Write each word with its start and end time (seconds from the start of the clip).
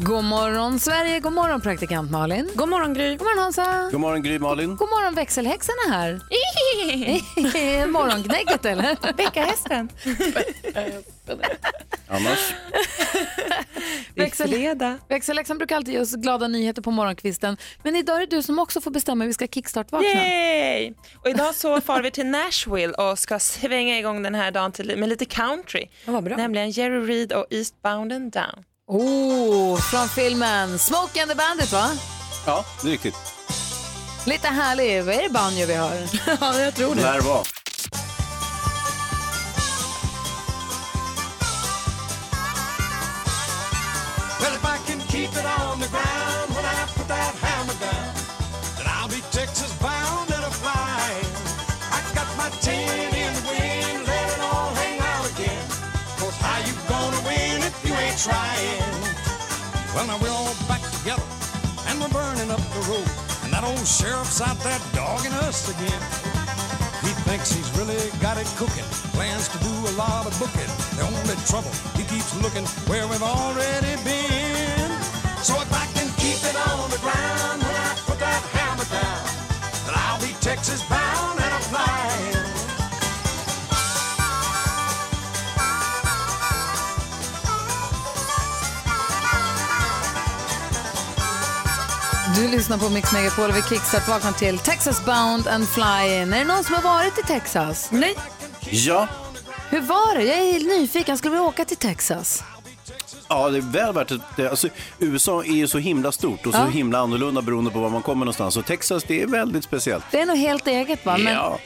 God 0.00 0.24
morgon 0.24 0.78
Sverige, 0.78 1.20
god 1.20 1.32
morgon 1.32 1.60
praktikant 1.60 2.10
Malin. 2.10 2.50
God 2.54 2.68
morgon 2.68 2.94
Gry. 2.94 3.16
God 3.16 3.26
morgon 3.26 3.38
Hansa. 3.38 3.88
God 3.92 4.00
morgon 4.00 4.22
Gry 4.22 4.38
Malin. 4.38 4.76
God 4.76 4.88
morgon 4.88 5.14
växelhäxan 5.14 5.74
är 5.88 5.92
här. 5.92 6.20
Morgongnägget 7.86 8.64
eller? 8.64 9.16
Vecka-hästen. 9.16 9.88
Annars? 12.08 12.54
Växel, 14.14 14.76
växelhäxan 15.08 15.58
brukar 15.58 15.76
alltid 15.76 15.94
ge 15.94 16.00
oss 16.00 16.14
glada 16.14 16.48
nyheter 16.48 16.82
på 16.82 16.90
morgonkvisten. 16.90 17.56
Men 17.82 17.96
idag 17.96 18.16
är 18.16 18.20
det 18.20 18.36
du 18.36 18.42
som 18.42 18.58
också 18.58 18.80
får 18.80 18.90
bestämma 18.90 19.24
hur 19.24 19.28
vi 19.28 19.34
ska 19.34 19.46
kickstart-vakna. 19.46 20.08
Yay! 20.08 20.92
Och 21.16 21.28
idag 21.28 21.54
så 21.54 21.80
far 21.80 22.02
vi 22.02 22.10
till 22.10 22.26
Nashville 22.26 22.92
och 22.92 23.18
ska 23.18 23.38
svänga 23.38 23.98
igång 23.98 24.22
den 24.22 24.34
här 24.34 24.50
dagen 24.50 24.72
till, 24.72 24.96
med 24.96 25.08
lite 25.08 25.24
country. 25.24 25.88
vad 26.04 26.24
bra. 26.24 26.36
Nämligen 26.36 26.70
Jerry 26.70 27.00
Reed 27.06 27.32
och 27.32 27.46
Eastbound 27.50 28.12
and 28.12 28.32
Down. 28.32 28.64
Oh, 28.90 29.78
från 29.80 30.08
filmen 30.08 30.78
Smoke 30.78 31.22
and 31.22 31.30
the 31.30 31.36
Bandit 31.36 31.72
va? 31.72 31.90
Ja, 32.46 32.64
det 32.82 32.88
är 32.88 32.92
riktigt. 32.92 33.14
Lite 34.26 34.48
härlig. 34.48 35.04
Vad 35.04 35.14
är 35.14 35.22
det 35.22 35.28
banjo 35.28 35.66
vi 35.66 35.74
har? 35.74 35.92
ja, 36.40 36.60
jag 36.60 36.74
tror 36.74 36.94
Lär 36.94 37.20
vara. 37.20 37.44
Well, 44.40 44.54
if 44.54 44.64
I 44.64 44.90
can 44.90 45.00
keep 45.08 45.30
it 45.32 45.44
on 45.44 45.80
the 45.80 45.88
ground 45.88 46.07
old 63.78 63.86
sheriff's 63.86 64.40
out 64.40 64.58
there 64.60 64.78
dogging 64.92 65.32
us 65.46 65.68
again. 65.70 66.02
He 67.02 67.12
thinks 67.22 67.52
he's 67.52 67.70
really 67.78 68.10
got 68.20 68.36
it 68.36 68.46
cooking. 68.56 68.84
Plans 69.14 69.48
to 69.48 69.58
do 69.58 69.70
a 69.70 69.92
lot 69.96 70.26
of 70.26 70.36
booking. 70.38 70.70
The 70.96 71.04
only 71.06 71.36
trouble, 71.46 71.70
he 71.94 72.02
keeps 72.04 72.34
looking 72.42 72.66
where 72.88 73.06
we've 73.06 73.22
already 73.22 73.94
been. 74.02 74.37
Du 92.38 92.48
lyssnar 92.48 92.78
på 92.78 92.88
Mix 92.88 93.12
Megapol 93.12 93.50
och 93.50 93.56
vi 93.56 93.62
kickstart 93.62 94.08
vaknar 94.08 94.32
till 94.32 94.58
Texas 94.58 95.04
Bound 95.04 95.46
and 95.48 95.68
Flying. 95.68 96.32
Är 96.32 96.38
det 96.38 96.44
någon 96.44 96.64
som 96.64 96.74
har 96.74 96.82
varit 96.82 97.18
i 97.18 97.22
Texas? 97.22 97.88
Nej. 97.92 98.14
Ja. 98.70 99.08
Hur 99.70 99.80
var 99.80 100.14
det? 100.18 100.24
Jag 100.24 100.38
är 100.38 100.80
nyfiken. 100.80 101.18
Skulle 101.18 101.30
vilja 101.30 101.44
åka 101.48 101.64
till 101.64 101.76
Texas. 101.76 102.42
Ja, 103.28 103.48
det 103.50 103.58
är 103.58 103.62
väl 103.62 103.94
värt 103.94 104.12
det. 104.36 104.48
Alltså, 104.50 104.68
USA 104.98 105.42
är 105.44 105.52
ju 105.52 105.68
så 105.68 105.78
himla 105.78 106.12
stort 106.12 106.46
och 106.46 106.52
så 106.54 106.58
Ja. 106.60 106.66
himla 106.66 106.98
annorlunda 106.98 107.42
beroende 107.42 107.70
på 107.70 107.80
var 107.80 107.90
man 107.90 108.02
kommer 108.02 108.24
någonstans. 108.24 108.56
Och 108.56 108.66
Texas, 108.66 109.04
det 109.08 109.22
är 109.22 109.26
väldigt 109.26 109.64
speciellt. 109.64 110.04
Det 110.10 110.20
är 110.20 110.26
nog 110.26 110.36
helt 110.36 110.66
eget 110.66 111.06
va? 111.06 111.16
Men, 111.18 111.32
Ja. 111.34 111.58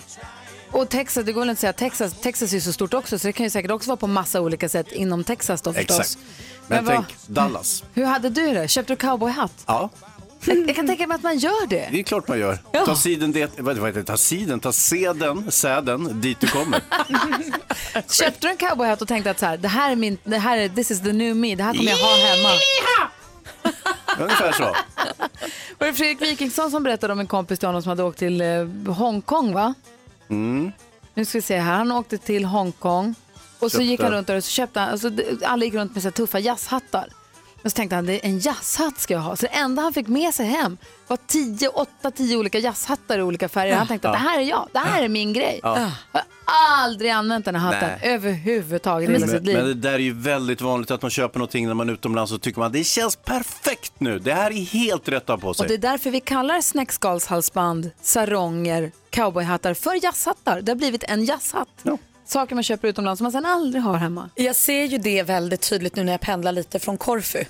Och 0.71 0.89
Texas, 0.89 1.25
det 1.25 1.33
går 1.33 1.41
väl 1.41 1.51
inte 1.51 1.57
att 1.59 1.61
säga 1.61 1.89
Texas, 1.91 2.15
Texas 2.23 2.51
är 2.51 2.55
ju 2.55 2.61
så 2.61 2.73
stort 2.73 2.95
också 2.95 3.19
så 3.19 3.27
det 3.27 3.33
kan 3.33 3.45
ju 3.45 3.51
säkert 3.51 3.71
också 3.71 3.89
vara 3.91 3.97
på 3.97 4.07
massa 4.07 4.41
olika 4.41 4.69
sätt 4.69 4.93
inom 4.93 5.25
Texas 5.25 5.63
då 5.63 5.73
förstås. 5.73 6.01
Exakt. 6.01 6.19
Men, 6.69 6.85
vad- 6.85 6.95
tänk 6.95 7.07
Dallas. 7.27 7.85
Hur 7.95 8.05
hade 8.05 8.29
du 8.31 8.55
det? 8.55 8.69
Köpte 8.69 8.93
du 8.93 8.97
cowboyhatt? 8.97 9.53
Ja, 9.67 9.91
Jag, 10.45 10.69
jag 10.69 10.77
kan 10.77 10.87
tänka 10.87 11.07
mig 11.07 11.15
att 11.15 11.23
man 11.23 11.39
gör 11.39 11.67
det. 11.67 11.89
det 11.93 11.99
är 11.99 12.03
klart 12.03 12.29
man 12.29 12.39
gör. 12.39 12.59
Ja. 12.73 12.87
Ta 12.87 12.97
siden, 12.97 13.33
det, 13.33 13.51
vad, 13.59 13.79
vad 13.79 13.89
heter 13.89 14.01
det? 14.01 14.07
Ta 14.07 14.17
siden, 14.17 14.61
ta 14.61 14.73
seden, 14.73 15.51
säden 15.51 16.21
dit 16.21 16.41
du 16.41 16.47
kommer. 16.47 16.81
Köpte 18.13 18.47
du 18.47 18.49
en 18.51 18.57
cowboyhatt 18.57 19.03
och 19.03 19.09
tänkte 19.09 19.31
att 19.31 19.39
så 19.39 19.47
här, 19.47 19.57
det 19.57 19.69
här 19.69 19.91
är 19.91 19.97
min, 19.97 20.19
det 20.25 20.39
här 20.39 20.59
är, 20.59 20.69
this 20.69 20.91
is 20.91 21.03
the 21.03 21.13
new 21.13 21.37
me, 21.37 21.55
det 21.55 21.63
här 21.63 21.75
kommer 21.75 21.91
jag 21.91 21.99
ha 21.99 22.17
hemma. 22.17 22.49
Ungefär 24.19 24.53
så. 24.53 24.63
Var 25.79 25.87
det 25.87 25.95
Fredrik 25.95 26.23
Wikingsson 26.23 26.71
som 26.71 26.83
berättade 26.83 27.13
om 27.13 27.21
en 27.21 27.27
kompis 27.27 27.59
till 27.59 27.69
honom 27.69 27.83
som 27.83 27.89
hade 27.91 28.03
åkt 28.03 28.19
till 28.19 28.41
eh, 28.41 28.67
Hongkong 28.95 29.53
va? 29.55 29.75
Mm. 30.31 30.73
Nu 31.15 31.25
ska 31.25 31.39
vi 31.39 31.43
se 31.43 31.59
här, 31.59 31.75
han 31.75 31.93
åkte 31.93 32.19
till 32.19 32.45
Hongkong 32.45 33.15
och 33.59 33.71
så 33.71 33.79
Köpte. 33.79 33.85
gick 33.85 34.01
han 34.01 34.11
runt 34.13 34.27
där 34.27 34.37
och 34.37 34.45
så 34.45 34.51
köpte 34.51 34.81
han, 34.81 34.89
alltså, 34.89 35.11
alla 35.45 35.65
gick 35.65 35.75
runt 35.75 35.95
med 35.95 36.03
så 36.03 36.11
tuffa 36.11 36.39
jazzhattar. 36.39 37.09
Men 37.63 37.71
så 37.71 37.75
tänkte 37.75 37.97
han, 37.97 38.07
det 38.07 38.13
är 38.13 38.29
en 38.29 38.39
jazzhatt 38.39 38.99
ska 38.99 39.15
jag 39.15 39.21
ha. 39.21 39.37
Så 39.37 39.47
det 39.47 39.53
enda 39.53 39.83
han 39.83 39.93
fick 39.93 40.09
med 40.09 40.35
sig 40.35 40.47
hem 40.47 40.77
var 41.07 41.19
10, 41.27 41.69
8, 41.69 42.11
10 42.11 42.37
olika 42.37 42.59
jazzhattar 42.59 43.19
i 43.19 43.23
olika 43.23 43.49
färger. 43.49 43.77
Han 43.77 43.87
tänkte 43.87 44.09
att 44.09 44.15
det 44.15 44.19
här 44.19 44.39
är 44.39 44.45
jag, 44.45 44.69
det 44.73 44.79
här 44.79 45.03
är 45.03 45.09
min 45.09 45.33
grej. 45.33 45.61
Jag 45.63 45.71
har 46.13 46.23
aldrig 46.83 47.11
använt 47.11 47.45
den 47.45 47.55
här 47.55 47.73
hatten 47.73 47.91
Nej. 48.03 48.15
överhuvudtaget 48.15 49.11
i 49.11 49.13
hela 49.13 49.27
sitt 49.27 49.35
Men, 49.35 49.45
liv. 49.45 49.57
men 49.57 49.67
det 49.67 49.75
där 49.75 49.93
är 49.93 49.99
ju 49.99 50.13
väldigt 50.15 50.61
vanligt 50.61 50.91
att 50.91 51.03
man 51.03 51.11
köper 51.11 51.39
någonting 51.39 51.67
när 51.67 51.75
man 51.75 51.89
är 51.89 51.93
utomlands 51.93 52.33
och 52.33 52.43
tycker 52.43 52.61
man 52.61 52.73
det 52.73 52.85
känns 52.85 53.17
perfekt 53.17 53.93
nu. 53.99 54.19
Det 54.19 54.35
här 54.35 54.51
är 54.51 54.65
helt 54.65 55.09
rätt 55.09 55.31
att 55.31 55.41
på 55.41 55.55
sig. 55.55 55.65
Och 55.65 55.69
det 55.69 55.75
är 55.75 55.79
därför 55.79 56.11
vi 56.11 56.21
kallar 56.21 56.61
snäckskalshalsband, 56.61 57.91
saronger, 58.03 58.93
cowboyhattar 59.11 59.75
för 59.75 60.05
jazzhattar. 60.05 60.61
Det 60.61 60.73
har 60.73 60.77
blivit 60.77 61.05
en 61.05 61.25
jazzhatt. 61.25 61.69
Ja. 61.83 61.99
Saker 62.33 62.55
man 62.55 62.65
köper 62.65 62.89
utomlands 62.89 63.19
som 63.19 63.25
man 63.25 63.33
sen 63.33 63.47
aldrig 63.47 63.83
har 63.83 63.95
hemma. 63.95 64.31
Jag 64.35 64.57
ser 64.57 64.85
ju 64.85 64.99
det 64.99 65.23
väldigt 65.23 65.61
tydligt 65.61 65.97
nu 65.97 66.05
när 66.05 66.13
jag 66.13 66.21
pendlar 66.21 66.53
lite 66.53 66.79
från 66.79 66.99
Korfu. 66.99 67.45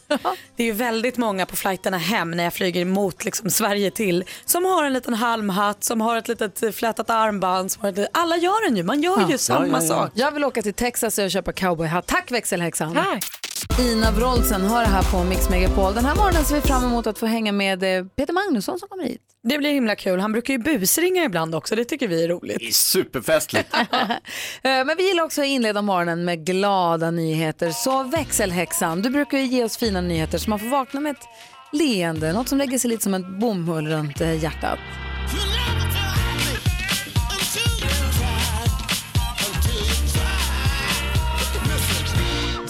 Det 0.56 0.62
är 0.62 0.66
ju 0.66 0.72
väldigt 0.72 1.16
många 1.16 1.47
på 1.47 1.56
flighterna 1.56 1.98
hem 1.98 2.31
när 2.31 2.44
jag 2.44 2.54
flyger 2.54 2.84
mot 2.84 3.25
liksom 3.25 3.50
Sverige 3.50 3.91
till 3.91 4.25
som 4.44 4.65
har 4.65 4.84
en 4.84 4.93
liten 4.93 5.15
halmhatt, 5.15 5.84
som 5.84 6.00
har 6.00 6.16
ett 6.16 6.28
litet 6.28 6.75
flätat 6.75 7.10
armband. 7.10 7.72
Som 7.72 7.82
har 7.82 7.88
ett, 7.88 8.09
alla 8.12 8.37
gör 8.37 8.69
den 8.69 8.76
ju, 8.76 8.82
man 8.82 9.03
gör 9.03 9.31
ju 9.31 9.38
samma 9.38 9.66
ja, 9.66 9.75
ja. 9.75 9.81
sak. 9.81 10.10
Jag 10.15 10.32
vill 10.32 10.44
åka 10.44 10.62
till 10.62 10.75
Texas 10.75 11.19
och 11.19 11.31
köpa 11.31 11.53
cowboyhatt. 11.53 12.06
Tack 12.06 12.31
växelhäxan. 12.31 12.94
Tack. 12.94 13.42
Ina 13.81 14.11
Wroldsen 14.11 14.62
har 14.62 14.83
det 14.83 14.89
här 14.89 15.03
på 15.12 15.25
Mix 15.25 15.49
Megapol. 15.50 15.95
Den 15.95 16.05
här 16.05 16.15
morgonen 16.15 16.45
ser 16.45 16.55
vi 16.55 16.61
fram 16.61 16.84
emot 16.84 17.06
att 17.06 17.19
få 17.19 17.27
hänga 17.27 17.53
med 17.53 17.99
eh, 17.99 18.05
Peter 18.17 18.33
Magnusson 18.33 18.78
som 18.78 18.89
kommer 18.89 19.05
hit. 19.05 19.21
Det 19.43 19.59
blir 19.59 19.73
himla 19.73 19.97
kul. 19.97 20.21
Han 20.21 20.33
brukar 20.33 20.55
ju 20.55 20.59
busringa 20.59 21.25
ibland 21.25 21.55
också, 21.55 21.77
det 21.77 21.84
tycker 21.84 22.09
vi 22.09 22.25
är 22.25 22.28
roligt. 22.28 22.59
Det 22.59 22.67
är 22.69 22.73
superfestligt. 22.73 23.69
Eh, 24.65 24.84
Men 24.84 24.97
vi 24.97 25.09
gillar 25.09 25.25
också 25.25 25.41
att 25.41 25.47
inleda 25.47 25.83
morgonen 25.83 26.25
med 26.25 26.47
glada 26.47 27.11
nyheter. 27.11 27.71
Så 27.71 28.03
växelhäxan, 28.03 29.03
du 29.03 29.11
brukar 29.11 29.39
ju 29.39 29.45
ge 29.45 29.65
oss 29.65 29.77
fina 29.77 30.00
nyheter 30.00 30.39
så 30.39 30.50
man 30.50 30.59
får 30.59 30.67
vakna 30.67 31.00
med 31.00 31.12
ett 31.12 31.27
leende, 31.73 32.33
något 32.33 32.49
som 32.49 32.59
lägger 32.59 32.79
sig 32.79 32.91
lite 32.91 33.03
som 33.03 33.15
en 33.15 33.39
bomull 33.39 33.87
runt 33.89 34.21
eh, 34.21 34.43
hjärtat. 34.43 34.79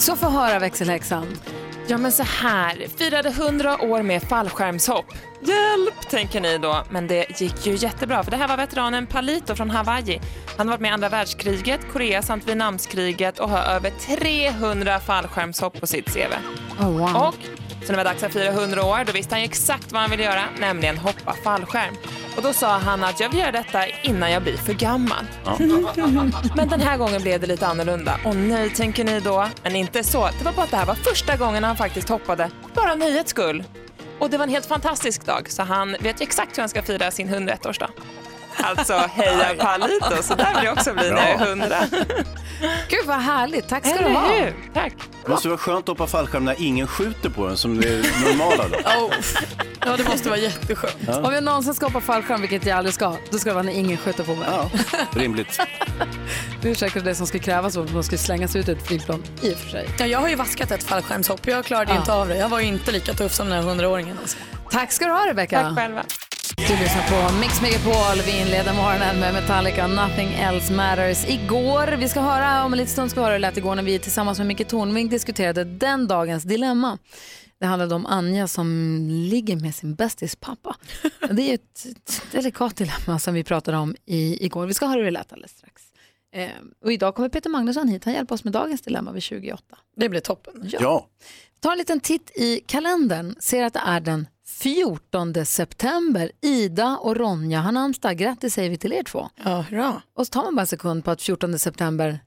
Så 0.02 0.16
få 0.16 0.28
höra 0.28 0.58
växelhäxan. 0.58 1.38
Ja 1.86 1.98
men 1.98 2.12
så 2.12 2.22
här, 2.22 2.86
firade 2.96 3.28
100 3.28 3.82
år 3.82 4.02
med 4.02 4.22
fallskärmshopp. 4.22 5.06
Hjälp, 5.40 6.10
tänker 6.10 6.40
ni 6.40 6.58
då. 6.58 6.84
Men 6.90 7.06
det 7.06 7.40
gick 7.40 7.66
ju 7.66 7.74
jättebra 7.74 8.22
för 8.22 8.30
det 8.30 8.36
här 8.36 8.48
var 8.48 8.56
veteranen 8.56 9.06
Palito 9.06 9.54
från 9.54 9.70
Hawaii. 9.70 10.20
Han 10.56 10.68
har 10.68 10.72
varit 10.72 10.80
med 10.80 10.88
i 10.88 10.92
andra 10.92 11.08
världskriget, 11.08 11.80
Korea 11.92 12.22
samt 12.22 12.48
Vietnamskriget 12.48 13.38
och 13.38 13.48
har 13.48 13.62
över 13.62 13.91
300 13.91 15.00
fallskärmshopp 15.00 15.80
på 15.80 15.86
sitt 15.86 16.14
CV. 16.14 16.32
Oh, 16.80 16.91
wow. 16.91 17.16
Och 17.16 17.34
så 17.86 17.92
när 17.92 17.92
det 17.92 17.96
var 17.96 18.04
dags 18.04 18.22
att 18.22 18.32
fira 18.32 18.48
100 18.48 18.84
år, 18.84 19.04
då 19.06 19.12
visste 19.12 19.34
han 19.34 19.41
ju 19.41 19.44
exakt 19.44 19.92
vad 19.92 20.00
han 20.00 20.10
ville 20.10 20.22
göra, 20.22 20.42
nämligen 20.58 20.98
hoppa 20.98 21.34
fallskärm. 21.44 21.94
Och 22.37 22.43
då 22.43 22.53
sa 22.53 22.78
han 22.78 23.04
att 23.04 23.20
jag 23.20 23.28
vill 23.28 23.38
göra 23.38 23.53
detta 23.53 23.87
innan 24.03 24.31
jag 24.31 24.43
blir 24.43 24.56
för 24.56 24.72
gammal. 24.72 25.25
Men 26.56 26.69
den 26.69 26.81
här 26.81 26.97
gången 26.97 27.22
blev 27.22 27.41
det 27.41 27.47
lite 27.47 27.66
annorlunda. 27.66 28.21
Och 28.24 28.36
nej, 28.36 28.71
tänker 28.71 29.04
ni 29.04 29.21
då? 29.21 29.48
Men 29.62 29.77
inte 29.77 30.04
så. 30.04 30.28
Det 30.39 30.45
var 30.45 30.53
bara 30.53 30.62
att 30.62 30.71
det 30.71 30.77
här 30.77 30.86
var 30.86 30.95
första 30.95 31.36
gången 31.36 31.65
han 31.65 31.77
faktiskt 31.77 32.09
hoppade, 32.09 32.51
bara 32.74 32.95
nöjets 32.95 33.30
skull. 33.30 33.65
Och 34.18 34.30
det 34.30 34.39
var 34.39 34.45
en 34.45 34.51
helt 34.51 34.66
fantastisk 34.66 35.27
dag, 35.27 35.51
så 35.51 35.62
han 35.62 35.97
vet 36.01 36.21
ju 36.21 36.22
exakt 36.22 36.59
hur 36.59 36.62
han 36.62 36.68
ska 36.68 36.83
fira 36.83 37.10
sin 37.10 37.28
101-årsdag. 37.28 37.89
Alltså, 38.57 38.93
heja 38.95 39.54
Palito, 39.59 40.22
så 40.22 40.34
där 40.34 40.54
vill 40.54 40.65
jag 40.65 40.72
också 40.72 40.95
bli 40.95 41.10
när 41.10 41.28
jag 41.28 41.41
är 41.41 41.47
100. 41.47 41.77
Gud 42.89 43.07
vad 43.07 43.16
härligt, 43.16 43.69
tack 43.69 43.87
ska 43.87 43.95
du 43.99 44.04
Eller 44.04 44.15
ha. 44.15 44.33
hur? 44.33 44.54
Tack. 44.75 44.93
Det 45.25 45.31
måste 45.31 45.49
vara 45.49 45.59
skönt 45.59 45.78
att 45.78 45.89
hoppa 45.89 46.07
fallskärm 46.07 46.45
när 46.45 46.54
ingen 46.59 46.87
skjuter 46.87 47.28
på 47.31 47.47
en 47.47 47.57
som 47.57 47.81
det 47.81 47.89
är 47.89 48.27
normala 48.28 48.65
då. 48.84 49.10
Ja, 49.87 49.97
det 49.97 50.04
måste 50.09 50.28
vara 50.28 50.39
jätteskönt. 50.39 51.09
Om 51.27 51.33
jag 51.34 51.45
någonsin 51.45 51.75
ska 51.75 51.87
hoppa 51.87 52.01
fallskärm, 52.01 52.41
vilket 52.41 52.66
jag 52.66 52.78
aldrig 52.78 52.95
ska, 52.95 53.16
då 53.31 53.39
ska 53.39 53.51
det 53.51 53.54
vara 53.54 53.63
när 53.65 53.72
ingen 53.72 53.99
skjuter 53.99 54.25
på 54.25 54.34
mig. 54.34 54.49
Ja, 54.51 54.71
rimligt. 55.15 55.60
Det 56.63 56.71
är 56.71 56.75
säkert 56.75 57.04
det 57.04 57.15
som 57.15 57.27
skulle 57.27 57.43
krävas 57.43 57.77
om 57.77 57.89
man 57.95 58.04
skulle 58.04 58.19
slängas 58.19 58.57
ut 58.57 58.69
ur 58.69 58.77
ett 58.78 58.87
flygplan, 58.87 59.22
i 59.43 59.54
och 59.54 59.59
för 59.59 59.69
sig. 59.71 59.89
Ja, 59.99 60.07
jag 60.07 60.19
har 60.19 60.28
ju 60.28 60.34
vaskat 60.34 60.71
ett 60.71 60.83
fallskärmshopp, 60.83 61.41
jag 61.47 61.65
klarade 61.65 61.93
Ja. 61.93 61.99
inte 61.99 62.13
av 62.13 62.28
det. 62.28 62.37
Jag 62.37 62.49
var 62.49 62.60
ju 62.60 62.66
inte 62.66 62.93
lika 62.93 63.13
tuff 63.15 63.33
som 63.34 63.49
den 63.49 63.57
här 63.63 63.69
hundraåringen. 63.69 64.19
Alltså. 64.21 64.37
Tack 64.71 64.93
ska 64.93 65.04
du 65.07 65.13
ha 65.13 65.27
Rebecka. 65.27 65.63
Tack 65.63 65.77
själva. 65.78 66.03
Du 66.68 66.76
lyssnar 66.76 67.28
på 67.28 67.34
Mix 67.41 67.62
Megapol. 67.62 68.22
Vi 68.26 68.41
inleder 68.41 68.74
morgonen 68.74 69.20
med 69.20 69.34
Metallica 69.34 69.86
Nothing 69.86 70.28
Else 70.28 70.72
Matters. 70.72 71.28
Igår, 71.28 71.97
vi 71.97 72.09
ska 72.09 72.20
höra, 72.20 72.64
om 72.64 72.72
en 72.72 72.78
liten 72.78 72.92
stund 72.92 73.10
ska 73.10 73.20
vi 73.20 73.24
höra 73.24 73.32
hur 73.32 73.38
det 73.38 73.48
lät 73.48 73.56
igår 73.56 73.74
när 73.74 73.82
vi 73.82 73.98
tillsammans 73.98 74.38
med 74.38 74.47
Micke 74.47 74.68
Tornving 74.68 75.09
diskuterade 75.09 75.64
den 75.64 76.09
dagens 76.09 76.44
dilemma. 76.44 76.98
Det 77.60 77.66
handlade 77.66 77.94
om 77.94 78.06
Anja 78.06 78.48
som 78.48 78.98
ligger 79.10 79.56
med 79.56 79.74
sin 79.74 79.94
bästis 79.94 80.36
pappa. 80.36 80.76
Det 81.30 81.50
är 81.50 81.54
ett, 81.54 81.86
ett 81.91 82.22
delikat 82.32 82.76
dilemma 82.76 83.18
som 83.18 83.34
vi 83.34 83.44
pratade 83.44 83.76
om 83.76 83.97
i, 84.06 84.44
igår. 84.44 84.66
Vi 84.66 84.74
ska 84.74 84.86
höra 84.86 84.97
hur 84.97 85.04
det 85.04 85.10
lät 85.10 85.32
alldeles 85.32 85.53
strax. 85.53 85.82
Eh, 86.34 86.48
och 86.84 86.92
idag 86.92 87.15
kommer 87.15 87.28
Peter 87.28 87.50
Magnusson 87.50 87.88
hit. 87.88 88.04
Han 88.04 88.15
hjälper 88.15 88.34
oss 88.34 88.44
med 88.44 88.53
dagens 88.53 88.80
dilemma 88.80 89.12
vid 89.12 89.22
28. 89.22 89.78
Det 89.97 90.08
blir 90.08 90.20
toppen. 90.20 90.70
Ja. 90.80 91.06
Ta 91.60 91.72
en 91.72 91.78
liten 91.78 92.00
titt 92.00 92.30
i 92.34 92.60
kalendern. 92.66 93.34
Ser 93.38 93.65
att 93.65 93.72
det 93.72 93.82
är 93.86 94.00
den 94.00 94.26
14 94.62 95.47
september. 95.47 96.30
Ida 96.42 96.97
och 97.00 97.16
Ronja 97.16 97.60
har 97.60 97.72
namnsdag. 97.72 98.16
Grattis 98.16 98.54
säger 98.54 98.70
vi 98.70 98.76
till 98.78 98.92
er 98.92 99.03
två. 99.03 99.28
Ja, 99.44 99.64
hurra. 99.70 100.03
Och 100.16 100.26
så 100.26 100.30
tar 100.30 100.42
man 100.42 100.54
bara 100.54 100.60
en 100.60 100.66
sekund 100.66 101.04
på 101.04 101.10
att 101.10 101.22
14 101.22 101.59
september, 101.59 102.18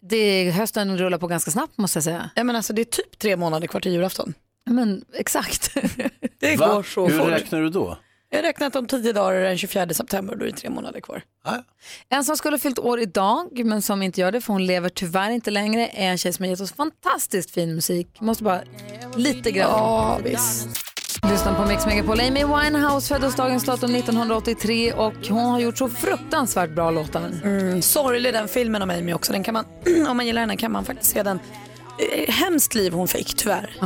det, 0.00 0.50
hösten 0.50 0.98
rullar 0.98 1.18
på 1.18 1.26
ganska 1.26 1.50
snabbt 1.50 1.78
måste 1.78 1.96
jag 1.96 2.04
säga. 2.04 2.30
Ja, 2.34 2.44
men 2.44 2.56
alltså, 2.56 2.72
det 2.72 2.82
är 2.82 2.84
typ 2.84 3.18
tre 3.18 3.36
månader 3.36 3.66
kvar 3.66 3.80
till 3.80 3.92
julafton. 3.92 4.34
Men 4.70 5.04
exakt. 5.14 5.74
Det 6.40 6.56
Va? 6.56 6.74
går 6.74 6.82
så 6.82 7.08
Hur 7.08 7.18
fort. 7.18 7.28
räknar 7.28 7.60
du 7.60 7.70
då? 7.70 7.98
Jag 8.30 8.38
har 8.38 8.42
räknat 8.42 8.76
om 8.76 8.86
tio 8.86 9.12
dagar 9.12 9.40
den 9.40 9.58
24 9.58 9.88
september, 9.94 10.36
då 10.36 10.44
är 10.44 10.50
det 10.50 10.56
tre 10.56 10.70
månader 10.70 11.00
kvar. 11.00 11.22
en 12.08 12.24
som 12.24 12.36
skulle 12.36 12.54
ha 12.54 12.58
fyllt 12.58 12.78
år 12.78 13.00
idag, 13.00 13.62
men 13.64 13.82
som 13.82 14.02
inte 14.02 14.20
gör 14.20 14.32
det 14.32 14.40
för 14.40 14.52
hon 14.52 14.66
lever 14.66 14.88
tyvärr 14.88 15.30
inte 15.30 15.50
längre, 15.50 15.88
är 15.88 16.10
en 16.10 16.18
tjej 16.18 16.32
som 16.32 16.42
har 16.42 16.50
gett 16.50 16.60
oss 16.60 16.72
fantastiskt 16.72 17.50
fin 17.50 17.74
musik. 17.74 18.20
Måste 18.20 18.44
bara 18.44 18.60
lite 19.16 19.50
grann. 19.50 19.70
Ja, 19.70 20.20
visst 20.24 20.68
lyssnar 21.46 21.64
på 21.64 21.68
Mix 21.68 21.86
Megapol. 21.86 22.20
Amy 22.20 22.44
Winehouse 22.44 23.14
föddes 23.14 23.36
dagens 23.36 23.64
datum 23.64 23.94
1983 23.94 24.92
och 24.92 25.14
hon 25.28 25.44
har 25.44 25.60
gjort 25.60 25.78
så 25.78 25.88
fruktansvärt 25.88 26.70
bra 26.70 26.90
låtar. 26.90 27.32
Mm, 27.44 27.82
sorglig 27.82 28.32
den 28.32 28.48
filmen 28.48 28.82
om 28.82 28.90
Amy 28.90 29.12
också. 29.12 29.32
Den 29.32 29.42
kan 29.42 29.54
man, 29.54 29.64
om 30.08 30.16
man 30.16 30.26
gillar 30.26 30.40
henne 30.40 30.56
kan 30.56 30.72
man 30.72 30.84
faktiskt 30.84 31.12
se 31.12 31.22
den. 31.22 31.38
Eh, 31.98 32.34
hemskt 32.34 32.74
liv 32.74 32.92
hon 32.92 33.08
fick, 33.08 33.34
tyvärr. 33.34 33.76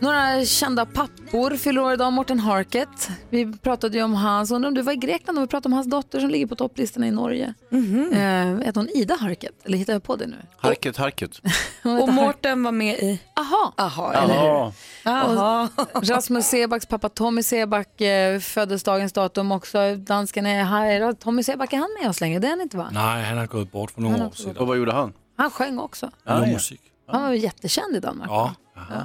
Några 0.00 0.44
kända 0.44 0.86
pappor 0.86 1.56
fyller 1.56 1.80
år 1.80 1.92
idag. 1.92 2.12
Morten 2.12 2.40
Harket. 2.40 3.08
Vi 3.30 3.52
pratade 3.52 3.98
ju 3.98 4.04
om 4.04 4.14
hans, 4.14 4.50
undrar 4.50 4.68
om 4.68 4.74
du 4.74 4.82
var 4.82 4.92
i 4.92 4.96
Grekland 4.96 5.38
och 5.38 5.42
vi 5.42 5.48
pratade 5.48 5.68
om 5.68 5.72
hans 5.72 5.90
dotter 5.90 6.20
som 6.20 6.30
ligger 6.30 6.46
på 6.46 6.54
topplistorna 6.56 7.06
i 7.06 7.10
Norge. 7.10 7.54
Mhm. 7.68 8.12
Eh, 8.12 8.66
heter 8.66 8.74
hon 8.74 8.88
Ida 8.88 9.16
Harket? 9.20 9.52
Eller 9.64 9.78
hittar 9.78 9.92
jag 9.92 10.02
på 10.02 10.16
det 10.16 10.26
nu? 10.26 10.36
Harket, 10.56 10.96
harket. 10.96 11.40
Och 12.00 12.08
Mårten 12.12 12.62
var 12.62 12.72
med 12.72 12.98
i... 12.98 13.20
Aha. 13.36 13.74
Aha, 13.76 14.12
eller 14.12 14.34
hur? 14.34 14.46
Jaha. 14.46 14.72
Aha. 15.04 15.68
Rasmus 16.02 16.46
Sebacks 16.46 16.86
pappa 16.86 17.08
Tommy 17.08 17.42
Seback 17.42 18.00
eh, 18.00 18.40
föddes 18.40 18.82
dagens 18.82 19.12
datum 19.12 19.52
också. 19.52 19.96
Dansken 19.96 20.46
är 20.46 20.64
här. 20.64 21.12
Tommy 21.12 21.42
Seback, 21.42 21.72
är 21.72 21.76
han 21.76 21.96
med 22.00 22.10
oss 22.10 22.20
längre? 22.20 22.38
Det 22.38 22.46
är 22.46 22.50
han 22.50 22.60
inte 22.60 22.76
va? 22.76 22.88
Nej, 22.92 23.24
han 23.24 23.38
har 23.38 23.46
gått 23.46 23.72
bort 23.72 23.90
för 23.90 24.00
några 24.00 24.26
år 24.26 24.30
sedan. 24.30 24.56
Och 24.56 24.66
vad 24.66 24.76
gjorde 24.76 24.92
han? 24.92 25.12
Han 25.36 25.50
sjöng 25.50 25.78
också. 25.78 26.10
Ja, 26.24 26.46
ja. 26.46 26.52
musik. 26.52 26.80
Han 27.06 27.22
var 27.22 27.30
ju 27.32 27.38
jättekänd 27.38 27.96
i 27.96 28.00
Danmark. 28.00 28.30
Ja. 28.30 28.54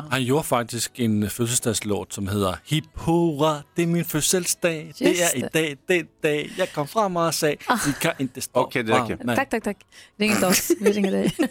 Han 0.09 0.23
gjorde 0.23 0.43
faktiskt 0.43 0.91
en 0.99 1.29
födelsedagslåt 1.29 2.13
som 2.13 2.27
heter 2.27 2.57
Hipp 2.65 2.85
hurra, 2.93 3.63
det 3.75 3.83
är 3.83 3.87
min 3.87 4.05
födelsedag. 4.05 4.93
Det 4.99 5.21
är 5.21 5.37
idag, 5.37 5.77
det 5.87 5.95
är 5.95 6.05
det. 6.21 6.49
Jag 6.57 6.73
kom 6.73 6.87
fram 6.87 7.17
och 7.17 7.33
sa, 7.35 7.47
ni 7.47 7.57
kan 8.01 8.13
inte 8.17 8.41
stoppa 8.41 8.59
Okej, 8.59 8.83
det 8.83 8.93
räcker. 8.93 9.23
mig." 9.25 9.35
Tack, 9.35 9.49
tack, 9.49 9.63
tack. 9.63 9.77
Ring 10.17 10.31
inte 10.31 10.47
oss, 10.47 10.71
vi 10.79 10.91
ringer 10.91 11.11
dig. 11.11 11.35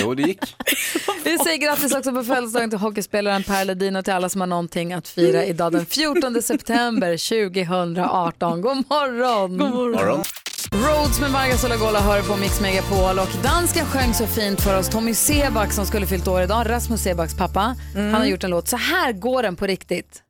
Jo, 0.00 0.14
det 0.14 0.22
gick. 0.22 0.56
Vi 1.24 1.38
säger 1.38 1.58
grattis 1.58 1.94
också 1.94 2.12
på 2.12 2.22
födelsedagen 2.22 2.70
till 2.70 2.78
hockeyspelaren 2.78 3.42
Per 3.42 3.64
Ledin 3.64 3.96
och 3.96 4.04
till 4.04 4.14
alla 4.14 4.28
som 4.28 4.40
har 4.40 4.48
någonting 4.48 4.92
att 4.92 5.08
fira 5.08 5.44
idag 5.44 5.72
den 5.72 5.86
14 5.86 6.42
september 6.42 7.40
2018. 7.44 8.60
God 8.60 8.76
morgon! 8.76 9.58
God 9.58 9.70
Morgon. 9.70 10.22
Rhodes 10.72 11.20
med 11.20 11.30
Marga 11.30 11.56
Solagola 11.56 12.00
hör 12.00 12.22
på 12.22 12.36
Mix 12.36 12.60
Megapol 12.60 13.18
och 13.18 13.42
dansken 13.42 13.86
sjöng 13.86 14.14
så 14.14 14.26
fint 14.26 14.60
för 14.60 14.78
oss. 14.78 14.88
Tommy 14.88 15.14
Seback 15.14 15.72
som 15.72 15.86
skulle 15.86 16.06
fyllt 16.06 16.28
år 16.28 16.42
idag, 16.42 16.70
Rasmus 16.70 17.02
Sebacks 17.02 17.36
pappa, 17.36 17.76
han 17.94 18.14
har 18.14 18.24
gjort 18.24 18.44
en 18.44 18.50
låt. 18.50 18.68
Så 18.68 18.76
här 18.76 19.12
går 19.12 19.42
den 19.42 19.56
på 19.56 19.66
riktigt. 19.66 20.22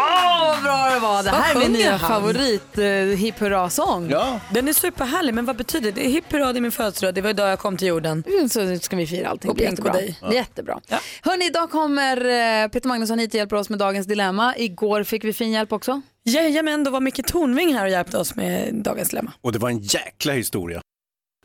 Åh, 0.00 0.46
vad 0.54 0.62
bra 0.62 0.90
det 0.94 0.98
var! 1.00 1.22
Det 1.22 1.30
här 1.30 1.54
är 1.54 1.58
min 1.58 1.72
nya 1.72 1.98
favorit 1.98 2.78
eh, 2.78 2.84
hipp 3.18 3.38
hurra-sång. 3.40 4.10
Ja. 4.10 4.40
Den 4.50 4.68
är 4.68 4.72
superhärlig, 4.72 5.34
men 5.34 5.44
vad 5.44 5.56
betyder 5.56 5.92
det? 5.92 6.00
Hipp 6.00 6.32
hurra, 6.32 6.52
det 6.52 6.58
är 6.58 6.60
min 6.60 6.72
födelsedag. 6.72 7.14
Det 7.14 7.20
var 7.20 7.30
idag 7.30 7.50
jag 7.50 7.58
kom 7.58 7.76
till 7.76 7.88
jorden. 7.88 8.24
Så 8.50 8.76
ska 8.78 8.96
vi 8.96 9.06
fira 9.06 9.28
allting. 9.28 9.50
Och 9.50 9.56
Det 9.56 9.62
blir 9.62 9.76
Pink 9.76 9.78
och 9.88 9.94
jättebra. 9.94 10.28
dig. 10.28 10.36
Jättebra. 10.36 10.80
Hörrni, 11.22 11.46
idag 11.46 11.70
kommer 11.70 12.16
eh, 12.16 12.68
Peter 12.68 12.88
Magnusson 12.88 13.18
hit 13.18 13.30
och 13.30 13.38
hjälper 13.38 13.56
oss 13.56 13.68
med 13.68 13.78
dagens 13.78 14.06
dilemma. 14.06 14.54
Igår 14.56 15.02
fick 15.04 15.24
vi 15.24 15.32
fin 15.32 15.50
hjälp 15.52 15.72
också. 15.72 16.00
Jajamän, 16.24 16.84
då 16.84 16.90
var 16.90 17.00
Micke 17.00 17.26
Tornving 17.26 17.74
här 17.74 17.84
och 17.84 17.90
hjälpte 17.90 18.18
oss 18.18 18.34
med 18.36 18.74
dagens 18.74 19.08
dilemma. 19.08 19.32
Och 19.40 19.52
det 19.52 19.58
var 19.58 19.68
en 19.70 19.78
jäkla 19.78 20.32
historia. 20.32 20.80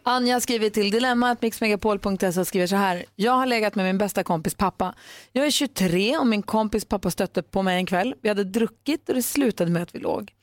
Anja 0.07 0.39
skriver 0.39 0.69
till 0.69 0.91
dilemmatmixmegapol.se 0.91 2.39
och 2.39 2.47
skriver 2.47 2.67
så 2.67 2.75
här. 2.75 3.05
Jag 3.15 3.31
har 3.31 3.45
legat 3.45 3.75
med 3.75 3.85
min 3.85 3.97
bästa 3.97 4.23
kompis 4.23 4.55
pappa. 4.55 4.95
Jag 5.31 5.45
är 5.45 5.51
23 5.51 6.17
och 6.17 6.27
min 6.27 6.43
kompis 6.43 6.85
pappa 6.85 7.11
stötte 7.11 7.43
på 7.43 7.61
mig 7.61 7.77
en 7.77 7.85
kväll. 7.85 8.15
Vi 8.21 8.29
hade 8.29 8.43
druckit 8.43 9.09
och 9.09 9.15
det 9.15 9.23
slutade 9.23 9.71
med 9.71 9.83
att 9.83 9.95
vi 9.95 9.99
låg. 9.99 10.33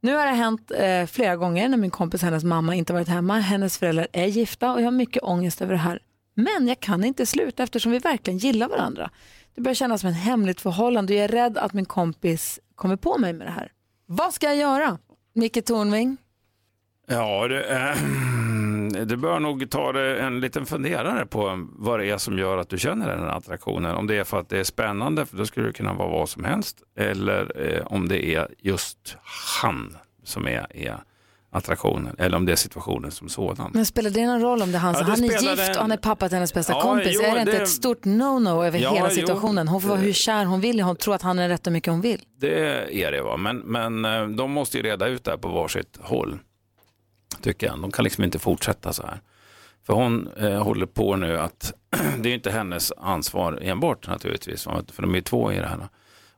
Nu 0.00 0.14
har 0.14 0.26
det 0.26 0.32
hänt 0.32 0.70
eh, 0.70 1.06
flera 1.06 1.36
gånger 1.36 1.68
när 1.68 1.76
min 1.76 1.90
kompis 1.90 2.22
och 2.22 2.26
hennes 2.26 2.44
mamma 2.44 2.74
inte 2.74 2.92
varit 2.92 3.08
hemma. 3.08 3.38
Hennes 3.38 3.78
föräldrar 3.78 4.08
är 4.12 4.26
gifta 4.26 4.72
och 4.72 4.80
jag 4.80 4.86
har 4.86 4.90
mycket 4.90 5.22
ångest 5.22 5.62
över 5.62 5.72
det 5.72 5.78
här. 5.78 5.98
Men 6.34 6.68
jag 6.68 6.80
kan 6.80 7.04
inte 7.04 7.26
sluta 7.26 7.62
eftersom 7.62 7.92
vi 7.92 7.98
verkligen 7.98 8.38
gillar 8.38 8.68
varandra. 8.68 9.10
Det 9.54 9.60
börjar 9.60 9.74
kännas 9.74 10.00
som 10.00 10.10
ett 10.10 10.16
hemligt 10.16 10.60
förhållande 10.60 11.12
och 11.12 11.18
jag 11.18 11.24
är 11.24 11.28
rädd 11.28 11.58
att 11.58 11.72
min 11.72 11.84
kompis 11.84 12.60
kommer 12.74 12.96
på 12.96 13.18
mig 13.18 13.32
med 13.32 13.46
det 13.46 13.50
här. 13.50 13.72
Vad 14.06 14.34
ska 14.34 14.46
jag 14.46 14.56
göra? 14.56 14.98
Micke 15.32 15.64
Tornving? 15.64 16.16
Ja, 17.06 17.48
det, 17.48 17.64
är... 17.64 17.90
Eh, 17.90 17.98
du 19.04 19.16
bör 19.16 19.40
nog 19.40 19.70
ta 19.70 19.92
det 19.92 20.18
en 20.20 20.40
liten 20.40 20.66
funderare 20.66 21.26
på 21.26 21.66
vad 21.72 22.00
det 22.00 22.10
är 22.10 22.18
som 22.18 22.38
gör 22.38 22.58
att 22.58 22.68
du 22.68 22.78
känner 22.78 23.08
den 23.08 23.20
här 23.20 23.28
attraktionen. 23.36 23.94
Om 23.96 24.06
det 24.06 24.16
är 24.16 24.24
för 24.24 24.40
att 24.40 24.48
det 24.48 24.58
är 24.58 24.64
spännande, 24.64 25.26
för 25.26 25.36
då 25.36 25.46
skulle 25.46 25.66
det 25.66 25.72
kunna 25.72 25.92
vara 25.92 26.08
vad 26.08 26.28
som 26.28 26.44
helst. 26.44 26.76
Eller 26.98 27.72
eh, 27.76 27.86
om 27.86 28.08
det 28.08 28.26
är 28.34 28.48
just 28.58 29.16
han 29.62 29.96
som 30.24 30.46
är, 30.46 30.66
är 30.76 30.96
attraktionen. 31.52 32.16
Eller 32.18 32.36
om 32.36 32.46
det 32.46 32.52
är 32.52 32.56
situationen 32.56 33.10
som 33.10 33.28
sådan. 33.28 33.70
Men 33.74 33.86
spelar 33.86 34.10
det 34.10 34.26
någon 34.26 34.40
roll 34.40 34.62
om 34.62 34.72
det 34.72 34.78
är 34.78 34.80
han? 34.80 34.94
Ja, 34.94 35.02
han 35.02 35.24
är 35.24 35.28
gift 35.28 35.68
en- 35.68 35.70
och 35.76 35.80
han 35.82 35.92
är 35.92 35.96
pappa 35.96 36.28
till 36.28 36.34
hennes 36.36 36.54
bästa 36.54 36.72
Ja, 36.72 36.80
kompis. 36.80 37.08
jo, 37.14 37.22
är 37.22 37.34
det 37.34 37.40
inte 37.40 37.52
det- 37.52 37.62
ett 37.62 37.68
stort 37.68 38.04
no-no 38.04 38.64
över 38.66 38.78
Ja, 38.78 38.92
hela 38.94 39.10
situationen? 39.10 39.68
Hon 39.68 39.80
får 39.80 39.88
vara 39.88 39.98
hur 39.98 40.12
kär 40.12 40.44
hon 40.44 40.60
vill. 40.60 40.80
Hon 40.80 40.96
tror 40.96 41.14
att 41.14 41.22
han 41.22 41.38
är 41.38 41.48
rätt 41.48 41.66
och 41.66 41.72
mycket 41.72 41.92
hon 41.92 42.00
vill. 42.00 42.20
Det 42.40 42.64
är 43.04 43.12
det, 43.12 43.22
va? 43.22 43.36
Men, 43.36 43.56
men 43.58 44.04
eh, 44.04 44.26
de 44.26 44.50
måste 44.50 44.76
ju 44.76 44.82
reda 44.82 45.06
ut 45.06 45.24
det 45.24 45.30
här 45.30 45.38
på 45.38 45.48
varsitt 45.48 45.98
håll. 46.00 46.38
Tycker 47.44 47.66
jag. 47.66 47.80
De 47.80 47.92
kan 47.92 48.04
liksom 48.04 48.24
inte 48.24 48.38
fortsätta 48.38 48.92
så 48.92 49.02
här. 49.02 49.20
För 49.86 49.94
hon 49.94 50.28
eh, 50.36 50.62
håller 50.62 50.86
på 50.86 51.16
nu 51.16 51.38
att, 51.38 51.72
det 52.18 52.28
är 52.28 52.34
inte 52.34 52.50
hennes 52.50 52.92
ansvar 52.92 53.58
enbart 53.62 54.06
naturligtvis, 54.08 54.62
för 54.64 55.02
de 55.02 55.14
är 55.14 55.20
två 55.20 55.52
i 55.52 55.56
det 55.56 55.66
här. 55.66 55.88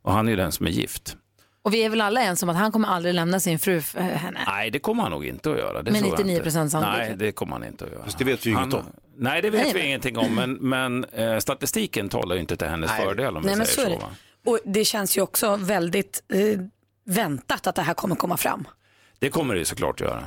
Och 0.02 0.12
han 0.12 0.26
är 0.26 0.30
ju 0.30 0.36
den 0.36 0.52
som 0.52 0.66
är 0.66 0.70
gift. 0.70 1.16
Och 1.62 1.74
vi 1.74 1.84
är 1.84 1.90
väl 1.90 2.00
alla 2.00 2.20
ens 2.22 2.42
om 2.42 2.48
att 2.48 2.56
han 2.56 2.72
kommer 2.72 2.88
aldrig 2.88 3.14
lämna 3.14 3.40
sin 3.40 3.58
fru 3.58 3.80
för 3.80 4.00
henne. 4.00 4.40
Nej, 4.46 4.70
det 4.70 4.78
kommer 4.78 5.02
han 5.02 5.12
nog 5.12 5.26
inte 5.26 5.50
att 5.50 5.58
göra. 5.58 5.82
Det 5.82 5.90
jag 5.90 6.02
99% 6.04 6.36
inte. 6.40 6.50
sannolikhet. 6.70 7.08
Nej, 7.08 7.16
det 7.16 7.32
kommer 7.32 7.52
han 7.52 7.64
inte 7.64 7.84
att 7.84 7.92
göra. 7.92 8.04
Fast 8.04 8.18
det 8.18 8.24
vet 8.24 8.46
vi 8.46 8.50
ju 8.50 8.56
han, 8.56 8.64
inget 8.64 8.74
om. 8.74 8.86
Nej, 9.16 9.42
det 9.42 9.50
vet 9.50 9.60
Nej, 9.62 9.72
vi 9.72 9.78
men- 9.78 9.86
ingenting 9.86 10.18
om, 10.18 10.34
men, 10.34 10.52
men 10.54 11.04
eh, 11.04 11.38
statistiken 11.38 12.08
talar 12.08 12.34
ju 12.34 12.40
inte 12.40 12.56
till 12.56 12.68
hennes 12.68 12.90
Nej. 12.90 13.04
fördel 13.04 13.36
om 13.36 13.42
vi 13.42 13.46
Nej, 13.48 13.56
men 13.56 13.66
säger 13.66 13.88
så 13.88 13.94
är 13.94 14.00
så. 14.00 14.06
det. 14.44 14.50
Och 14.50 14.58
det 14.64 14.84
känns 14.84 15.16
ju 15.18 15.22
också 15.22 15.56
väldigt 15.56 16.22
eh, 16.32 16.60
väntat 17.04 17.66
att 17.66 17.74
det 17.74 17.82
här 17.82 17.94
kommer 17.94 18.16
komma 18.16 18.36
fram. 18.36 18.68
Det 19.18 19.28
kommer 19.30 19.54
det 19.54 19.58
ju 19.58 19.64
såklart 19.64 20.00
göra. 20.00 20.24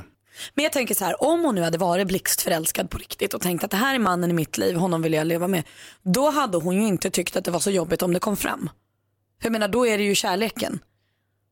Men 0.54 0.62
jag 0.62 0.72
tänker 0.72 0.94
så 0.94 1.04
här, 1.04 1.22
om 1.22 1.44
hon 1.44 1.54
nu 1.54 1.62
hade 1.62 1.78
varit 1.78 2.06
blixtförälskad 2.06 2.90
på 2.90 2.98
riktigt 2.98 3.34
och 3.34 3.40
tänkt 3.40 3.64
att 3.64 3.70
det 3.70 3.76
här 3.76 3.94
är 3.94 3.98
mannen 3.98 4.30
i 4.30 4.34
mitt 4.34 4.58
liv, 4.58 4.76
honom 4.76 5.02
vill 5.02 5.12
jag 5.12 5.26
leva 5.26 5.48
med. 5.48 5.62
Då 6.02 6.30
hade 6.30 6.58
hon 6.58 6.76
ju 6.76 6.86
inte 6.86 7.10
tyckt 7.10 7.36
att 7.36 7.44
det 7.44 7.50
var 7.50 7.60
så 7.60 7.70
jobbigt 7.70 8.02
om 8.02 8.12
det 8.12 8.20
kom 8.20 8.36
fram. 8.36 8.70
För 9.40 9.46
jag 9.46 9.52
menar, 9.52 9.68
då 9.68 9.86
är 9.86 9.98
det 9.98 10.04
ju 10.04 10.14
kärleken. 10.14 10.80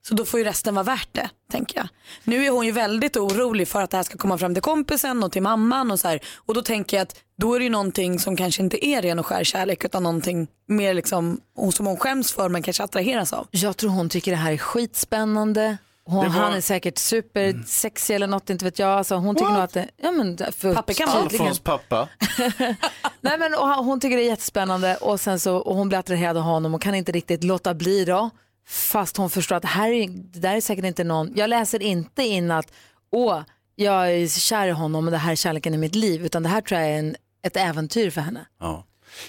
Så 0.09 0.15
då 0.15 0.25
får 0.25 0.41
ju 0.41 0.45
resten 0.45 0.75
vara 0.75 0.85
värt 0.85 1.09
det, 1.13 1.31
tänker 1.53 1.77
jag. 1.77 1.89
Nu 2.25 2.47
är 2.47 2.51
hon 2.51 2.67
ju 2.67 2.73
väldigt 2.73 3.17
orolig 3.17 3.69
för 3.69 3.83
att 3.83 3.91
det 3.91 3.97
här 3.97 4.05
ska 4.05 4.19
komma 4.19 4.39
fram 4.39 4.55
till 4.55 4.63
kompisen 4.63 5.23
och 5.23 5.33
till 5.33 5.43
mamman 5.43 5.91
och 5.91 6.01
så 6.01 6.09
här. 6.09 6.21
Och 6.37 6.55
då 6.55 6.63
tänker 6.63 6.97
jag 6.97 7.03
att 7.03 7.15
då 7.37 7.55
är 7.55 7.59
det 7.59 7.65
ju 7.65 7.71
någonting 7.71 8.19
som 8.19 8.37
kanske 8.37 8.63
inte 8.63 8.87
är 8.87 9.03
ren 9.03 9.19
och 9.19 9.27
skär 9.27 9.45
kärlek 9.45 9.85
utan 9.85 10.03
någonting 10.03 10.49
mer 10.67 10.95
liksom 10.95 11.41
och 11.57 11.75
som 11.75 11.87
hon 11.87 11.97
skäms 11.97 12.33
för 12.33 12.49
men 12.49 12.63
kanske 12.63 12.83
attraheras 12.83 13.33
av. 13.33 13.49
Jag 13.51 13.77
tror 13.77 13.91
hon 13.91 14.09
tycker 14.09 14.31
det 14.31 14.37
här 14.37 14.53
är 14.53 14.59
skitspännande. 14.59 15.79
Hon, 16.11 16.25
var- 16.25 16.41
Han 16.41 16.53
är 16.53 16.61
säkert 16.61 16.99
supersexig 16.99 18.15
eller 18.15 18.27
något, 18.27 18.51
inte 18.51 18.65
vet 18.65 18.79
jag. 18.79 18.89
Alltså, 18.89 19.15
hon 19.15 19.35
tycker 19.37 19.51
nog 19.53 19.63
att 19.63 19.73
det... 19.73 19.89
Ja, 19.97 20.11
men, 20.11 20.39
för, 20.53 20.75
Pappa 20.75 20.93
kan. 20.95 21.09
Alfons 21.09 21.61
pappa. 21.61 22.09
Nej, 23.21 23.39
men, 23.39 23.55
och 23.55 23.69
hon 23.69 24.01
tycker 24.01 24.17
det 24.17 24.23
är 24.23 24.27
jättespännande 24.29 24.97
och, 24.97 25.21
sen 25.21 25.41
så, 25.41 25.57
och 25.57 25.77
hon 25.77 25.89
blir 25.89 25.99
attraherad 25.99 26.37
av 26.37 26.43
honom 26.43 26.75
och 26.75 26.83
kan 26.83 26.95
inte 26.95 27.13
riktigt 27.13 27.45
låta 27.45 27.75
bli 27.75 28.05
då. 28.05 28.31
Fast 28.69 29.17
hon 29.17 29.31
förstår 29.31 29.57
att 29.57 29.63
det, 29.63 29.69
här 29.69 29.91
är, 29.91 30.09
det 30.09 30.39
där 30.41 30.57
är 30.57 30.61
säkert 30.61 30.85
inte 30.85 31.05
någon, 31.05 31.33
jag 31.37 31.51
läser 31.51 31.83
inte 31.83 32.23
in 32.23 32.51
att 32.51 32.73
åh, 33.13 33.41
jag 33.75 34.13
är 34.13 34.29
kär 34.29 34.67
i 34.67 34.71
honom 34.71 35.05
och 35.05 35.11
det 35.11 35.17
här 35.19 35.33
är 35.33 35.37
kärleken 35.37 35.75
i 35.75 35.79
mitt 35.79 35.95
liv, 35.95 36.25
utan 36.27 36.43
det 36.43 36.49
här 36.49 36.61
tror 36.61 36.81
jag 36.81 36.91
är 36.91 36.99
en, 36.99 37.17
ett 37.43 37.57
äventyr 37.57 38.11
för 38.11 38.21
henne. 38.21 38.47
Ja. 38.61 38.85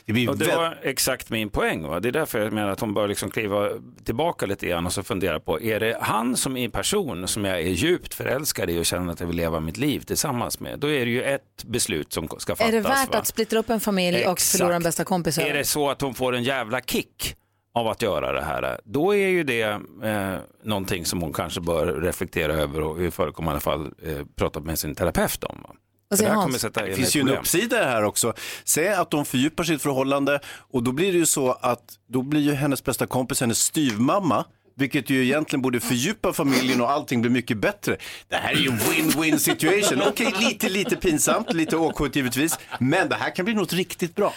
Det 0.05 0.13
blir 0.13 0.29
Och 0.29 0.37
det 0.37 0.55
var 0.55 0.79
exakt 0.83 1.29
min 1.29 1.49
poäng. 1.49 1.87
Va? 1.87 1.99
Det 1.99 2.07
är 2.07 2.11
därför 2.11 2.39
jag 2.39 2.53
menar 2.53 2.69
att 2.69 2.79
hon 2.79 2.93
bör 2.93 3.07
liksom 3.07 3.31
kliva 3.31 3.69
tillbaka 4.03 4.45
lite 4.45 4.67
grann 4.67 4.85
och 4.85 4.93
så 4.93 5.03
fundera 5.03 5.39
på, 5.39 5.61
är 5.61 5.79
det 5.79 5.97
han 6.01 6.37
som 6.37 6.57
är 6.57 6.69
person 6.69 7.27
som 7.27 7.45
jag 7.45 7.59
är 7.59 7.69
djupt 7.69 8.13
förälskad 8.13 8.69
i 8.69 8.79
och 8.79 8.85
känner 8.85 9.13
att 9.13 9.19
jag 9.19 9.27
vill 9.27 9.35
leva 9.35 9.59
mitt 9.59 9.77
liv 9.77 9.99
tillsammans 9.99 10.59
med? 10.59 10.79
Då 10.79 10.91
är 10.91 11.05
det 11.05 11.11
ju 11.11 11.23
ett 11.23 11.63
beslut 11.65 12.13
som 12.13 12.27
ska 12.27 12.55
fattas. 12.55 12.67
är 12.67 12.71
det 12.71 12.81
värt 12.81 13.13
va? 13.13 13.19
att 13.19 13.27
splittra 13.27 13.59
upp 13.59 13.69
en 13.69 13.79
familj 13.79 14.25
och 14.25 14.31
Exakt. 14.31 14.57
förlora 14.57 14.75
en 14.75 14.83
bästa 14.83 15.03
kompis 15.03 15.37
Är 15.37 15.53
det 15.53 15.65
så 15.65 15.89
att 15.89 16.01
hon 16.01 16.13
får 16.13 16.35
en 16.35 16.43
jävla 16.43 16.81
kick 16.81 17.35
av 17.73 17.87
att 17.87 18.01
göra 18.01 18.31
det 18.31 18.41
här, 18.41 18.79
då 18.83 19.15
är 19.15 19.27
ju 19.27 19.43
det 19.43 19.61
eh, 20.03 20.35
någonting 20.63 21.05
som 21.05 21.21
hon 21.21 21.33
kanske 21.33 21.61
bör 21.61 21.85
reflektera 21.85 22.53
över 22.53 22.81
och 22.81 23.01
i 23.01 23.11
förekommande 23.11 23.59
fall 23.59 23.93
eh, 24.03 24.25
prata 24.35 24.59
med 24.59 24.79
sin 24.79 24.95
terapeut 24.95 25.43
om. 25.43 25.61
Va? 25.63 25.75
Säger 26.17 26.23
det 26.23 26.29
här 26.29 26.35
Hans? 26.35 26.45
kommer 26.45 26.59
sätta 26.59 26.81
Det 26.81 26.89
in 26.89 26.95
finns 26.95 27.15
ju 27.15 27.21
en 27.21 27.29
uppsida 27.29 27.77
här 27.85 28.03
också. 28.03 28.33
Säg 28.63 28.87
att 28.93 29.11
de 29.11 29.25
fördjupar 29.25 29.63
sitt 29.63 29.81
förhållande 29.81 30.39
och 30.71 30.83
då 30.83 30.91
blir 30.91 31.11
det 31.11 31.17
ju 31.17 31.25
så 31.25 31.51
att 31.51 31.83
då 32.07 32.21
blir 32.21 32.41
ju 32.41 32.53
hennes 32.53 32.83
bästa 32.83 33.07
kompis 33.07 33.41
hennes 33.41 33.59
styvmamma. 33.59 34.45
Vilket 34.75 35.09
ju 35.09 35.23
egentligen 35.25 35.61
borde 35.61 35.79
fördjupa 35.79 36.33
familjen 36.33 36.81
och 36.81 36.91
allting 36.91 37.21
blir 37.21 37.31
mycket 37.31 37.57
bättre. 37.57 37.97
Det 38.27 38.35
här 38.35 38.51
är 38.51 38.55
ju 38.55 38.69
win-win 38.69 39.37
situation. 39.37 40.01
Okej, 40.07 40.33
lite, 40.39 40.69
lite 40.69 40.95
pinsamt, 40.95 41.53
lite 41.53 41.77
awkward 41.77 42.15
givetvis. 42.15 42.59
Men 42.79 43.09
det 43.09 43.15
här 43.15 43.35
kan 43.35 43.45
bli 43.45 43.53
något 43.53 43.73
riktigt 43.73 44.15
bra. 44.15 44.33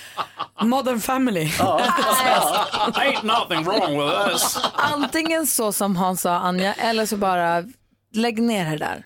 Modern 0.62 1.00
family. 1.00 1.44
Ain't 2.94 3.22
nothing 3.24 3.64
wrong 3.64 3.98
with 3.98 4.32
us. 4.32 4.58
Antingen 4.74 5.46
så 5.46 5.72
som 5.72 5.96
Hans 5.96 6.20
sa, 6.20 6.34
Anja, 6.34 6.74
eller 6.74 7.06
så 7.06 7.16
bara 7.16 7.64
lägg 8.14 8.42
ner 8.42 8.70
det 8.70 8.76
där. 8.78 9.02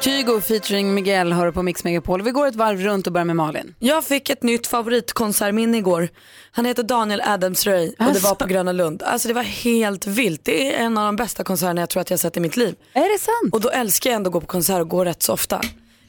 Kygo 0.00 0.40
featuring 0.40 0.94
Miguel 0.94 1.32
hör 1.32 1.50
på 1.52 1.62
Mix 1.62 1.84
Megapol. 1.84 2.22
Vi 2.22 2.30
går 2.30 2.46
ett 2.46 2.54
varv 2.54 2.80
runt 2.80 3.06
och 3.06 3.12
börjar 3.12 3.24
med 3.24 3.36
Malin. 3.36 3.74
Jag 3.78 4.04
fick 4.04 4.30
ett 4.30 4.42
nytt 4.42 4.66
favoritkonsertminne 4.66 5.78
igår. 5.78 6.08
Han 6.50 6.64
heter 6.64 6.82
Daniel 6.82 7.20
Adams-Ray 7.20 8.06
och 8.06 8.14
det 8.14 8.20
var 8.22 8.34
på 8.34 8.46
Gröna 8.46 8.72
Lund. 8.72 9.02
Alltså 9.02 9.28
det 9.28 9.34
var 9.34 9.42
helt 9.42 10.06
vilt. 10.06 10.44
Det 10.44 10.74
är 10.74 10.84
en 10.84 10.98
av 10.98 11.04
de 11.06 11.16
bästa 11.16 11.44
konserterna 11.44 11.80
jag 11.82 11.88
tror 11.90 12.00
att 12.00 12.10
jag 12.10 12.16
har 12.16 12.18
sett 12.18 12.36
i 12.36 12.40
mitt 12.40 12.56
liv. 12.56 12.74
Är 12.92 13.12
det 13.12 13.18
sant? 13.18 13.54
Och 13.54 13.60
då 13.60 13.70
älskar 13.70 14.10
jag 14.10 14.16
ändå 14.16 14.28
att 14.28 14.32
gå 14.32 14.40
på 14.40 14.46
konsert 14.46 14.80
och 14.80 14.88
gå 14.88 15.04
rätt 15.04 15.22
så 15.22 15.32
ofta. 15.32 15.60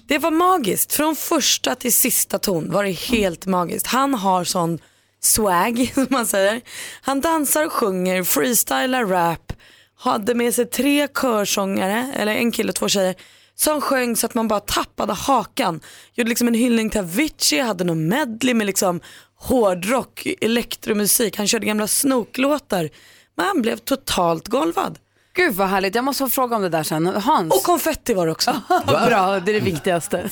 Det 0.08 0.18
var 0.18 0.32
magiskt. 0.32 0.94
Från 0.94 1.16
första 1.16 1.76
till 1.76 1.94
sista 1.94 2.40
ton 2.40 2.72
var 2.72 2.84
det 2.84 2.92
helt 2.92 3.46
magiskt. 3.46 3.88
Han 3.88 4.14
har 4.14 4.44
sån 4.44 4.80
swag 5.22 5.92
som 5.94 6.08
man 6.10 6.26
säger. 6.26 6.62
Han 7.02 7.22
dansar 7.22 7.66
och 7.66 7.72
sjunger, 7.72 8.24
freestylar 8.24 9.06
rap. 9.06 9.54
Hade 10.00 10.36
med 10.36 10.54
sig 10.54 10.66
tre 10.66 11.08
körsångare, 11.22 12.14
eller 12.18 12.36
en 12.36 12.52
kille 12.52 12.70
och 12.70 12.76
två 12.76 12.88
tjejer. 12.90 13.16
Som 13.60 13.82
sjöng 13.82 14.16
så 14.16 14.26
att 14.26 14.34
man 14.34 14.48
bara 14.48 14.60
tappade 14.60 15.14
hakan. 15.14 15.80
Gjorde 16.14 16.30
liksom 16.30 16.48
en 16.48 16.54
hyllning 16.54 16.90
till 16.90 17.00
Avicii, 17.00 17.60
hade 17.60 17.84
någon 17.84 18.08
medley 18.08 18.54
med 18.54 18.68
liksom 18.68 19.00
hårdrock, 19.36 20.28
elektromusik. 20.42 21.38
Han 21.38 21.48
körde 21.48 21.66
gamla 21.66 21.88
snoklåtar. 21.88 22.90
Men 23.36 23.46
han 23.46 23.62
blev 23.62 23.78
totalt 23.78 24.48
golvad. 24.48 25.00
Gud 25.34 25.54
vad 25.54 25.68
härligt, 25.68 25.96
jag 25.96 26.04
måste 26.04 26.24
få 26.24 26.30
fråga 26.30 26.56
om 26.56 26.62
det 26.62 26.70
där 26.70 26.84
sen. 26.84 27.08
Hans, 27.08 27.54
Och 27.54 27.64
konfetti 27.64 28.14
var 28.14 28.26
det 28.26 28.32
också. 28.32 28.52
bra, 28.86 29.40
det 29.40 29.52
är 29.52 29.54
det 29.54 29.60
viktigaste. 29.60 30.30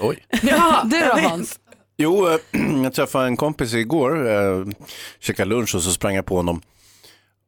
Oj. 0.00 0.26
Ja, 0.42 0.82
du 0.84 1.00
då 1.00 1.28
Hans? 1.28 1.58
Jo, 1.96 2.28
eh, 2.28 2.38
jag 2.82 2.94
träffade 2.94 3.24
en 3.26 3.36
kompis 3.36 3.74
igår, 3.74 4.30
eh, 4.30 4.66
käkade 5.20 5.48
lunch 5.50 5.74
och 5.74 5.82
så 5.82 5.90
sprang 5.90 6.14
jag 6.14 6.26
på 6.26 6.36
honom. 6.36 6.62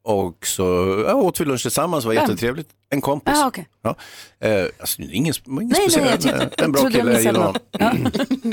Och 0.03 0.45
så 0.47 0.63
ja, 1.07 1.13
åt 1.13 1.41
vi 1.41 1.45
lunch 1.45 1.61
tillsammans, 1.61 2.03
det 2.03 2.07
var 2.07 2.15
Vem? 2.15 2.23
jättetrevligt. 2.23 2.69
En 2.89 3.01
kompis. 3.01 3.33
Ah, 3.37 3.47
okej. 3.47 3.67
Ja. 3.83 3.95
Eh, 4.39 4.65
alltså, 4.79 5.01
ingen, 5.01 5.13
ingen 5.15 5.33
Nej, 5.45 5.65
nej, 5.65 5.89
speciell, 5.89 6.35
eh, 6.35 6.47
jag 6.57 6.65
en 6.65 6.71
bra 6.71 6.89
kille, 6.89 7.11
jag 7.11 7.21
gillar 7.21 7.39
honom. 7.39 7.55
Ja. 7.71 7.93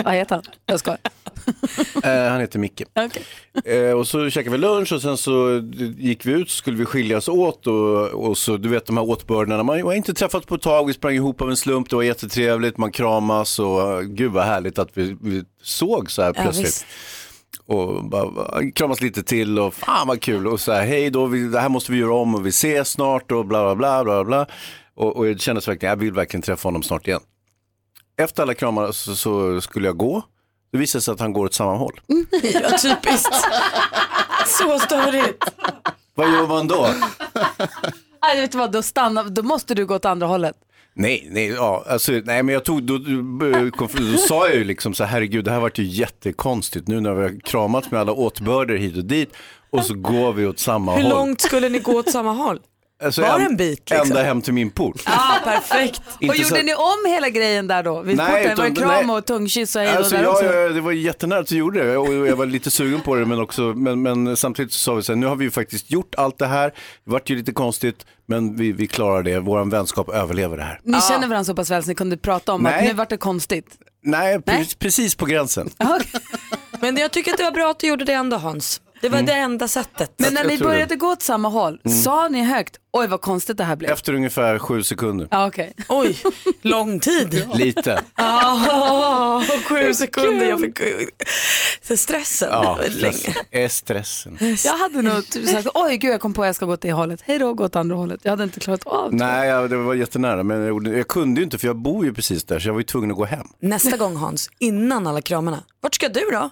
Vad 0.05 0.15
heter 0.15 0.35
han? 0.35 0.45
Jag 0.67 0.81
skojar. 0.81 0.99
Eh, 2.05 2.31
han 2.31 2.41
heter 2.41 2.59
Micke. 2.59 2.83
Okej. 2.95 3.23
Eh, 3.77 3.93
och 3.93 4.09
så 4.09 4.31
käkade 4.31 4.57
vi 4.57 4.59
lunch 4.59 4.93
och 4.93 5.03
sen 5.03 5.17
så 5.17 5.63
gick 5.99 6.27
vi 6.27 6.33
ut 6.33 6.51
så 6.51 6.57
skulle 6.57 6.77
vi 6.77 6.85
skiljas 6.85 7.29
åt 7.29 7.67
och, 7.67 8.07
och 8.07 8.39
så 8.39 8.57
du 8.57 8.69
vet 8.69 8.87
de 8.87 8.97
här 8.97 9.11
åtbördarna. 9.11 9.63
Man 9.63 9.83
har 9.83 9.93
inte 9.93 10.15
träffat 10.15 10.47
på 10.47 10.55
ett 10.55 10.63
tag, 10.63 10.87
vi 10.87 10.93
sprang 10.93 11.15
ihop 11.15 11.41
av 11.41 11.51
en 11.51 11.57
slump, 11.57 11.91
det 11.91 11.97
var 11.97 12.03
jättetrevligt, 12.03 12.79
man 12.79 12.93
kramas 12.93 13.59
och 13.59 14.05
gud 14.05 14.33
vad 14.33 14.45
härligt 14.45 14.79
att 14.79 14.89
vi, 14.95 15.17
vi 15.21 15.45
såg 15.63 16.11
så 16.11 16.23
här 16.23 16.33
plötsligt. 16.33 16.67
visst. 16.67 16.87
Och 17.67 18.05
bara, 18.05 18.71
kramas 18.71 19.01
lite 19.01 19.23
till 19.23 19.59
och 19.59 19.75
fan 19.75 20.09
vad 20.09 20.21
kul 20.21 20.47
och 20.47 20.61
så 20.61 20.73
här 20.73 20.87
hej 20.87 21.11
då, 21.11 21.27
vi, 21.27 21.49
det 21.49 21.61
här 21.61 21.69
måste 21.69 21.93
vi 21.93 21.99
göra 21.99 22.15
om 22.15 22.35
och 22.35 22.47
vi 22.47 22.49
ses 22.49 22.89
snart 22.91 23.33
och 23.33 23.47
bla 23.47 23.75
bla 23.75 23.75
bla 23.75 24.05
bla 24.05 24.25
bla. 24.25 24.47
Och, 24.95 25.17
och 25.17 25.29
jag 25.29 25.41
kände 25.41 25.61
verkligen, 25.67 25.91
jag 25.91 25.97
vill 25.97 26.13
verkligen 26.13 26.43
träffa 26.43 26.67
honom 26.69 26.83
snart 26.83 27.07
igen. 27.09 27.21
Efter 28.19 28.43
alla 28.43 28.55
kramar 28.55 28.93
så, 28.93 29.17
så 29.17 29.61
skulle 29.61 29.89
jag 29.89 29.97
gå, 29.97 30.23
det 30.73 30.79
visade 30.79 31.03
sig 31.03 31.13
att 31.13 31.21
han 31.21 31.33
går 31.33 31.45
åt 31.45 31.55
samma 31.55 31.77
håll. 31.77 32.01
Ja, 32.43 32.79
typiskt. 32.79 33.35
Så 34.47 34.79
störigt. 34.79 35.45
Vad 36.15 36.33
gör 36.33 36.47
man 36.47 36.67
då? 36.69 36.89
Nej, 38.23 38.41
vet 38.41 38.53
du 38.53 38.59
vad, 38.59 38.73
då, 38.73 38.83
stannar, 38.83 39.25
då 39.25 39.43
måste 39.43 39.75
du 39.75 39.87
gå 39.87 39.95
åt 39.95 40.05
andra 40.05 40.27
hållet. 40.27 40.57
Nej, 41.01 41.29
nej, 41.31 41.47
ja, 41.47 41.85
alltså, 41.89 42.13
nej 42.13 42.43
men 42.43 42.53
jag 42.53 42.65
tog, 42.65 42.83
då, 42.83 42.99
då, 42.99 43.71
då 44.13 44.17
sa 44.19 44.47
jag 44.49 44.57
ju 44.57 44.65
liksom 44.65 44.95
så 44.95 45.05
här, 45.05 45.11
herregud 45.13 45.45
det 45.45 45.51
här 45.51 45.61
vart 45.61 45.79
ju 45.79 45.83
jättekonstigt 45.85 46.89
nu 46.89 47.01
när 47.01 47.15
vi 47.15 47.23
har 47.23 47.41
kramat 47.41 47.91
med 47.91 48.01
alla 48.01 48.13
åtbörder 48.13 48.77
hit 48.77 48.97
och 48.97 49.05
dit 49.05 49.31
och 49.71 49.85
så 49.85 49.95
går 49.95 50.33
vi 50.33 50.47
åt 50.47 50.59
samma 50.59 50.95
Hur 50.97 51.03
håll. 51.03 51.11
långt 51.13 51.41
skulle 51.41 51.69
ni 51.69 51.79
gå 51.79 51.93
åt 51.99 52.11
samma 52.11 52.33
håll? 52.33 52.61
Alltså, 53.05 53.23
var 53.23 53.41
en 53.41 53.57
bit, 53.57 53.91
liksom? 53.91 54.09
Ända 54.11 54.23
hem 54.23 54.43
till 54.43 54.53
min 54.53 54.71
port. 54.71 55.03
Ja, 55.07 55.39
perfekt. 55.45 56.01
Inte 56.21 56.33
och 56.33 56.37
gjorde 56.37 56.49
så- 56.57 56.63
ni 56.63 56.75
om 56.75 57.13
hela 57.13 57.29
grejen 57.29 57.67
där 57.67 57.83
då? 57.83 58.03
Vid 58.03 58.17
Nej, 58.17 58.27
porten? 58.27 58.57
Var 58.57 58.65
det 58.65 58.71
utan- 58.71 58.89
kram 58.89 59.07
nej. 59.07 59.17
och 59.17 59.27
tungkyss 59.27 59.77
och 59.77 59.83
hej 59.83 59.97
Alltså, 59.97 60.15
där 60.17 60.23
jag, 60.23 60.33
också? 60.33 60.45
jag, 60.45 60.75
det 60.75 60.81
var 60.81 60.93
jättenära 60.93 61.39
att 61.39 61.53
vi 61.53 61.57
gjorde 61.57 61.85
det 61.85 61.97
och 61.97 62.13
jag 62.15 62.37
var 62.37 62.47
lite 62.47 62.71
sugen 62.71 63.01
på 63.01 63.15
det 63.15 63.27
men 63.27 63.41
också, 63.41 63.63
men, 63.63 64.03
men 64.03 64.37
samtidigt 64.37 64.73
så 64.73 64.79
sa 64.79 64.95
vi 64.95 65.03
så 65.03 65.13
här, 65.13 65.17
nu 65.17 65.27
har 65.27 65.37
vi 65.37 65.45
ju 65.45 65.51
faktiskt 65.51 65.91
gjort 65.91 66.15
allt 66.15 66.39
det 66.39 66.47
här, 66.47 66.69
det 67.05 67.11
vart 67.11 67.31
ju 67.31 67.37
lite 67.37 67.53
konstigt 67.53 68.07
men 68.27 68.57
vi, 68.57 68.73
vi 68.73 68.87
klarar 68.87 69.23
det, 69.23 69.39
vår 69.39 69.65
vänskap 69.71 70.09
överlever 70.09 70.57
det 70.57 70.63
här. 70.63 70.81
Ni 70.85 71.01
känner 71.01 71.29
varandra 71.29 71.45
så 71.45 71.55
pass 71.55 71.71
väl 71.71 71.83
så 71.83 71.89
ni 71.89 71.95
kunde 71.95 72.17
prata 72.17 72.53
om 72.53 72.67
att 72.67 72.73
Nej. 72.73 72.87
nu 72.89 72.93
vart 72.95 73.09
det 73.11 73.17
konstigt. 73.17 73.67
Nej, 74.03 74.41
Nej. 74.47 74.63
pre- 74.65 74.77
precis 74.79 75.15
på 75.15 75.27
gränsen. 75.27 75.71
Men 76.81 76.97
jag 76.97 77.11
tycker 77.11 77.31
att 77.33 77.39
det 77.39 77.45
var 77.45 77.51
bra 77.53 77.71
att 77.71 77.79
du 77.81 77.87
gjorde 77.87 78.05
det 78.05 78.13
ändå 78.13 78.37
Hans. 78.37 78.81
Det 79.01 79.09
var 79.09 79.23
det 79.23 79.33
enda 79.33 79.69
sättet. 79.69 80.13
Men 80.17 80.35
när 80.35 80.45
ni 80.45 80.59
började 80.59 80.97
gå 80.97 81.07
åt 81.13 81.23
samma 81.23 81.49
håll, 81.49 81.81
sa 82.05 82.29
ni 82.29 82.43
högt, 82.45 82.77
oj 82.93 83.07
vad 83.07 83.21
konstigt 83.21 83.57
det 83.57 83.65
här 83.65 83.77
blev? 83.77 83.91
Efter 83.91 84.15
ungefär 84.15 84.59
sju 84.59 84.83
sekunder. 84.83 85.29
Ja, 85.31 85.47
okej. 85.47 85.73
Oj, 85.89 86.19
lång 86.63 87.01
tid. 87.01 87.47
Lite. 87.55 88.01
Ah, 88.15 89.43
sju 89.69 89.95
sekunder. 89.95 90.47
Jag 90.47 90.61
fick 90.61 90.81
så 91.83 91.97
stressen. 91.97 92.49
Ja, 92.53 92.79
länge. 92.89 93.35
Är 93.51 93.69
stressen. 93.69 94.39
Jag 94.65 94.79
hade 94.79 95.03
nog 95.03 95.27
typ 95.31 95.49
sagt, 95.49 95.69
oj 95.75 95.97
gud 95.97 96.13
jag 96.13 96.21
kom 96.21 96.35
på 96.35 96.43
att 96.43 96.47
jag 96.49 96.57
ska 96.57 96.67
gå 96.67 96.73
åt 96.73 96.81
det 96.81 96.93
hållet, 96.93 97.21
hej 97.25 97.39
då, 97.39 97.55
gå 97.55 97.65
åt 97.65 97.77
andra 97.77 97.97
hållet. 97.97 98.21
Jag 98.23 98.31
hade 98.33 98.45
inte 98.45 98.61
klarat 98.61 98.87
av 98.87 99.11
det. 99.11 99.17
Nej, 99.17 99.49
jag, 99.49 99.71
det 99.71 99.77
var 99.77 99.95
jättenära 99.95 100.43
men 100.43 100.59
jag, 100.59 100.69
gjorde- 100.69 100.91
jag 100.97 101.09
kunde 101.09 101.41
ju 101.41 101.45
inte 101.45 101.59
för 101.59 101.67
jag 101.67 101.77
bor 101.77 102.05
ju 102.05 102.15
precis 102.15 102.45
där 102.45 102.59
så 102.59 102.69
jag 102.69 102.73
var 102.73 102.81
ju 102.81 102.85
tvungen 102.85 103.11
att 103.11 103.17
gå 103.17 103.25
hem. 103.25 103.47
Nästa 103.61 103.97
gång 103.97 104.17
Hans, 104.17 104.51
innan 104.59 105.07
alla 105.07 105.21
kramarna. 105.23 105.63
Vart 105.81 105.95
ska 105.95 106.09
du 106.09 106.21
då? 106.33 106.51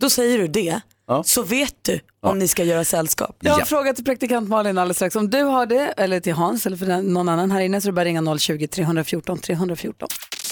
Då 0.00 0.10
säger 0.10 0.38
du 0.38 0.48
det. 0.48 0.80
Ja. 1.06 1.22
Så 1.24 1.42
vet 1.42 1.74
du 1.82 2.00
om 2.22 2.38
ni 2.38 2.48
ska 2.48 2.64
göra 2.64 2.84
sällskap. 2.84 3.36
Jag 3.40 3.50
har 3.50 3.56
en 3.58 3.60
Ja. 3.60 3.66
fråga 3.66 3.92
till 3.94 4.04
praktikant 4.04 4.48
Malin 4.48 4.78
alldeles 4.78 4.96
strax. 4.96 5.16
Om 5.16 5.30
du 5.30 5.42
har 5.42 5.66
det, 5.66 5.94
eller 5.96 6.20
till 6.20 6.32
Hans 6.32 6.66
eller 6.66 6.76
för 6.76 6.86
någon 7.02 7.28
annan 7.28 7.50
här 7.50 7.60
inne 7.60 7.80
så 7.80 7.88
är 7.88 7.92
det 7.92 7.94
bara 7.96 8.04
ringa 8.04 8.20
020-314 8.20 9.38
314. 9.40 10.08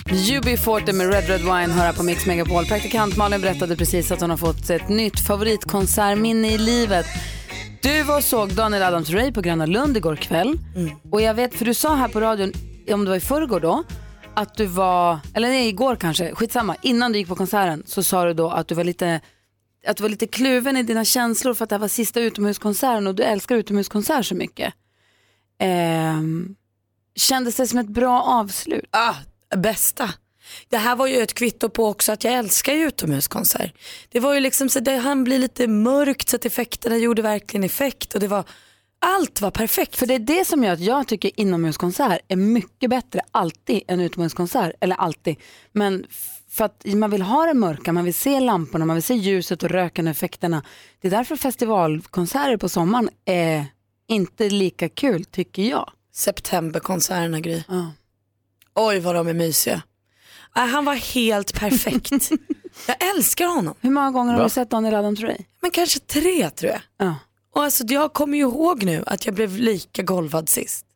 UB40 0.07 0.93
med 0.93 1.13
Red 1.13 1.29
Red 1.29 1.41
Wine 1.41 1.73
hör 1.73 1.93
på 1.93 2.03
Mix 2.03 2.27
Megapol. 2.27 2.65
Praktikant 2.67 3.17
Malin 3.17 3.41
berättade 3.41 3.77
precis 3.77 4.13
att 4.13 4.21
hon 4.21 4.31
har 4.31 4.37
fått 4.37 4.71
ett 4.71 4.89
nytt 4.89 5.21
favoritkonsertminne 5.27 6.49
i 6.53 6.59
livet. 6.59 7.07
Du 7.83 8.03
var 8.03 8.17
och 8.17 8.25
såg 8.25 8.55
Daniel 8.55 8.83
Adams-Ray 8.83 9.33
på 9.35 9.41
Gröna 9.41 9.67
Lund 9.67 9.97
igår 9.97 10.17
kväll. 10.17 10.59
Och 11.11 11.23
jag 11.23 11.35
vet, 11.35 11.55
för 11.55 11.65
du 11.65 11.75
sa 11.75 11.95
här 11.95 12.09
på 12.09 12.21
radion, 12.21 12.53
om 12.93 13.05
det 13.05 13.11
var 13.11 13.17
i 13.17 13.21
förrgår 13.21 13.61
då, 13.61 13.85
att 14.35 14.55
du 14.55 14.67
var, 14.67 15.19
eller 15.35 15.49
nej 15.49 15.69
igår 15.69 15.97
kanske, 15.97 16.35
skitsamma, 16.35 16.77
innan 16.83 17.13
du 17.13 17.19
gick 17.19 17.29
på 17.29 17.35
konserten 17.37 17.83
så 17.87 18.03
sa 18.03 18.25
du 18.25 18.35
då 18.35 18.51
att 18.51 18.69
du 18.69 18.75
var 18.75 18.85
lite 18.85 19.21
att 19.87 19.97
du 19.97 20.03
var 20.03 20.09
lite 20.09 20.27
kluven 20.27 20.77
i 20.77 20.83
dina 20.83 21.05
känslor 21.05 21.55
för 21.55 21.65
att 21.65 21.71
det 21.71 21.75
här 21.75 21.81
var 21.81 21.89
sista 21.89 22.21
utomhuskonserten 22.21 23.07
och 23.07 23.15
du 23.15 23.23
älskar 23.23 23.57
utomhuskonsert 23.57 24.27
så 24.27 24.35
mycket. 24.35 24.75
Ehm, 25.59 26.57
kändes 27.15 27.57
det 27.57 27.67
som 27.67 27.79
ett 27.79 27.89
bra 27.89 28.23
avslut? 28.23 28.85
Ah, 28.91 29.15
bästa. 29.57 30.11
Det 30.69 30.77
här 30.77 30.97
var 30.97 31.07
ju 31.07 31.23
ett 31.23 31.35
kvitto 31.35 31.69
på 31.69 31.87
också 31.87 32.13
att 32.13 32.25
jag 32.25 32.35
älskar 32.35 32.75
utomhuskonsert. 32.75 33.75
Det 34.09 34.21
var 34.21 34.35
ju 34.35 34.41
liksom 34.41 34.69
så 34.69 34.81
det 34.81 34.97
han 34.97 35.25
blir 35.25 35.39
lite 35.39 35.69
mörkt 35.69 36.29
så 36.29 36.37
att 36.37 36.45
effekterna 36.45 36.97
gjorde 36.97 37.23
verkligen 37.23 37.65
effekt 37.65 38.15
och 38.15 38.21
det 38.21 38.29
var 38.29 38.45
allt 38.99 39.41
var 39.41 39.51
perfekt. 39.51 39.97
För 39.97 40.07
det 40.07 40.15
är 40.15 40.19
det 40.19 40.45
som 40.45 40.65
gör 40.65 40.73
att 40.73 40.81
jag 40.81 41.09
tycker 41.09 41.41
inomhuskonsert 41.41 42.21
är 42.29 42.37
mycket 42.37 42.91
bättre 42.91 43.21
alltid 43.31 43.83
än 43.89 44.01
utomhuskonsert. 44.01 44.73
Eller 44.81 44.97
alltid, 44.97 45.37
men 45.73 46.07
för 46.53 46.65
att 46.65 46.85
man 46.85 47.11
vill 47.11 47.23
ha 47.23 47.47
det 47.47 47.55
mörka, 47.55 47.93
man 47.93 48.05
vill 48.05 48.15
se 48.15 48.41
lamporna, 48.41 48.85
man 48.85 48.97
vill 48.97 49.03
se 49.03 49.15
ljuset 49.15 49.63
och 49.63 49.71
röken 49.71 50.07
och 50.07 50.11
effekterna. 50.11 50.63
Det 51.01 51.09
är 51.09 51.11
därför 51.11 51.37
festivalkonserter 51.37 52.57
på 52.57 52.69
sommaren 52.69 53.09
är 53.25 53.67
inte 54.09 54.51
lika 54.51 54.89
kul 54.89 55.25
tycker 55.25 55.63
jag. 55.63 55.93
Septemberkonserterna 56.15 57.41
Gry. 57.41 57.63
Ja. 57.69 57.93
Oj 58.75 59.01
vad 59.01 59.15
de 59.15 59.29
är 59.29 59.35
mysiga. 59.35 59.83
Äh, 60.57 60.67
han 60.67 60.85
var 60.85 60.95
helt 60.95 61.61
perfekt. 61.61 62.11
jag 62.87 62.97
älskar 63.17 63.47
honom. 63.47 63.75
Hur 63.81 63.91
många 63.91 64.11
gånger 64.11 64.33
har 64.33 64.39
Va? 64.39 64.45
du 64.45 64.51
sett 64.51 64.71
Daniel 64.71 64.95
Adams-Ray? 64.95 65.45
Men 65.61 65.71
kanske 65.71 65.99
tre 65.99 66.51
tror 66.51 66.73
jag. 66.73 66.81
Ja. 66.97 67.15
Och 67.55 67.63
alltså, 67.63 67.85
jag 67.85 68.13
kommer 68.13 68.39
ju 68.39 68.43
ihåg 68.43 68.83
nu 68.83 69.05
att 69.07 69.27
jag 69.27 69.35
blev 69.35 69.57
lika 69.57 70.03
golvad 70.03 70.49
sist. 70.49 70.87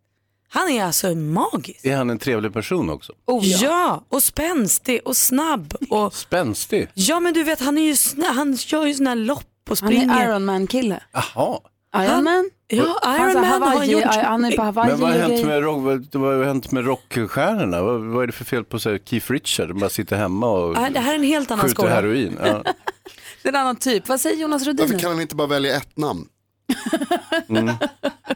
Han 0.56 0.68
är 0.70 0.84
alltså 0.84 1.14
magisk. 1.14 1.84
Är 1.84 1.96
han 1.96 2.10
en 2.10 2.18
trevlig 2.18 2.52
person 2.52 2.90
också? 2.90 3.12
Oh, 3.26 3.44
ja. 3.46 4.04
och 4.08 4.22
spänstig 4.22 5.00
och 5.04 5.16
snabb. 5.16 5.74
Och, 5.90 6.14
Spänstig? 6.14 6.88
ja 6.94 7.20
men 7.20 7.34
du 7.34 7.42
vet 7.42 7.60
han, 7.60 7.78
är 7.78 7.82
ju 7.82 7.92
sna- 7.92 8.32
han 8.32 8.54
gör 8.66 8.86
ju 8.86 8.94
såna 8.94 9.10
här 9.10 9.16
lopp 9.16 9.40
och 9.70 9.78
Han 9.80 9.88
springer. 9.88 10.20
är 10.20 10.28
Iron 10.28 10.44
Man-kille. 10.44 11.00
Jaha. 11.12 11.58
Iron 11.96 12.24
Man? 12.24 12.50
Ja, 12.68 12.76
Iron 12.82 12.94
Alltså, 13.02 13.38
Man 13.40 13.62
har 13.62 13.68
Hawaii, 13.70 13.90
gjort... 13.92 14.04
Han 14.04 14.44
är 14.44 14.56
på 14.56 14.62
Hawaii 14.62 14.90
Men 14.90 15.00
vad 15.00 15.10
har 15.10 15.18
hänt 15.18 15.46
med, 15.46 15.62
rock, 15.62 15.82
vad, 15.84 16.06
vad 16.22 16.36
har 16.36 16.44
hänt 16.44 16.72
med 16.72 16.84
rockstjärnorna? 16.86 17.82
Vad, 17.82 18.00
vad 18.00 18.22
är 18.22 18.26
det 18.26 18.32
för 18.32 18.44
fel 18.44 18.64
på 18.64 18.78
så 18.78 18.90
här, 18.90 18.98
Keith 18.98 19.32
Richard? 19.32 19.68
De 19.68 19.78
bara 19.78 19.90
sitter 19.90 20.16
hemma 20.16 20.50
och 20.50 20.76
Ja, 20.76 20.88
det 20.90 21.00
här 21.00 21.10
är 21.14 21.18
en 21.18 21.24
helt 21.24 21.50
annan 21.50 21.62
skjuter 21.62 21.74
skola. 21.82 21.94
heroin. 21.94 22.38
Ja. 22.44 22.62
Det 23.42 23.48
är 23.48 23.52
en 23.52 23.60
annan 23.60 23.76
typ. 23.76 24.08
Vad 24.08 24.20
säger 24.20 24.36
Jonas 24.36 24.62
Rhodin? 24.66 24.86
Varför 24.86 24.98
kan 24.98 25.10
han 25.10 25.20
inte 25.20 25.34
bara 25.34 25.46
välja 25.46 25.76
ett 25.76 25.96
namn? 25.96 26.26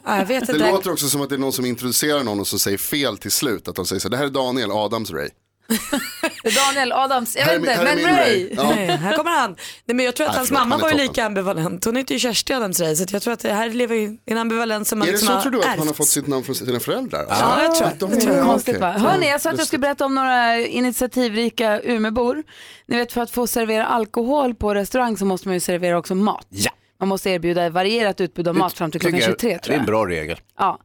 Ja, 0.05 0.17
jag 0.19 0.27
vet 0.27 0.47
Det 0.47 0.53
inte. 0.53 0.71
låter 0.71 0.93
också 0.93 1.09
som 1.09 1.23
att 1.23 1.29
det 1.29 1.35
är 1.35 1.39
någon 1.39 1.53
som 1.53 1.65
introducerar 1.67 2.25
någon 2.25 2.41
och 2.41 2.47
så 2.47 2.59
säger 2.59 2.79
fel 2.79 3.19
till 3.19 3.31
slut. 3.31 3.69
Att 3.69 3.77
de 3.77 3.87
säger 3.87 4.01
så 4.01 4.09
här, 4.09 4.11
det 4.11 4.17
här 4.17 4.25
är 4.25 4.29
Daniel 4.31 4.71
Adams 4.73 5.11
Ray. 5.11 5.29
Daniel 6.57 6.93
Adams, 6.93 7.37
jag 7.37 7.47
vet 7.47 7.55
inte, 7.57 7.81
men 7.85 7.97
min 7.97 8.07
Ray. 8.07 8.17
Ray. 8.17 8.51
Ja. 8.57 8.63
Nej, 8.77 8.87
här 8.87 9.17
kommer 9.17 9.31
han. 9.31 9.57
Nej, 9.85 9.95
men 9.97 10.05
jag 10.05 10.17
tror 10.17 10.27
att 10.27 10.33
Nej, 10.33 10.39
hans 10.39 10.49
förlåt, 10.49 10.61
mamma 10.63 10.75
han 10.75 10.81
var 10.81 10.89
ju 10.89 10.93
toppen. 10.93 11.07
lika 11.07 11.25
ambivalent. 11.27 11.85
Hon 11.85 11.97
heter 11.97 12.15
ju 12.15 12.19
Kersti 12.19 12.53
Adams-Ray 12.53 12.95
så 12.95 13.03
att 13.03 13.13
jag 13.13 13.23
tror 13.23 13.33
att 13.33 13.41
det 13.41 13.53
här 13.53 13.71
lever 13.71 13.95
i 13.97 14.19
en 14.27 14.39
ambivalens 14.39 14.89
som 14.89 14.99
man 14.99 15.09
Är 15.09 15.13
det 15.13 15.19
liksom 15.19 15.27
så 15.29 15.35
har 15.35 15.41
tror 15.43 15.53
du 15.53 15.59
att 15.59 15.65
han 15.65 15.79
har 15.79 15.87
ärvt. 15.87 15.97
fått 15.97 16.09
sitt 16.09 16.27
namn 16.27 16.45
från 16.45 16.55
sina 16.55 16.81
föräldrar? 16.81 17.27
Ja, 17.29 17.63
jag 17.63 17.75
tror 17.75 17.87
Att 17.89 18.01
de- 18.01 18.11
det. 18.11 18.25
ja, 18.37 18.45
Konstigt 18.45 18.77
okej. 18.77 18.81
va? 18.93 18.99
Hörni, 18.99 19.29
jag 19.29 19.41
sa 19.41 19.51
att 19.51 19.59
jag 19.59 19.67
skulle 19.67 19.81
berätta 19.81 20.05
om 20.05 20.15
några 20.15 20.59
initiativrika 20.61 21.81
Umeåbor. 21.81 22.43
Ni 22.87 22.97
vet 22.97 23.13
för 23.13 23.21
att 23.21 23.31
få 23.31 23.47
servera 23.47 23.87
alkohol 23.87 24.55
på 24.55 24.75
restaurang 24.75 25.17
så 25.17 25.25
måste 25.25 25.49
man 25.49 25.55
ju 25.55 25.61
servera 25.61 25.99
också 25.99 26.15
mat. 26.15 26.47
Ja. 26.51 26.71
Man 27.01 27.09
måste 27.09 27.31
erbjuda 27.31 27.65
ett 27.67 27.73
varierat 27.73 28.21
utbud 28.21 28.49
av 28.49 28.57
mat 28.57 28.73
fram 28.73 28.91
till 28.91 29.01
klockan 29.01 29.19
Tycker 29.21 29.31
jag- 29.31 29.41
23 29.41 29.59
tror 29.59 29.71
Det 29.71 29.75
är 29.75 29.77
jag. 29.77 29.81
en 29.81 29.87
bra 29.87 30.07
regel. 30.07 30.39
Ja. 30.59 30.79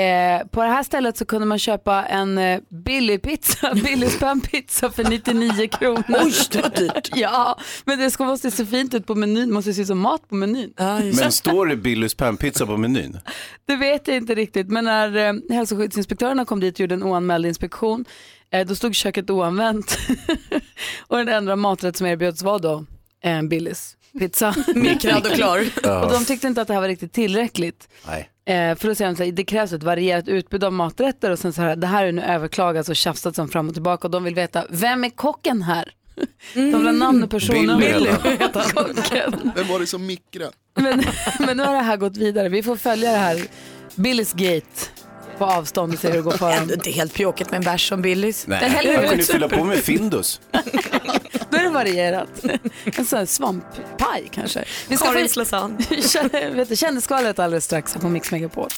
Eh, 0.00 0.46
på 0.46 0.62
det 0.62 0.68
här 0.68 0.82
stället 0.82 1.16
så 1.16 1.24
kunde 1.24 1.46
man 1.46 1.58
köpa 1.58 2.04
en 2.04 2.38
eh, 2.38 2.60
billig 2.84 3.22
pizza, 3.22 3.74
billig 3.84 4.10
spännpizza 4.10 4.90
för 4.90 5.04
99 5.04 5.68
kronor. 5.68 6.04
Oj, 6.08 6.32
det 6.52 6.62
var 6.62 6.68
dyrt. 6.70 7.10
Ja, 7.16 7.58
men 7.84 7.98
det 7.98 8.10
ska 8.10 8.24
måste 8.24 8.50
se 8.50 8.66
fint 8.66 8.94
ut 8.94 9.06
på 9.06 9.14
menyn, 9.14 9.52
måste 9.52 9.72
se 9.74 9.80
ut 9.82 9.86
som 9.86 9.98
mat 9.98 10.28
på 10.28 10.34
menyn. 10.34 10.74
Just 11.02 11.20
Men 11.20 11.32
står 11.32 11.66
det 11.66 11.76
Billys 11.76 12.14
pannpizza 12.14 12.66
på 12.66 12.76
menyn? 12.76 13.18
Det 13.66 13.76
vet 13.76 14.08
jag 14.08 14.16
inte 14.16 14.34
riktigt, 14.34 14.68
men 14.68 14.84
när 14.84 15.16
eh, 15.16 15.32
hälsoskyddsinspektörerna 15.56 16.44
kom 16.44 16.60
dit 16.60 16.74
och 16.74 16.80
gjorde 16.80 16.94
en 16.94 17.02
oanmäld 17.02 17.46
inspektion, 17.46 18.04
eh, 18.50 18.66
då 18.66 18.74
stod 18.74 18.94
köket 18.94 19.30
oanvänt. 19.30 19.98
och 21.06 21.16
den 21.18 21.28
enda 21.28 21.56
maträtt 21.56 21.96
som 21.96 22.06
erbjöds 22.06 22.42
var 22.42 22.58
då 22.58 22.84
en 23.20 23.48
Billys 23.48 23.96
pizza. 24.18 24.54
Mikrad 24.74 25.26
och 25.26 25.32
klar. 25.32 25.58
och 26.04 26.12
de 26.12 26.24
tyckte 26.24 26.46
inte 26.46 26.62
att 26.62 26.68
det 26.68 26.74
här 26.74 26.80
var 26.80 26.88
riktigt 26.88 27.12
tillräckligt. 27.12 27.88
Nej. 28.06 28.30
Eh, 28.46 28.76
för 28.76 28.88
då 28.88 28.94
säger 28.94 29.10
de 29.10 29.16
så 29.16 29.24
här, 29.24 29.32
det 29.32 29.44
krävs 29.44 29.72
ett 29.72 29.82
varierat 29.82 30.28
utbud 30.28 30.64
av 30.64 30.72
maträtter 30.72 31.30
och 31.30 31.38
sen 31.38 31.52
så 31.52 31.62
här, 31.62 31.76
det 31.76 31.86
här 31.86 32.04
är 32.04 32.12
nu 32.12 32.22
överklagats 32.22 32.88
och 32.88 32.96
tjafsats 32.96 33.38
om 33.38 33.48
fram 33.48 33.68
och 33.68 33.74
tillbaka 33.74 34.06
och 34.06 34.10
de 34.10 34.24
vill 34.24 34.34
veta, 34.34 34.64
vem 34.70 35.04
är 35.04 35.10
kocken 35.10 35.62
här? 35.62 35.92
De 36.54 36.60
vill 36.60 36.86
ha 36.86 36.92
namn 36.92 37.22
och 37.22 37.30
personnummer. 37.30 37.78
Billy. 37.78 38.10
Vem 39.54 39.68
var 39.68 39.80
det 39.80 39.86
som 39.86 40.06
mikrade? 40.06 40.52
Men, 40.74 41.04
men 41.38 41.56
nu 41.56 41.62
har 41.62 41.74
det 41.74 41.82
här 41.82 41.96
gått 41.96 42.16
vidare. 42.16 42.48
Vi 42.48 42.62
får 42.62 42.76
följa 42.76 43.10
det 43.10 43.18
här 43.18 43.42
Billys 43.94 44.32
Gate 44.32 44.90
på 45.38 45.44
avstånd 45.44 45.92
och 45.92 45.98
se 45.98 46.08
hur 46.08 46.16
det 46.16 46.22
går 46.22 46.30
för 46.30 46.50
dem. 46.50 46.58
Ändå 46.62 46.74
inte 46.74 46.90
helt 46.90 47.14
pjåkigt 47.14 47.50
med 47.50 47.58
en 47.58 47.64
bärs 47.64 47.88
som 47.88 48.02
Billys. 48.02 48.46
Nej, 48.46 48.76
Eller 48.78 48.90
hur? 48.90 48.98
han 48.98 49.08
kunde 49.08 49.24
fylla 49.24 49.48
på 49.48 49.64
med 49.64 49.78
Findus. 49.78 50.40
Då 51.50 51.56
är 51.56 51.62
det 51.62 51.68
varierat. 51.70 52.28
En 52.84 53.04
sån 53.06 53.18
här 53.18 53.26
svamppaj 53.26 54.28
kanske. 54.32 54.64
Vi 54.88 54.96
ska 54.96 55.12
Karins 55.12 55.36
lasagne. 55.36 55.76
Kändisskvallret 56.76 57.38
alldeles 57.38 57.64
strax 57.64 57.94
på 57.94 58.08
Mix 58.08 58.30
Megapol. 58.32 58.68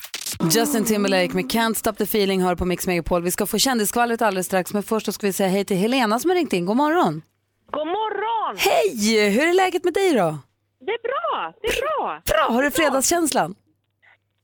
Justin 0.52 0.84
Timberlake 0.84 1.34
med 1.34 1.44
Can't 1.44 1.74
Stop 1.74 1.92
the 1.92 2.04
Feeling 2.04 2.42
hör 2.42 2.54
på 2.54 2.64
Mix 2.64 2.86
Megapol. 2.86 3.22
Vi 3.22 3.30
ska 3.30 3.46
få 3.46 3.58
kändisskvallret 3.58 4.22
alldeles 4.22 4.46
strax 4.46 4.72
men 4.72 4.82
först 4.82 5.12
ska 5.14 5.26
vi 5.26 5.32
säga 5.32 5.48
hej 5.48 5.64
till 5.64 5.76
Helena 5.76 6.18
som 6.18 6.30
har 6.30 6.34
ringt 6.36 6.52
in. 6.52 6.66
God 6.66 6.76
morgon. 6.76 7.22
God 7.70 7.86
morgon! 7.86 8.56
Hej! 8.58 9.28
Hur 9.30 9.48
är 9.48 9.54
läget 9.54 9.84
med 9.84 9.94
dig 9.94 10.12
då? 10.14 10.38
Det 10.86 10.92
är 10.92 11.02
bra, 11.02 11.52
det 11.62 11.68
är 11.68 11.80
bra. 11.80 12.22
Bra, 12.26 12.54
har 12.54 12.62
du 12.62 12.70
fredagskänslan? 12.70 13.54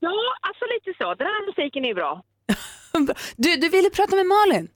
Ja, 0.07 0.17
alltså 0.47 0.63
lite 0.75 0.91
så. 1.03 1.07
Den 1.15 1.27
här 1.27 1.45
musiken 1.49 1.85
är 1.85 1.93
bra. 1.93 2.11
Du, 3.37 3.49
du 3.55 3.69
ville 3.69 3.89
prata 3.89 4.15
med 4.15 4.25
Malin. 4.25 4.67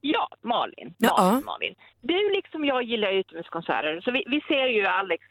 Ja, 0.00 0.28
Malin. 0.42 0.94
Ja. 0.98 1.14
Malin, 1.18 1.44
Malin. 1.44 1.74
Du 2.00 2.30
liksom 2.38 2.64
jag 2.64 2.82
gillar 2.82 3.12
utomhuskonserter. 3.12 4.00
Så 4.04 4.10
vi, 4.10 4.24
vi 4.26 4.40
ser 4.40 4.66
ju 4.66 4.86
Alex 4.86 5.22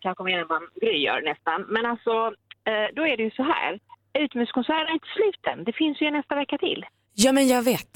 kanske 0.00 0.24
mer 0.24 0.38
än 0.42 0.46
vad 0.48 0.62
Gry 0.82 0.96
gör 1.06 1.20
nästan. 1.22 1.58
Men 1.68 1.86
alltså, 1.86 2.10
eh, 2.70 2.88
då 2.96 3.02
är 3.06 3.16
det 3.16 3.22
ju 3.22 3.30
så 3.30 3.42
här. 3.42 3.80
Utomhuskonserterna 4.18 4.88
är 4.90 4.94
inte 4.94 5.14
slut 5.16 5.46
än. 5.52 5.64
Det 5.64 5.72
finns 5.72 6.00
ju 6.02 6.10
nästa 6.10 6.34
vecka 6.34 6.58
till. 6.58 6.86
Ja 7.14 7.32
men 7.32 7.48
jag 7.48 7.62
vet. 7.62 7.92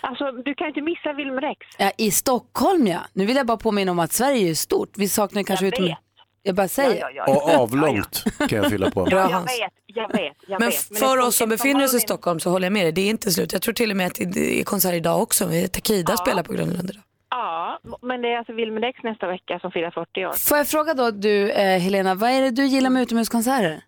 Alltså, 0.00 0.32
du 0.32 0.54
kan 0.54 0.64
ju 0.64 0.68
inte 0.68 0.80
missa 0.80 1.12
Wilmer 1.12 1.40
Rex. 1.42 1.60
Ja, 1.78 1.90
I 1.98 2.10
Stockholm 2.10 2.86
ja. 2.86 3.00
Nu 3.12 3.26
vill 3.26 3.36
jag 3.36 3.46
bara 3.46 3.56
påminna 3.56 3.90
om 3.92 3.98
att 3.98 4.12
Sverige 4.12 4.50
är 4.50 4.54
stort. 4.54 4.92
Vi 4.96 5.08
saknar 5.08 5.42
kanske 5.42 5.66
Jag 5.66 5.72
utom... 5.74 5.84
vet. 5.86 5.98
Jag 6.42 6.54
bara 6.54 6.68
säger. 6.68 7.00
Ja, 7.00 7.10
ja, 7.14 7.24
ja. 7.26 7.32
Och 7.56 7.62
avlångt 7.62 8.24
kan 8.48 8.58
jag 8.58 8.70
fylla 8.70 8.90
på. 8.90 9.04
Bra 9.04 9.18
Jag 9.18 9.28
Hans. 9.28 9.60
vet, 9.60 9.72
jag 9.86 10.08
vet, 10.12 10.36
jag 10.46 10.60
Men 10.60 10.68
vet. 10.68 10.98
för 10.98 11.18
oss 11.18 11.36
som 11.36 11.48
befinner 11.48 11.84
oss 11.84 11.94
i 11.94 12.00
Stockholm 12.00 12.40
så 12.40 12.50
håller 12.50 12.66
jag 12.66 12.72
med 12.72 12.84
dig. 12.84 12.92
Det 12.92 13.00
är 13.00 13.10
inte 13.10 13.30
slut. 13.30 13.52
Jag 13.52 13.62
tror 13.62 13.74
till 13.74 13.90
och 13.90 13.96
med 13.96 14.06
att 14.06 14.14
det 14.34 14.60
är 14.60 14.64
konsert 14.64 14.94
idag 14.94 15.22
också. 15.22 15.44
Takida 15.72 16.16
spelar 16.16 16.42
på 16.42 16.52
Gröna 16.52 16.72
Lund 16.72 16.90
idag. 16.90 17.02
Ja, 17.30 17.80
men 18.02 18.22
det 18.22 18.28
är 18.28 18.38
alltså 18.38 18.52
Wilmer 18.52 18.80
Rex 18.80 19.02
nästa 19.02 19.26
vecka 19.26 19.58
som 19.60 19.70
firar 19.70 19.90
40 19.90 20.26
år. 20.26 20.32
Får 20.32 20.58
jag 20.58 20.66
fråga 20.68 20.94
då 20.94 21.10
du 21.10 21.50
eh, 21.50 21.78
Helena, 21.80 22.14
vad 22.14 22.30
är 22.30 22.40
det 22.40 22.50
du 22.50 22.64
gillar 22.66 22.90
med 22.90 23.02
utomhuskonserter? 23.02 23.80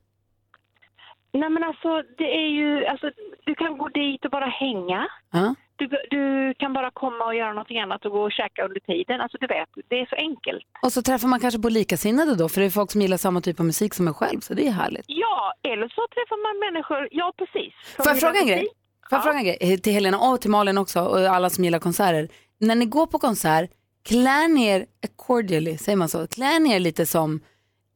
Nej 1.33 1.51
men 1.51 1.65
alltså 1.65 2.03
det 2.19 2.25
är 2.25 2.49
ju, 2.49 2.87
alltså 2.87 3.11
du 3.45 3.55
kan 3.55 3.79
gå 3.79 3.89
dit 3.89 4.25
och 4.25 4.31
bara 4.31 4.47
hänga. 4.47 5.09
Ja. 5.33 5.55
Du, 5.91 5.97
du 6.11 6.55
kan 6.59 6.73
bara 6.73 6.91
komma 6.91 7.25
och 7.25 7.35
göra 7.35 7.53
någonting 7.53 7.81
annat 7.81 8.05
och 8.05 8.13
gå 8.13 8.23
och 8.23 8.33
käka 8.33 8.65
under 8.65 8.81
tiden. 8.81 9.21
Alltså 9.21 9.39
du 9.41 9.47
vet, 9.47 9.69
det 9.89 9.97
är 10.01 10.07
så 10.07 10.17
enkelt. 10.17 10.65
Och 10.83 10.93
så 10.93 11.03
träffar 11.03 11.29
man 11.29 11.41
kanske 11.41 11.61
på 11.61 11.69
likasinnade 11.69 12.35
då, 12.35 12.49
för 12.49 12.61
det 12.61 12.67
är 12.67 12.71
folk 12.71 12.91
som 12.91 13.01
gillar 13.01 13.17
samma 13.17 13.41
typ 13.41 13.61
av 13.61 13.67
musik 13.67 13.95
som 13.95 14.09
en 14.09 14.15
själv, 14.15 14.41
så 14.41 14.55
det 14.55 14.67
är 14.67 14.73
härligt. 14.73 15.05
Ja, 15.07 15.53
eller 15.73 15.89
så 15.89 16.03
träffar 16.15 16.39
man 16.47 16.73
människor, 16.75 17.09
ja 17.11 17.33
precis. 17.39 17.75
Får 17.97 18.07
jag 18.07 18.21
fråga 18.21 18.41
en 18.41 18.47
grej? 18.47 18.67
Får 19.09 19.17
jag 19.17 19.23
fråga 19.25 19.39
en 19.39 19.45
grej? 19.45 19.59
Eh, 19.61 19.79
Till 19.79 19.93
Helena 19.93 20.19
och 20.19 20.41
till 20.41 20.51
Malin 20.51 20.79
också 20.79 21.01
och 21.01 21.19
alla 21.21 21.51
som 21.51 21.65
gillar 21.65 21.79
konserter. 21.79 22.29
När 22.61 22.75
ni 22.75 22.85
går 22.87 23.07
på 23.07 23.19
konsert, 23.19 23.71
klär 24.05 24.49
ni 24.49 24.67
er 24.67 24.87
accordingly, 25.05 25.79
säger 25.79 25.97
man 25.97 26.09
så? 26.09 26.27
Klär 26.27 26.61
ni 26.61 26.73
er 26.75 26.79
lite 26.79 27.07
som 27.07 27.41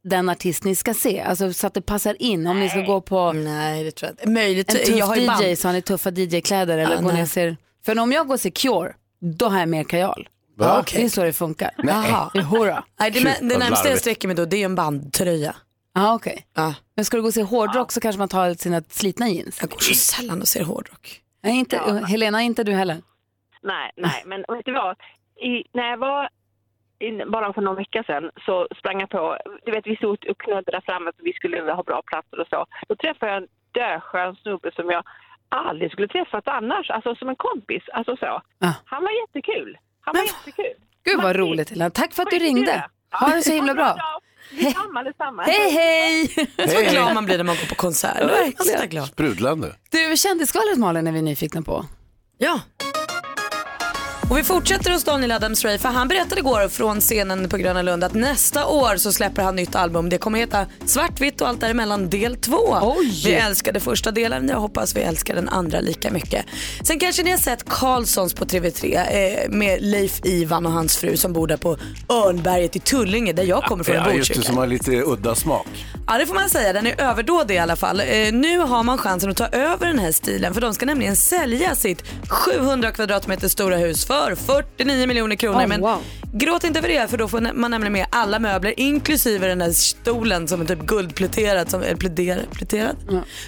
den 0.05 0.29
artist 0.29 0.65
ni 0.65 0.75
ska 0.75 0.95
se? 0.95 1.21
Alltså 1.21 1.53
så 1.53 1.67
att 1.67 1.75
det 1.75 1.83
passar 1.83 2.17
in 2.23 2.47
om 2.47 2.61
ni 2.61 2.69
ska 2.69 2.81
gå 2.81 3.01
på 3.01 3.33
Nej 3.33 3.85
det 3.85 3.91
tror 3.91 4.07
jag 4.09 4.13
inte. 4.13 4.31
Möjligt. 4.31 4.71
en 4.75 4.77
tuff 4.77 4.97
jag 4.99 5.07
har 5.07 5.17
ju 5.17 5.27
band. 5.27 5.43
DJ 5.45 5.57
så 5.57 5.69
har 5.69 5.73
ni 5.73 5.83
tuffa 5.83 6.11
DJ-kläder 6.11 6.79
eller 6.79 6.95
Ja, 6.95 7.01
går 7.01 7.09
ni 7.09 7.13
nej. 7.15 7.23
och 7.23 7.29
ser... 7.29 7.57
För 7.87 7.99
om 7.99 8.13
jag 8.13 8.27
går 8.27 8.35
och 8.35 8.41
ser 8.41 8.51
Cure, 8.51 8.95
då 9.21 9.47
har 9.47 9.59
jag 9.59 9.69
mer 9.69 9.85
kajal. 9.85 10.29
Va? 10.57 10.85
Det 10.93 11.03
är 11.03 11.09
så 11.09 11.23
det 11.23 11.33
funkar. 11.33 11.71
Jaha. 11.77 12.31
Jodå. 12.35 12.65
Nej, 13.01 13.11
det, 13.11 13.19
Shit, 13.19 13.39
det 13.41 13.59
närmaste 13.59 13.89
jag 13.89 13.99
sträcker 13.99 14.29
mig 14.29 14.37
då 14.37 14.45
det 14.45 14.57
är 14.57 14.65
en 14.65 14.75
bandtröja. 14.75 15.57
Ja, 15.95 16.15
okej. 16.15 16.47
Ja. 16.55 16.75
Men 16.95 17.05
ska 17.05 17.17
du 17.17 17.23
gå 17.23 17.29
och 17.29 17.35
se 17.35 17.43
hårdrock 17.43 17.93
så 17.93 18.01
kanske 18.01 18.19
man 18.19 18.29
tar 18.29 18.55
sina 18.55 18.83
slitna 18.89 19.29
jeans. 19.29 19.59
Jag 19.61 19.71
går 19.71 19.79
så 19.79 19.95
sällan 19.95 20.41
och 20.41 20.49
ser 20.49 20.65
hårdrock. 20.65 21.21
Nej, 21.43 21.59
inte, 21.59 22.03
Helena, 22.09 22.43
inte 22.43 22.65
du 22.65 22.73
heller. 22.73 22.97
Nej, 23.63 23.91
nej, 23.97 24.23
men 24.27 24.45
vet 24.49 24.65
du 24.65 24.73
vad? 24.73 24.97
I, 25.37 25.65
när 25.73 25.91
jag 25.91 25.97
var 25.99 26.29
in, 26.99 27.31
bara 27.31 27.53
för 27.53 27.63
någon 27.63 27.77
vecka 27.77 28.03
sedan 28.07 28.31
så 28.47 28.69
sprang 28.79 29.01
jag 29.01 29.11
på, 29.11 29.39
du 29.65 29.73
vet 29.73 29.87
vi 29.87 29.97
stod 29.97 30.27
och 30.31 30.41
knuddade 30.41 30.71
där 30.71 30.81
framme 30.81 31.11
för 31.17 31.25
vi 31.25 31.33
skulle 31.33 31.73
ha 31.73 31.83
bra 31.83 32.03
platser 32.07 32.41
och 32.41 32.49
så. 32.51 32.67
Då 32.89 32.97
träffade 32.97 33.33
jag 33.33 33.43
en 33.43 33.49
döskön 33.73 34.37
snubbe 34.37 34.71
som 34.75 34.91
jag 34.91 35.03
aldrig 35.49 35.93
skulle 35.93 36.09
träffat 36.09 36.49
annars, 36.49 36.91
alltså 36.91 37.15
som 37.15 37.29
en 37.29 37.37
kompis, 37.37 37.83
alltså 37.93 38.17
så. 38.17 38.43
Ah. 38.61 38.73
Han 38.85 39.03
var 39.03 39.11
jättekul. 39.23 39.79
Han 40.01 40.15
var 40.17 40.23
jättekul. 40.23 40.75
Gud 41.05 41.17
vad 41.17 41.25
Martin, 41.25 41.41
roligt 41.41 41.71
Helena. 41.71 41.91
Tack 41.91 42.13
för 42.15 42.23
att 42.23 42.31
du 42.31 42.39
ringde. 42.39 42.85
Ha 43.11 43.29
det 43.29 43.43
så 43.43 43.53
himla 43.53 43.75
bra. 43.75 43.97
Detsamma, 44.51 45.03
detsamma. 45.03 45.43
Hej 45.43 45.71
hej! 45.71 46.27
Så 46.69 46.93
glad 46.93 47.15
man 47.15 47.25
blir 47.25 47.37
när 47.37 47.45
man 47.45 47.57
går 47.57 47.67
på 47.69 47.75
konsert. 47.75 48.91
Glad. 48.91 49.07
Sprudlande. 49.07 49.77
Du, 49.91 50.17
kändisskvallret 50.17 50.79
Malin 50.79 51.07
är 51.07 51.13
vi 51.13 51.23
nyfikna 51.23 51.63
på. 51.63 51.85
Ja. 52.39 52.61
Och 54.31 54.39
vi 54.39 54.43
fortsätter 54.43 54.91
hos 54.91 55.05
Daniel 55.05 55.33
Adams-Ray 55.33 55.79
för 55.79 55.89
han 55.89 56.09
berättade 56.09 56.41
igår 56.41 56.69
från 56.69 57.01
scenen 57.01 57.49
på 57.49 57.57
Gröna 57.57 57.83
Lund 57.83 58.05
att 58.05 58.15
nästa 58.15 58.67
år 58.67 58.97
så 58.97 59.13
släpper 59.13 59.43
han 59.43 59.57
nytt 59.57 59.75
album. 59.75 60.09
Det 60.09 60.19
kommer 60.19 60.39
heta 60.39 60.67
Svartvitt 60.85 61.41
och 61.41 61.49
allt 61.49 61.61
däremellan 61.61 62.11
del 62.11 62.37
2. 62.37 62.57
Oj. 62.83 63.23
Vi 63.25 63.35
älskade 63.35 63.81
första 63.81 64.11
delen, 64.11 64.49
jag 64.49 64.61
hoppas 64.61 64.97
vi 64.97 65.01
älskar 65.01 65.35
den 65.35 65.49
andra 65.49 65.81
lika 65.81 66.11
mycket. 66.11 66.47
Sen 66.83 66.99
kanske 66.99 67.23
ni 67.23 67.31
har 67.31 67.39
sett 67.39 67.65
Karlssons 67.69 68.35
på 68.35 68.45
TV3 68.45 68.95
eh, 68.95 69.51
med 69.51 69.83
Leif 69.83 70.21
Ivan 70.25 70.67
och 70.67 70.73
hans 70.73 70.97
fru 70.97 71.17
som 71.17 71.33
bor 71.33 71.47
där 71.47 71.57
på 71.57 71.77
Örnberget 72.09 72.77
i 72.77 72.79
Tullinge 72.79 73.33
där 73.33 73.45
jag 73.45 73.63
kommer 73.65 73.85
från, 73.85 73.97
Ja, 73.97 74.11
en 74.11 74.17
just 74.17 74.35
det, 74.35 74.43
som 74.43 74.57
har 74.57 74.67
lite 74.67 75.03
udda 75.03 75.35
smak. 75.35 75.67
Ja 76.09 76.19
det 76.19 76.27
får 76.27 76.35
man 76.35 76.49
säga, 76.49 76.73
den 76.73 76.87
är 76.87 77.01
överdådig 77.01 77.55
i 77.55 77.59
alla 77.59 77.77
fall. 77.77 78.01
Eh, 78.01 78.33
nu 78.33 78.59
har 78.59 78.83
man 78.83 78.99
chansen 78.99 79.31
att 79.31 79.37
ta 79.37 79.47
över 79.47 79.87
den 79.87 79.99
här 79.99 80.13
stilen 80.13 80.55
för 80.55 80.61
de 80.61 80.75
ska 80.75 80.87
nämligen 80.87 81.17
sälja 81.17 81.75
sitt 81.75 82.03
700 82.29 82.91
kvadratmeter 82.91 83.49
stora 83.49 83.77
hus 83.77 84.07
för 84.07 84.35
49 84.35 85.07
miljoner 85.07 85.37
kronor. 85.37 85.65
Oh, 85.65 85.67
Men 85.67 85.81
wow. 85.81 85.99
gråt 86.33 86.65
inte 86.65 86.83
för 86.83 86.89
det 86.89 87.11
för 87.11 87.19
då 87.19 87.29
får 87.29 87.41
man 87.55 87.71
nämligen 87.71 87.93
med 87.93 88.07
alla 88.11 88.39
möbler 88.39 88.81
inklusive 88.81 89.47
den 89.47 89.61
här 89.61 89.71
stolen 89.71 90.49
som 90.49 90.61
är 90.61 90.65
typ 90.65 90.83
guldpläterad, 90.87 91.71
som, 91.71 91.83
eller 91.83 91.97
pläderad, 91.97 92.51
pläterad? 92.53 92.97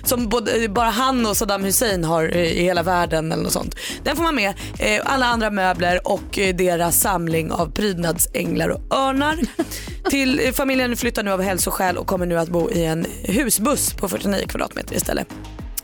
Som 0.05 0.29
både, 0.29 0.68
bara 0.68 0.90
han 0.90 1.27
och 1.27 1.37
Saddam 1.37 1.64
Hussein 1.64 2.05
har 2.05 2.25
eh, 2.25 2.42
i 2.42 2.62
hela 2.62 2.83
världen 2.83 3.33
eller 3.33 3.42
något 3.42 3.53
sånt. 3.53 3.77
Den 4.03 4.16
får 4.16 4.23
man 4.23 4.35
med, 4.35 4.55
eh, 4.79 5.03
alla 5.05 5.27
andra 5.27 5.51
möbler 5.51 6.01
och 6.09 6.38
eh, 6.38 6.57
deras 6.57 7.01
samling 7.01 7.53
av 7.53 7.71
prydnadsänglar 7.71 8.68
och 8.68 8.97
örnar. 8.97 9.38
Till 10.11 10.40
eh, 10.47 10.53
familjen 10.53 10.97
flyttar 10.97 11.23
nu 11.23 11.31
av 11.31 11.42
hälsoskäl 11.42 11.97
och 11.97 12.07
kommer 12.07 12.27
nu 12.27 12.38
att 12.38 12.48
bo 12.51 12.71
i 12.71 12.85
en 12.85 13.07
husbuss 13.25 13.95
på 13.95 14.09
49 14.09 14.47
kvadratmeter 14.49 14.97
istället. 14.97 15.29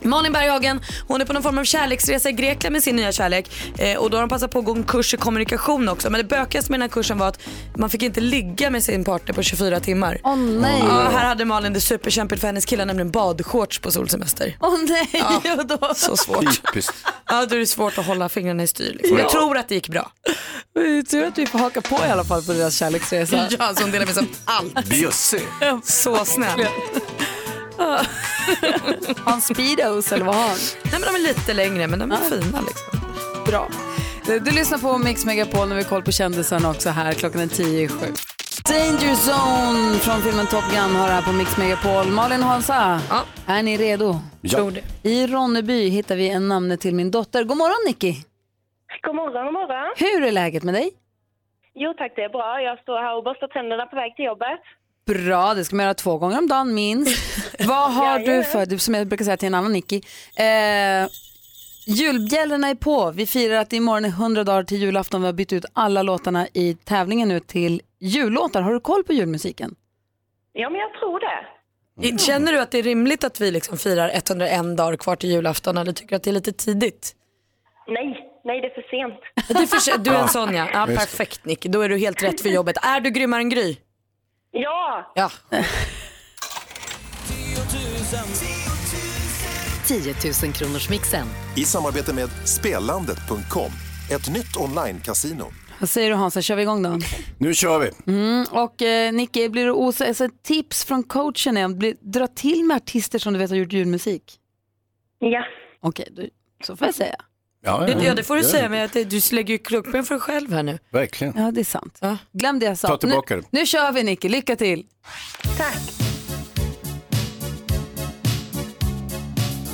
Malin 0.05 0.33
Berghagen 0.33 0.81
hon 1.09 1.21
är 1.21 1.25
på 1.25 1.33
någon 1.33 1.43
form 1.43 1.59
av 1.59 1.65
kärleksresa 1.65 2.29
i 2.29 2.33
Grekland 2.33 2.73
med 2.73 2.83
sin 2.83 2.97
nya 2.97 3.13
kärlek 3.13 3.51
eh, 3.79 3.99
och 3.99 4.11
då 4.11 4.17
har 4.17 4.23
de 4.23 4.29
passat 4.29 4.51
på 4.51 4.59
att 4.59 4.65
gå 4.65 4.73
en 4.75 4.85
kurs 4.85 5.15
i 5.15 5.17
kommunikation 5.17 5.89
också. 5.89 6.11
Men 6.11 6.19
det 6.19 6.25
bökigaste 6.25 6.71
med 6.71 6.81
den 6.81 6.89
här 6.89 6.93
kursen 6.95 7.19
var 7.19 7.29
att 7.29 7.39
man 7.77 7.91
fick 7.91 8.03
inte 8.03 8.21
ligga 8.21 8.71
med 8.71 8.83
sin 8.83 9.05
partner 9.05 9.35
på 9.35 9.43
24 9.43 9.81
timmar. 9.81 10.21
Åh 10.25 10.37
nej. 10.37 10.83
Ja, 10.89 11.09
här 11.13 11.27
hade 11.29 11.45
Malin 11.45 11.73
det 11.73 11.81
superkämpigt 11.81 12.41
för 12.41 12.49
hennes 12.49 12.65
killar 12.65 12.87
nämligen 12.87 13.11
badshorts 13.11 13.79
på 13.79 13.91
solsemester. 13.91 14.57
Åh 14.61 14.79
nej. 14.89 15.11
Ja. 15.13 15.55
Och 15.59 15.67
då... 15.67 15.95
Så 15.95 16.17
svårt. 16.17 16.67
Typiskt. 16.67 16.95
Ja, 17.27 17.47
då 17.47 17.55
är 17.55 17.59
det 17.59 17.67
svårt 17.67 17.99
att 17.99 18.07
hålla 18.07 18.29
fingrarna 18.29 18.63
i 18.63 18.67
styr. 18.67 18.93
Liksom. 18.93 19.19
Jag 19.19 19.31
tror 19.31 19.57
att 19.59 19.69
det 19.69 19.75
gick 19.75 19.89
bra. 19.89 20.13
Tur 21.11 21.25
att 21.25 21.39
vi 21.39 21.47
får 21.47 21.59
haka 21.59 21.81
på 21.81 21.95
i 22.07 22.11
alla 22.11 22.25
fall 22.25 22.43
på 22.43 22.53
deras 22.53 22.77
kärleksresa. 22.77 23.49
Ja, 23.59 23.75
så 23.75 23.83
hon 23.83 23.91
delar 23.91 24.07
med 24.07 24.15
sig 24.15 24.23
av 24.23 24.29
allt. 24.45 24.87
Bjussig. 24.89 25.43
Så 25.85 26.25
snäll. 26.25 26.67
Har 27.79 29.25
han 29.31 29.41
speedos 29.41 30.13
eller 30.13 30.25
vad 30.25 30.35
har 30.35 30.43
han? 30.49 30.57
Nej, 30.85 30.93
men 30.93 31.01
de 31.01 31.15
är 31.15 31.23
lite 31.29 31.55
längre 31.55 31.87
men 31.87 31.99
de 31.99 32.13
är 32.13 32.17
fina 32.17 32.61
liksom. 32.61 33.01
Bra. 33.47 33.69
Du, 34.27 34.39
du 34.39 34.51
lyssnar 34.51 34.79
på 34.79 34.99
Mix 34.99 35.25
Megapol 35.25 35.69
när 35.69 35.77
vi 35.77 35.85
koll 35.85 36.03
på 36.03 36.13
kändisarna 36.13 36.71
också 36.71 36.91
här. 36.91 37.13
Klockan 37.13 37.41
är 37.41 37.47
tio 37.47 37.81
i 37.83 37.89
sju. 37.89 38.07
Danger 38.69 39.15
Zone 39.27 39.99
från 39.99 40.23
filmen 40.23 40.47
Top 40.47 40.65
Gun 40.71 40.97
har 40.97 41.07
det 41.07 41.13
här 41.13 41.23
på 41.23 41.33
Mix 41.33 41.57
Megapol. 41.57 42.07
Malin 42.07 42.41
och 42.41 42.47
Hansa, 42.49 43.01
Ja. 43.11 43.23
är 43.47 43.63
ni 43.63 43.77
redo? 43.77 44.17
Ja. 44.41 44.71
I 45.03 45.27
Ronneby 45.27 45.89
hittar 45.89 46.17
vi 46.17 46.29
en 46.29 46.49
namne 46.49 46.77
till 46.77 46.95
min 46.95 47.11
dotter. 47.11 47.45
God 47.45 47.57
morgon 47.57 47.83
Nicky! 47.87 48.15
God 49.03 49.15
morgon, 49.15 49.45
god 49.45 49.53
morgon. 49.53 49.95
Hur 49.97 50.23
är 50.29 50.33
läget 50.33 50.63
med 50.63 50.75
dig? 50.75 50.91
Jo 51.75 51.95
tack, 51.99 52.13
det 52.17 52.23
är 52.23 52.29
bra. 52.29 52.61
Jag 52.61 52.79
står 52.79 52.99
här 52.99 53.17
och 53.17 53.25
borstar 53.25 53.49
tänderna 53.49 53.87
på 53.87 53.97
väg 53.97 54.17
till 54.17 54.25
jobbet. 54.25 54.61
Bra, 55.07 55.55
det 55.55 55.65
ska 55.65 55.77
man 55.77 55.85
göra 55.85 55.95
två 55.95 56.19
gånger 56.19 56.39
om 56.39 56.49
dagen 56.49 56.75
minst. 56.75 57.19
Vad 57.67 57.93
har 57.93 58.19
du 58.19 58.45
för, 58.45 58.67
du, 58.67 58.79
som 58.79 58.95
jag 58.95 59.07
brukar 59.07 59.25
säga 59.25 59.37
till 59.37 59.47
en 59.47 59.55
annan 59.55 59.73
Nicky, 59.73 60.01
eh, 60.37 61.09
julbjällrorna 61.87 62.69
är 62.69 62.75
på. 62.75 63.11
Vi 63.11 63.27
firar 63.27 63.57
att 63.57 63.71
det 63.71 63.77
imorgon 63.77 64.05
är 64.05 64.09
100 64.09 64.45
dagar 64.45 64.63
till 64.63 64.79
julafton. 64.79 65.21
Vi 65.21 65.27
har 65.27 65.33
bytt 65.33 65.53
ut 65.53 65.65
alla 65.73 66.03
låtarna 66.03 66.47
i 66.53 66.75
tävlingen 66.75 67.29
nu 67.29 67.41
till 67.41 67.83
jullåtar. 68.01 68.63
Har 68.63 68.73
du 68.73 68.81
koll 68.81 69.05
på 69.05 69.13
julmusiken? 69.13 69.75
Ja, 70.53 70.71
men 70.71 70.81
jag 70.81 70.93
tror 70.93 71.21
det. 71.21 72.19
Känner 72.19 72.53
du 72.53 72.61
att 72.61 72.71
det 72.71 72.79
är 72.79 72.83
rimligt 72.83 73.25
att 73.25 73.41
vi 73.41 73.51
liksom 73.51 73.79
firar 73.79 74.11
101 74.15 74.77
dagar 74.77 74.97
kvar 74.97 75.17
till 75.17 75.31
julafton 75.31 75.79
eller 75.79 75.93
tycker 75.93 76.11
du 76.11 76.17
att 76.17 76.23
det 76.23 76.31
är 76.31 76.35
lite 76.35 76.53
tidigt? 76.53 77.15
Nej, 77.87 78.31
nej 78.45 78.61
det 78.61 78.67
är 78.67 78.75
för 78.75 78.89
sent. 78.91 79.21
Det 79.49 79.55
är 79.55 79.67
för, 79.67 79.99
du 79.99 80.11
är 80.11 80.23
en 80.23 80.29
sån 80.29 80.55
ja. 80.55 80.69
ja 80.73 80.87
perfekt 80.87 81.45
Nick, 81.45 81.65
då 81.65 81.81
är 81.81 81.89
du 81.89 81.99
helt 81.99 82.23
rätt 82.23 82.41
för 82.41 82.49
jobbet. 82.49 82.77
Är 82.83 83.01
du 83.01 83.11
grymmare 83.11 83.41
än 83.41 83.49
Gry? 83.49 83.77
Ja! 84.57 85.13
Ja. 85.15 85.31
10 89.87 90.15
000 90.45 90.53
kronors 90.53 90.89
mixen. 90.91 91.27
I 91.57 91.65
samarbete 91.65 92.15
med 92.15 92.29
Spelandet.com, 92.47 93.71
ett 94.13 94.31
nytt 94.35 94.57
online-casino. 94.57 95.45
Vad 95.81 95.89
säger 95.91 96.11
du 96.11 96.17
Hansa, 96.17 96.43
kör 96.43 96.57
vi 96.57 96.63
igång 96.63 96.83
då? 96.83 96.99
Nu 97.39 97.55
kör 97.55 97.79
vi. 97.79 98.13
Mm, 98.13 98.45
och 98.51 98.83
eh, 98.83 99.13
Nicky, 99.13 99.49
blir 99.49 99.65
du 99.65 99.71
osäker? 99.73 100.09
Alltså, 100.09 100.29
tips 100.43 100.85
från 100.85 101.03
coachen 101.03 101.57
är 101.57 101.65
att 101.65 101.77
bli, 101.77 101.97
dra 102.01 102.27
till 102.27 102.65
med 102.65 102.77
artister 102.77 103.19
som 103.19 103.33
du 103.33 103.39
vet 103.39 103.51
har 103.51 103.57
gjort 103.57 103.73
julmusik. 103.73 104.23
Ja. 105.19 105.45
Okej, 105.81 106.09
då- 106.11 106.23
så 106.67 106.77
får 106.77 106.87
jag 106.87 106.95
säga. 106.95 107.17
Ja, 107.67 107.79
Det, 107.87 108.05
ja 108.05 108.15
det 108.15 108.23
får 108.25 108.37
du 108.37 108.43
säga 108.43 108.69
men 108.69 108.85
att 108.85 108.93
det- 108.93 109.05
du 109.05 109.21
lägger 109.33 109.55
ju 109.55 109.59
krokben 109.59 110.05
för 110.05 110.15
dig 110.15 110.21
själv 110.23 110.53
här 110.53 110.63
nu. 110.63 110.79
Verkligen. 110.91 111.35
Ja, 111.37 111.51
det 111.51 111.61
är 111.61 111.65
sant. 111.65 111.99
Ja. 112.01 112.17
Glöm 112.33 112.59
det 112.59 112.67
jag 112.67 112.79
sa. 112.79 112.89
Ta 112.89 112.97
tillbaka 112.97 113.37
nu, 113.37 113.41
det. 113.41 113.47
nu 113.59 113.67
kör 113.67 113.93
vi 113.93 114.03
Nicky, 114.03 114.29
lycka 114.29 114.57
till. 114.57 114.85
Tack. 115.59 115.77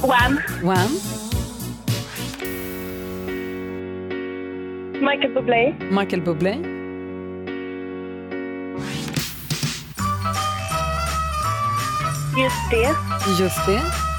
Wham! 0.03 0.41
Wham, 0.63 0.91
Michael 5.01 5.35
Bublé. 5.35 5.75
Michael 5.91 6.23
Bublé, 6.23 6.57
Just 12.39 12.71
det. 12.71 12.95
just 13.43 13.67
det. 13.67 14.10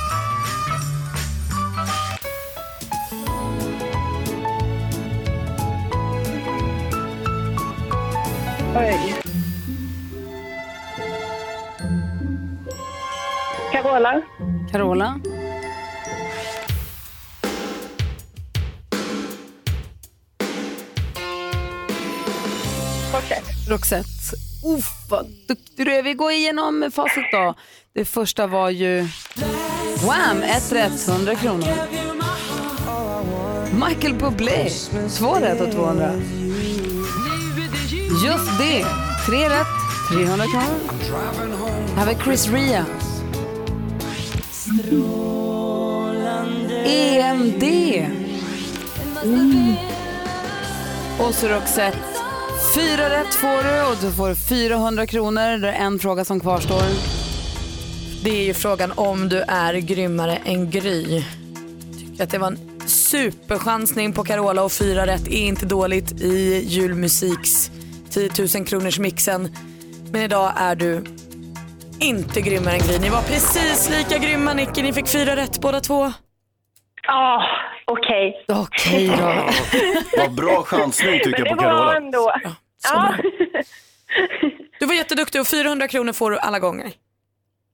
Oj. 8.76 9.16
Carola. 13.72 14.22
Carola, 14.72 15.20
Roxette. 23.14 23.72
Roxette. 23.72 24.08
Uff, 24.66 24.86
vad 25.10 25.26
duktig 25.48 25.86
du 25.86 25.94
är. 25.96 26.04
Vi 26.04 26.14
går 26.14 26.32
igenom 26.32 26.92
facit 26.94 27.32
då. 27.32 27.54
Det 27.94 28.06
första 28.06 28.48
var 28.48 28.70
ju 28.70 29.08
Wham! 30.08 30.44
Ett 30.44 30.72
rätt, 30.72 31.08
100 31.08 31.36
kronor. 31.36 31.68
Michael 33.88 34.14
Bublé, 34.14 34.70
två 35.18 35.36
rätt 35.36 35.62
och 35.62 35.72
200. 35.72 36.12
Just 38.20 38.58
det, 38.58 38.86
tre 39.26 39.50
rätt, 39.50 39.68
300 40.10 40.46
kronor. 40.46 41.96
Här 41.96 42.06
var 42.06 42.24
Chris 42.24 42.48
Ria. 42.48 42.86
EMD. 46.86 47.64
Mm. 49.24 49.76
Och 51.20 51.34
så 51.34 51.48
Roxette. 51.48 51.98
Fyra 52.76 53.10
rätt 53.10 53.34
får 53.34 53.64
du 53.64 53.92
och 53.92 53.98
du 54.02 54.12
får 54.12 54.36
400 54.36 55.06
kronor. 55.06 55.58
Det 55.58 55.72
är 55.72 55.86
en 55.86 56.00
fråga 56.00 56.26
som 56.26 56.40
kvarstår. 56.40 56.84
Det 58.24 58.30
är 58.30 58.44
ju 58.44 58.54
frågan 58.54 58.92
om 58.96 59.30
du 59.30 59.38
är 59.38 59.74
grymmare 59.74 60.36
än 60.36 60.70
Gry. 60.70 61.24
Tycker 62.00 62.24
att 62.24 62.30
det 62.30 62.38
var 62.38 62.48
en 62.48 62.60
superchansning 62.88 64.14
på 64.14 64.24
Carola 64.24 64.64
och 64.64 64.72
fyra 64.72 65.08
rätt 65.08 65.28
är 65.28 65.48
inte 65.48 65.66
dåligt 65.66 66.22
i 66.22 66.66
julmusiks 66.68 67.72
10 68.12 68.30
000 68.58 68.66
kronors 68.66 69.00
mixen. 69.00 69.56
Men 70.12 70.22
idag 70.22 70.54
är 70.58 70.76
du 70.76 71.04
inte 72.00 72.42
grymmare 72.42 72.74
än 72.74 72.80
Gry. 72.80 73.00
Ni 73.00 73.10
var 73.10 73.22
precis 73.22 73.90
lika 73.98 74.18
grymma 74.18 74.54
Nicky, 74.54 74.82
ni 74.84 74.94
fick 74.94 75.08
fyra 75.08 75.36
rätt 75.36 75.62
båda 75.62 75.80
två. 75.80 76.12
Ja, 77.08 77.44
okej. 77.86 78.46
Okej 78.48 79.08
då. 79.08 79.50
Vad 80.18 80.36
bra 80.36 80.64
chansning 80.64 81.20
tycker 81.20 81.30
Men 81.32 81.40
jag 81.40 81.58
det 81.58 81.64
på 81.64 81.64
var 81.64 81.72
Carola. 81.72 81.98
ändå... 81.98 82.32
så 82.78 82.90
Ja. 82.94 83.14
Du 84.80 84.86
var 84.86 84.94
jätteduktig 84.94 85.42
och 85.42 85.48
400 85.48 85.88
kronor 85.88 86.14
får 86.14 86.32
du 86.32 86.38
alla 86.40 86.60
gånger. 86.60 86.92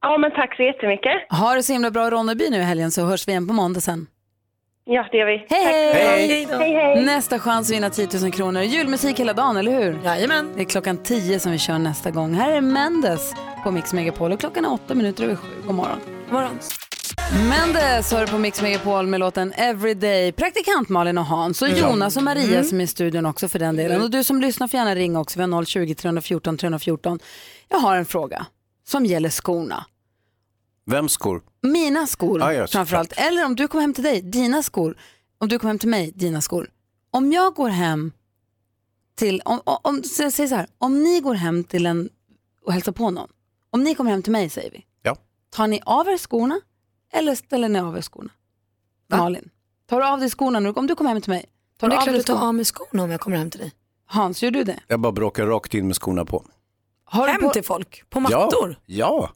ja, 0.01 0.17
men 0.17 0.31
tack 0.31 0.55
så 0.55 0.63
jättemycket. 0.63 1.13
Ha 1.29 1.55
det 1.55 1.63
så 1.63 1.73
himla 1.73 1.91
bra 1.91 2.07
i 2.07 2.09
Ronneby 2.09 2.49
nu 2.49 2.57
i 2.57 2.63
helgen 2.63 2.91
så 2.91 3.05
hörs 3.05 3.27
vi 3.27 3.31
igen 3.31 3.47
på 3.47 3.53
måndag 3.53 3.81
sen. 3.81 4.07
Ja, 4.89 5.07
det 5.11 5.17
gör 5.17 5.25
vi. 5.25 5.45
Hej, 5.49 5.65
hej! 5.65 6.47
Hej, 6.59 6.73
hej. 6.73 7.05
Nästa 7.05 7.39
chans 7.39 7.69
att 7.69 7.75
vinna 7.75 7.89
10 7.89 8.07
000 8.21 8.31
kronor. 8.31 8.61
Julmusik 8.61 9.19
hela 9.19 9.33
dagen, 9.33 9.57
eller 9.57 9.71
hur? 9.71 9.99
Jajamän. 10.03 10.53
Det 10.55 10.61
är 10.61 10.65
klockan 10.65 10.97
10 10.97 11.39
som 11.39 11.51
vi 11.51 11.57
kör 11.57 11.79
nästa 11.79 12.11
gång. 12.11 12.33
Här 12.33 12.51
är 12.51 12.61
Mendes 12.61 13.33
på 13.63 13.71
Mix 13.71 13.93
Megapol 13.93 14.31
och 14.31 14.39
klockan 14.39 14.65
är 14.65 14.73
8 14.73 14.95
minuter 14.95 15.23
över 15.23 15.35
7. 15.35 15.47
God 15.65 15.75
morgon. 15.75 15.99
God 16.25 16.33
morgon. 16.33 16.59
Mendes 17.49 18.13
hör 18.13 18.27
på 18.27 18.37
Mix 18.37 18.61
Megapol 18.61 19.07
med 19.07 19.19
låten 19.19 19.53
Everyday. 19.53 20.31
Praktikant 20.31 20.89
Malin 20.89 21.17
och 21.17 21.25
Hans 21.25 21.61
och 21.61 21.69
Jonas 21.69 22.17
och 22.17 22.23
Maria 22.23 22.63
som 22.63 22.79
är 22.79 22.83
i 22.83 22.87
studion 22.87 23.25
också 23.25 23.47
för 23.47 23.59
den 23.59 23.75
delen. 23.75 24.01
Och 24.01 24.11
du 24.11 24.23
som 24.23 24.41
lyssnar 24.41 24.67
får 24.67 24.77
gärna 24.77 24.95
ringa 24.95 25.19
också. 25.19 25.39
Vi 25.39 25.51
har 25.53 25.65
020 25.65 25.95
314 25.95 26.57
314. 26.57 27.19
Jag 27.69 27.77
har 27.77 27.95
en 27.95 28.05
fråga 28.05 28.45
som 28.87 29.05
gäller 29.05 29.29
skorna. 29.29 29.85
Vems 30.85 31.11
skor? 31.11 31.41
Mina 31.71 32.07
skor 32.07 32.41
Ah, 32.43 32.53
ja, 32.53 32.67
framförallt. 32.67 33.13
Eller 33.17 33.45
om 33.45 33.55
du 33.55 33.67
kommer 33.67 33.81
hem 33.81 33.93
till 33.93 34.03
dig, 34.03 34.21
dina 34.21 34.63
skor. 34.63 34.97
Om 35.37 35.47
du 35.47 35.59
kommer 35.59 35.69
hem 35.69 35.79
till 35.79 35.89
mig, 35.89 36.11
dina 36.15 36.41
skor. 36.41 36.69
Om 37.11 37.31
jag 37.31 37.53
går 37.53 37.69
hem 37.69 38.11
till, 39.15 39.41
om, 39.45 39.61
om, 39.63 39.77
om, 39.83 40.01
sä- 40.01 40.31
säg 40.31 40.47
så 40.47 40.55
här, 40.55 40.67
om 40.77 41.03
ni 41.03 41.19
går 41.19 41.33
hem 41.35 41.63
till 41.63 41.85
en 41.85 42.09
och 42.65 42.73
hälsar 42.73 42.91
på 42.91 43.09
någon. 43.09 43.29
Om 43.69 43.83
ni 43.83 43.95
kommer 43.95 44.11
hem 44.11 44.23
till 44.23 44.31
mig 44.31 44.49
säger 44.49 44.71
vi. 44.71 44.85
tar 45.49 45.67
ni 45.67 45.81
av 45.85 46.07
er 46.07 46.17
skorna 46.17 46.59
eller 47.13 47.35
ställer 47.35 47.69
ni 47.69 47.79
av 47.79 47.97
er 47.97 48.01
skorna? 48.01 48.29
Malin, 49.09 49.49
tar 49.89 49.99
du 49.99 50.05
av 50.07 50.19
dig 50.19 50.29
skorna 50.29 50.59
nu? 50.59 50.69
Om 50.69 50.87
du 50.87 50.95
kommer 50.95 51.09
hem 51.09 51.21
till 51.21 51.29
mig, 51.31 51.45
tar 51.79 51.87
Det 51.87 51.93
du 51.93 51.95
är 51.95 51.99
av 51.99 52.03
klart 52.03 52.13
dig 52.13 52.19
du 52.19 52.23
tar 52.23 52.47
av 52.47 52.55
mig 52.55 52.65
skorna 52.65 53.03
om 53.03 53.11
jag 53.11 53.19
kommer 53.19 53.37
hem 53.37 53.51
till 53.51 53.59
dig. 53.59 53.71
Hans, 54.05 54.43
gör 54.43 54.51
du 54.51 54.63
det? 54.63 54.79
Jag 54.87 54.99
bara 54.99 55.11
bråkar 55.11 55.45
rakt 55.45 55.73
in 55.73 55.87
med 55.87 55.95
skorna 55.95 56.25
på. 56.25 56.45
Har 57.03 57.27
Hem 57.27 57.41
du 57.41 57.47
på, 57.47 57.53
till 57.53 57.63
folk? 57.63 58.09
På 58.09 58.19
mattor? 58.19 58.79
Ja, 58.85 58.95
ja. 58.97 59.29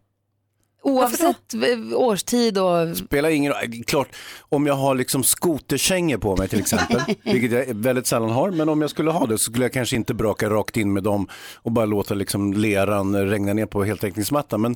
Oavsett 0.83 1.53
årstid 1.95 2.57
och... 2.57 2.97
Spelar 2.97 3.29
ingen 3.29 3.53
roll. 3.53 3.83
Klart, 3.87 4.07
om 4.49 4.65
jag 4.67 4.73
har 4.73 4.95
liksom 4.95 5.23
skoterkängor 5.23 6.17
på 6.17 6.35
mig 6.37 6.47
till 6.47 6.59
exempel, 6.59 7.01
vilket 7.23 7.51
jag 7.51 7.75
väldigt 7.75 8.07
sällan 8.07 8.29
har, 8.29 8.51
men 8.51 8.69
om 8.69 8.81
jag 8.81 8.89
skulle 8.89 9.11
ha 9.11 9.25
det 9.25 9.37
så 9.37 9.51
skulle 9.51 9.65
jag 9.65 9.73
kanske 9.73 9.95
inte 9.95 10.13
braka 10.13 10.49
rakt 10.49 10.77
in 10.77 10.93
med 10.93 11.03
dem 11.03 11.27
och 11.55 11.71
bara 11.71 11.85
låta 11.85 12.13
liksom 12.13 12.53
leran 12.53 13.15
regna 13.29 13.53
ner 13.53 13.65
på 13.65 13.83
heltäckningsmattan. 13.83 14.61
Men 14.61 14.75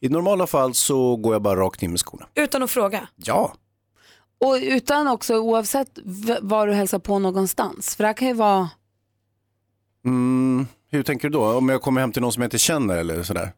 i 0.00 0.08
normala 0.08 0.46
fall 0.46 0.74
så 0.74 1.16
går 1.16 1.34
jag 1.34 1.42
bara 1.42 1.60
rakt 1.60 1.82
in 1.82 1.90
med 1.90 2.00
skorna. 2.00 2.26
Utan 2.34 2.62
att 2.62 2.70
fråga? 2.70 3.08
Ja, 3.16 3.52
Och 4.40 4.56
utan 4.62 5.08
också 5.08 5.38
oavsett 5.38 5.98
var 6.40 6.66
du 6.66 6.72
hälsar 6.72 6.98
på 6.98 7.18
någonstans. 7.18 7.96
För 7.96 8.04
det 8.04 8.08
här 8.08 8.14
kan 8.14 8.28
ju 8.28 8.34
vara... 8.34 8.68
mm, 10.04 10.66
hur 10.90 11.02
tänker 11.02 11.28
du 11.28 11.32
då? 11.32 11.44
Om 11.52 11.68
jag 11.68 11.82
kommer 11.82 12.00
hem 12.00 12.12
till 12.12 12.22
någon 12.22 12.32
som 12.32 12.42
jag 12.42 12.46
inte 12.46 12.58
känner 12.58 12.96
eller 12.96 13.22
sådär? 13.22 13.52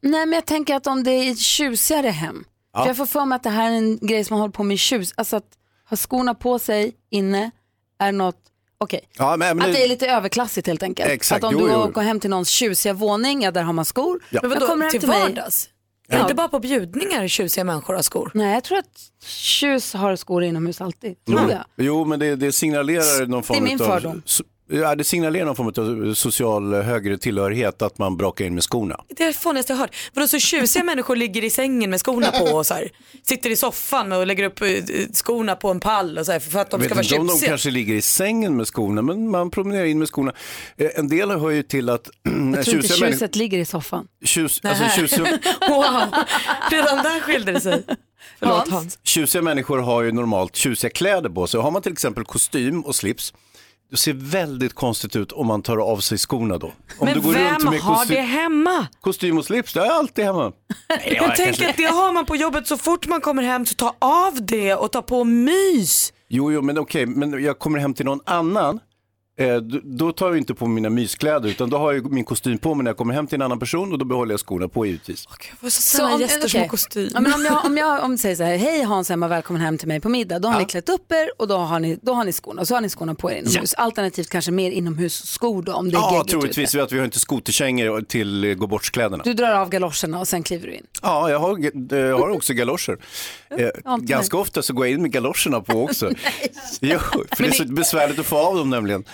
Nej 0.00 0.26
men 0.26 0.32
jag 0.32 0.46
tänker 0.46 0.74
att 0.74 0.86
om 0.86 1.02
det 1.04 1.10
är 1.10 1.30
ett 1.32 1.38
tjusigare 1.38 2.08
hem. 2.08 2.44
Ja. 2.72 2.80
För 2.82 2.86
jag 2.88 2.96
får 2.96 3.06
för 3.06 3.24
mig 3.24 3.36
att 3.36 3.42
det 3.42 3.50
här 3.50 3.70
är 3.70 3.74
en 3.76 3.98
grej 3.98 4.24
som 4.24 4.34
man 4.34 4.40
håller 4.40 4.52
på 4.52 4.62
med 4.62 4.74
i 4.74 4.78
tjus. 4.78 5.12
Alltså 5.16 5.36
att 5.36 5.48
ha 5.90 5.96
skorna 5.96 6.34
på 6.34 6.58
sig 6.58 6.92
inne 7.10 7.50
är 7.98 8.12
något, 8.12 8.36
okej. 8.78 9.00
Ja, 9.18 9.36
men, 9.36 9.56
men 9.56 9.66
Att 9.66 9.74
det 9.74 9.84
är 9.84 9.88
lite 9.88 10.06
överklassigt 10.06 10.66
helt 10.66 10.82
enkelt. 10.82 11.10
Exakt, 11.10 11.44
att 11.44 11.52
om 11.54 11.58
jo, 11.60 11.66
du 11.66 11.72
jo. 11.72 11.90
går 11.94 12.02
hem 12.02 12.20
till 12.20 12.30
någons 12.30 12.48
tjusiga 12.48 12.92
våning, 12.92 13.42
ja 13.42 13.50
där 13.50 13.62
har 13.62 13.72
man 13.72 13.84
skor. 13.84 14.20
Ja. 14.30 14.40
Men 14.42 14.50
Jag 14.50 14.56
vadå, 14.60 14.66
kommer 14.72 14.84
hem 14.84 14.90
till 14.90 15.00
till 15.00 15.08
mig- 15.08 15.20
vardags? 15.20 15.68
Är 16.08 16.16
det 16.16 16.22
inte 16.22 16.34
bara 16.34 16.48
på 16.48 16.58
bjudningar 16.58 17.28
tjusiga 17.28 17.64
människor 17.64 17.94
har 17.94 18.02
skor? 18.02 18.30
Nej 18.34 18.54
jag 18.54 18.64
tror 18.64 18.78
att 18.78 19.10
tjus 19.24 19.94
har 19.94 20.16
skor 20.16 20.42
inomhus 20.44 20.80
alltid, 20.80 21.24
tror 21.24 21.38
Mm. 21.38 21.50
jag. 21.50 21.64
Jo, 21.76 22.04
men 22.04 22.18
det, 22.20 22.36
det 22.36 22.52
signalerar 22.52 23.26
någon 23.26 23.42
form 23.42 23.64
Det 23.64 23.70
är 23.70 23.76
min 23.76 23.82
av... 23.82 23.86
fördom. 23.86 24.22
so- 24.26 24.42
Ja, 24.68 24.94
det 24.94 25.04
signalerar 25.04 25.44
någon 25.46 25.56
form 25.56 26.08
av 26.08 26.14
social 26.14 26.74
högre 26.74 27.18
tillhörighet 27.18 27.82
att 27.82 27.98
man 27.98 28.16
brakar 28.16 28.44
in 28.44 28.54
med 28.54 28.62
skorna. 28.64 29.00
Det 29.08 29.22
är 29.22 29.26
det 29.26 29.32
fånigaste 29.32 29.72
jag 29.72 29.78
hört. 29.78 29.96
Vadå 30.14 30.28
så 30.28 30.38
tjusiga 30.38 30.84
människor 30.90 31.16
ligger 31.16 31.44
i 31.44 31.50
sängen 31.50 31.90
med 31.90 32.00
skorna 32.00 32.30
på 32.30 32.44
och 32.44 32.66
så 32.66 32.74
här, 32.74 32.90
sitter 33.22 33.50
i 33.50 33.56
soffan 33.56 34.12
och 34.12 34.26
lägger 34.26 34.44
upp 34.44 34.60
eh, 34.62 34.68
skorna 35.12 35.56
på 35.56 35.70
en 35.70 35.80
pall 35.80 36.18
och 36.18 36.26
så 36.26 36.32
här, 36.32 36.40
för 36.40 36.58
att 36.58 36.70
de 36.70 36.82
ska 36.82 36.94
vara 36.94 37.02
inte 37.02 37.18
om 37.18 37.26
de 37.26 37.32
tjusiga. 37.32 37.48
kanske 37.48 37.70
ligger 37.70 37.94
i 37.94 38.02
sängen 38.02 38.56
med 38.56 38.66
skorna, 38.66 39.02
men 39.02 39.30
man 39.30 39.50
promenerar 39.50 39.84
in 39.84 39.98
med 39.98 40.08
skorna. 40.08 40.32
Eh, 40.76 40.90
En 40.94 41.08
del 41.08 41.30
hör 41.30 41.50
ju 41.50 41.62
till 41.62 41.88
att 41.88 42.10
Jag 42.22 42.32
tror 42.34 42.46
inte 42.56 42.70
tjusiga 42.88 43.08
tjuset 43.10 43.36
ligger 43.36 43.58
i 43.58 43.64
soffan. 43.64 44.06
Tjus, 44.24 44.60
alltså, 44.64 44.84
tjusiga, 45.00 45.24
Wow, 45.68 45.84
redan 46.70 46.96
där 47.02 47.20
skilde 47.20 47.52
det 47.52 47.60
sig. 47.60 47.82
Förlåt? 48.38 48.68
Hans. 48.68 48.98
tjusiga 49.02 49.42
människor 49.42 49.78
har 49.78 50.02
ju 50.02 50.12
normalt 50.12 50.56
tjusiga 50.56 50.90
kläder 50.90 51.30
på 51.30 51.46
sig. 51.46 51.60
Har 51.60 51.70
man 51.70 51.82
till 51.82 51.92
exempel 51.92 52.24
kostym 52.24 52.80
och 52.80 52.94
slips, 52.96 53.34
det 53.90 53.96
ser 53.96 54.12
väldigt 54.12 54.74
konstigt 54.74 55.16
ut 55.16 55.32
om 55.32 55.46
man 55.46 55.62
tar 55.62 55.76
av 55.78 55.98
sig 55.98 56.18
skorna 56.18 56.58
då. 56.58 56.66
Om 56.66 56.72
Men 57.00 57.14
du 57.14 57.20
går 57.20 57.32
runt 57.32 57.64
vem 57.64 57.70
med 57.70 57.80
har 57.80 58.06
det 58.06 58.20
hemma? 58.20 58.86
kostym 59.00 59.38
och 59.38 59.44
slips, 59.44 59.72
det 59.72 59.80
är 59.80 59.90
alltid 59.90 60.24
hemma. 60.24 60.52
Nej, 60.88 61.18
Jag 61.20 61.36
tänker 61.36 61.68
att 61.68 61.76
det 61.76 61.84
har 61.84 62.12
man 62.12 62.26
på 62.26 62.36
jobbet 62.36 62.66
så 62.66 62.76
fort 62.76 63.06
man 63.06 63.20
kommer 63.20 63.42
hem 63.42 63.66
så 63.66 63.74
ta 63.74 63.94
av 63.98 64.46
det 64.46 64.74
och 64.74 64.92
ta 64.92 65.02
på 65.02 65.24
mys. 65.24 66.12
Jo, 66.28 66.52
jo, 66.52 66.62
men 66.62 66.78
okej, 66.78 67.06
men 67.06 67.42
jag 67.44 67.58
kommer 67.58 67.78
hem 67.78 67.94
till 67.94 68.04
någon 68.04 68.20
annan. 68.26 68.80
Eh, 69.38 69.56
då- 69.82 70.12
tar 70.12 70.26
jag 70.28 70.38
inte 70.38 70.54
på 70.54 70.66
mina 70.66 70.90
myskläder 70.90 71.48
utan 71.48 71.70
då 71.70 71.78
har 71.78 71.92
jag 71.92 72.12
min 72.12 72.24
kostym 72.24 72.58
på 72.58 72.74
mig 72.74 72.84
när 72.84 72.90
jag 72.90 72.96
kommer 72.96 73.14
hem 73.14 73.26
till 73.26 73.34
en 73.34 73.42
annan 73.42 73.58
person 73.58 73.92
och 73.92 73.98
då 73.98 74.04
behåller 74.04 74.32
jag 74.32 74.40
skorna 74.40 74.68
på 74.68 74.86
givetvis. 74.86 75.26
Så 75.62 75.70
snälla 75.70 76.20
gäster 76.20 76.40
som 76.40 76.46
okej. 76.48 76.60
har 76.60 76.68
kostym. 76.68 77.10
Ja, 77.14 77.20
men 77.20 77.32
om 77.32 77.44
jag, 77.76 78.00
om 78.00 78.10
om 78.10 78.18
säger 78.18 78.36
så 78.36 78.42
här, 78.42 78.56
hej 78.56 78.82
Hans 78.82 79.10
Emma, 79.10 79.28
välkommen 79.28 79.62
hem 79.62 79.78
till 79.78 79.88
mig 79.88 80.00
på 80.00 80.08
middag. 80.08 80.38
Då 80.38 80.48
har 80.48 80.58
ni 80.60 80.64
klätt 80.64 80.88
upp 80.88 81.12
er 81.12 81.30
och 81.38 81.48
då 81.48 81.56
har 81.56 81.80
ni, 81.80 81.98
då 82.02 82.12
har 82.12 82.24
ni 82.24 82.32
skorna. 82.32 82.60
Och 82.60 82.68
så 82.68 82.74
har 82.74 82.80
ni 82.80 82.88
skorna 82.88 83.14
på 83.14 83.30
er 83.32 83.36
inomhus. 83.36 83.74
Alternativt 83.74 84.28
kanske 84.30 84.50
mer 84.50 84.70
inomhusskor 84.70 85.62
då 85.62 85.72
om 85.72 85.88
det 85.90 85.96
är 85.96 86.00
Ja, 86.00 86.24
troligtvis. 86.28 86.74
ute. 86.74 86.82
Att 86.84 86.92
vi 86.92 86.98
har 86.98 87.04
inte 87.04 87.20
skoterkängor 87.20 88.00
till 88.00 88.44
eh, 88.44 88.54
gå 88.54 88.66
bort-kläderna. 88.66 89.24
Du 89.24 89.34
drar 89.34 89.52
av 89.54 89.68
galoscherna 89.70 90.20
och 90.20 90.28
sen 90.28 90.42
kliver 90.42 90.66
du 90.66 90.74
in. 90.74 90.86
Ja, 91.02 91.30
jag 91.30 91.38
har, 91.38 91.58
eh, 91.92 91.98
jag 91.98 92.18
har 92.18 92.28
också 92.30 92.52
galoscher. 92.54 92.98
Eh, 93.58 93.96
ganska 93.96 94.36
ofta 94.36 94.62
så 94.62 94.72
går 94.72 94.86
jag 94.86 94.92
in 94.92 95.02
med 95.02 95.12
galoscherna 95.12 95.60
på 95.60 95.84
också. 95.84 96.10
jo, 96.80 96.98
för 97.36 97.42
det 97.42 97.48
är 97.48 97.52
så 97.52 97.64
besvärligt 97.64 98.18
att 98.18 98.26
få 98.26 98.36
av 98.36 98.56
dem 98.56 98.70
nämligen. 98.70 99.04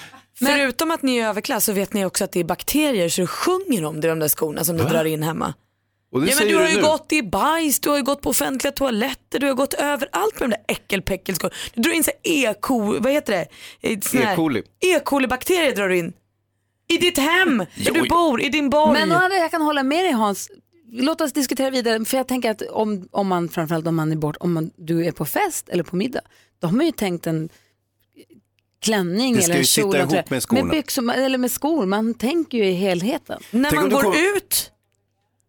Förutom 0.47 0.91
att 0.91 1.03
ni 1.03 1.17
är 1.17 1.29
överklass 1.29 1.65
så 1.65 1.73
vet 1.73 1.93
ni 1.93 2.05
också 2.05 2.25
att 2.25 2.33
det 2.33 2.41
är 2.41 2.45
bakterier 2.45 3.09
så 3.09 3.21
det 3.21 3.27
sjunger 3.27 3.85
om 3.85 4.01
det 4.01 4.07
i 4.07 4.09
de 4.09 4.19
där 4.19 4.29
skorna 4.29 4.65
som 4.65 4.77
ni 4.77 4.83
drar 4.85 5.05
in 5.05 5.23
hemma. 5.23 5.55
Och 6.13 6.21
det 6.21 6.31
Ja, 6.31 6.37
men 6.39 6.49
du 6.49 6.57
har 6.57 6.69
ju 6.69 6.77
nu. 6.77 6.83
gått 6.83 7.13
i 7.13 7.23
bajs, 7.23 7.81
du 7.81 7.89
har 7.91 7.97
ju 7.97 8.03
gått 8.03 8.21
på 8.21 8.31
offentliga 8.31 8.73
toaletter, 8.73 9.39
du 9.39 9.47
har 9.47 9.55
gått 9.55 9.75
överallt 9.75 10.41
med 10.41 10.51
de 10.51 10.55
där 10.57 10.65
äckelpäckelskorna. 10.69 11.55
Du 11.75 11.83
drar 11.83 11.93
in 11.93 12.05
så 12.05 12.11
E. 12.23 12.55
coli, 12.61 12.99
vad 13.01 13.13
heter 13.13 13.33
det? 13.33 13.47
E. 13.89 14.01
coli. 14.37 14.63
E. 14.81 15.01
coli-bakterier 15.05 15.75
drar 15.77 15.89
du 15.89 15.99
in. 15.99 16.13
I 16.89 16.99
ditt 16.99 17.19
hem, 17.19 17.59
där 17.59 17.93
du 17.93 18.09
bor, 18.09 18.43
i 18.43 18.49
din 18.49 18.71
borg. 18.71 18.93
Men 18.93 19.13
andra, 19.13 19.37
jag 19.37 19.51
kan 19.51 19.63
hålla 19.63 19.83
med 19.83 20.05
dig 20.05 20.13
Hans. 20.13 20.51
Låt 20.95 21.21
oss 21.21 21.33
diskutera 21.33 21.71
vidare. 21.71 22.05
För 22.05 22.17
jag 22.17 22.29
tänker 22.29 22.51
att 22.51 22.63
om, 22.63 23.09
om 23.11 23.27
man, 23.29 23.49
framförallt 23.49 23.87
om 23.87 23.97
man 23.97 24.13
är 24.13 24.17
bort, 24.17 24.37
om 24.41 24.53
man, 24.53 24.71
du 24.77 25.07
är 25.07 25.13
på 25.13 25.25
fest 25.25 25.69
eller 25.69 25.83
på 25.83 25.97
middag, 25.97 26.21
då 26.61 26.67
har 26.69 26.73
man 26.75 26.87
ju 26.87 26.93
tänkt 26.93 27.27
en 27.27 27.49
klänning 28.83 29.35
Det 29.37 29.43
ska 29.43 29.45
eller 29.53 29.55
en 29.55 29.61
ju 29.61 29.67
sitta 29.67 29.83
kjol. 29.83 29.91
och 29.91 29.97
ihop 29.97 30.11
sådär. 30.11 30.25
med 30.29 30.43
skorna. 30.43 30.63
Med 30.65 30.71
byxor, 30.71 31.13
eller 31.13 31.39
med 31.39 31.51
skor. 31.51 31.87
Man 31.87 32.15
tänker 32.15 32.59
ju 32.59 32.65
i 32.65 32.73
helheten. 32.73 33.43
När 33.51 33.71
Tänk 33.71 33.83
man 33.83 33.91
går 33.91 34.03
kommer- 34.03 34.37
ut 34.37 34.71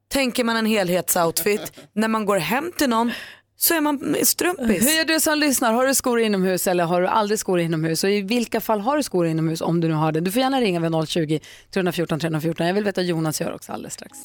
tänker 0.08 0.44
man 0.44 0.56
en 0.58 0.66
helhetsoutfit. 0.66 1.74
När 1.94 2.08
man 2.08 2.26
går 2.26 2.38
hem 2.38 2.72
till 2.78 2.90
någon 2.90 3.12
så 3.58 3.74
är 3.74 3.82
man 3.82 4.16
strumpis. 4.24 4.84
Hur 4.88 5.00
är 5.00 5.06
du 5.06 5.20
som 5.20 5.38
lyssnar? 5.40 5.74
Har 5.74 5.88
du 5.88 5.94
skor 5.96 6.20
inomhus 6.20 6.68
eller 6.68 6.84
har 6.84 7.02
du 7.02 7.08
aldrig 7.08 7.40
skor 7.40 7.60
inomhus? 7.60 8.04
Och 8.04 8.10
i 8.12 8.22
vilka 8.22 8.62
fall 8.62 8.80
har 8.80 8.98
du 8.98 9.04
skor 9.04 9.28
inomhus 9.28 9.62
om 9.62 9.82
du 9.82 9.88
nu 9.88 9.94
har 9.94 10.12
det? 10.12 10.20
Du 10.22 10.32
får 10.32 10.42
gärna 10.42 10.62
ringa 10.62 10.80
vid 10.80 10.92
020-314 10.92 12.20
314. 12.20 12.68
Jag 12.68 12.74
vill 12.74 12.84
veta 12.84 13.02
Jonas 13.02 13.42
gör 13.42 13.54
också 13.54 13.72
alldeles 13.72 13.94
strax. 13.94 14.18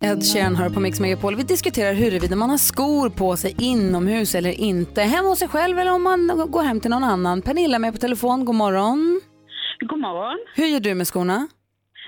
Ed 0.00 0.22
Sheeran 0.22 0.56
hör 0.56 0.70
på 0.70 0.80
Mix 0.80 1.00
Megapol. 1.00 1.36
Vi 1.36 1.42
diskuterar 1.42 1.92
huruvida 1.94 2.36
man 2.36 2.50
har 2.50 2.56
skor 2.56 3.10
på 3.10 3.36
sig 3.36 3.56
inomhus 3.60 4.34
eller 4.34 4.60
inte. 4.60 5.00
Hemma 5.00 5.28
hos 5.28 5.38
sig 5.38 5.48
själv 5.48 5.78
eller 5.78 5.92
om 5.92 6.02
man 6.02 6.50
går 6.50 6.62
hem 6.62 6.80
till 6.80 6.90
någon 6.90 7.04
annan. 7.04 7.42
Pernilla 7.42 7.74
är 7.74 7.78
med 7.78 7.92
på 7.92 7.98
telefon. 7.98 8.44
God 8.44 8.54
morgon. 8.54 9.20
God 9.80 9.98
morgon. 10.00 10.38
Hur 10.54 10.66
gör 10.66 10.80
du 10.80 10.94
med 10.94 11.06
skorna? 11.06 11.48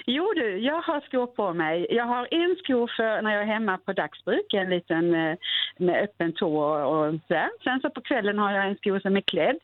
Jo 0.07 0.33
du, 0.37 0.59
jag 0.59 0.81
har 0.83 1.01
skor 1.01 1.27
på 1.27 1.55
mig. 1.55 1.87
Jag 1.91 2.05
har 2.05 2.29
en 2.31 2.57
sko 2.57 2.89
för 2.97 3.23
när 3.23 3.33
jag 3.33 3.43
är 3.43 3.47
hemma 3.47 3.79
på 3.79 3.93
dagsbruk, 3.93 4.55
en 4.55 4.71
liten 4.71 5.15
eh, 5.15 5.37
med 5.79 6.03
öppen 6.05 6.33
tå 6.33 6.57
och, 6.59 7.07
och 7.07 7.21
sådär. 7.29 7.51
Sen 7.65 7.81
så 7.81 7.91
på 7.91 8.01
kvällen 8.01 8.39
har 8.39 8.53
jag 8.53 8.69
en 8.69 8.77
sko 8.77 9.01
som 9.01 9.17
är 9.17 9.21
klädd, 9.21 9.59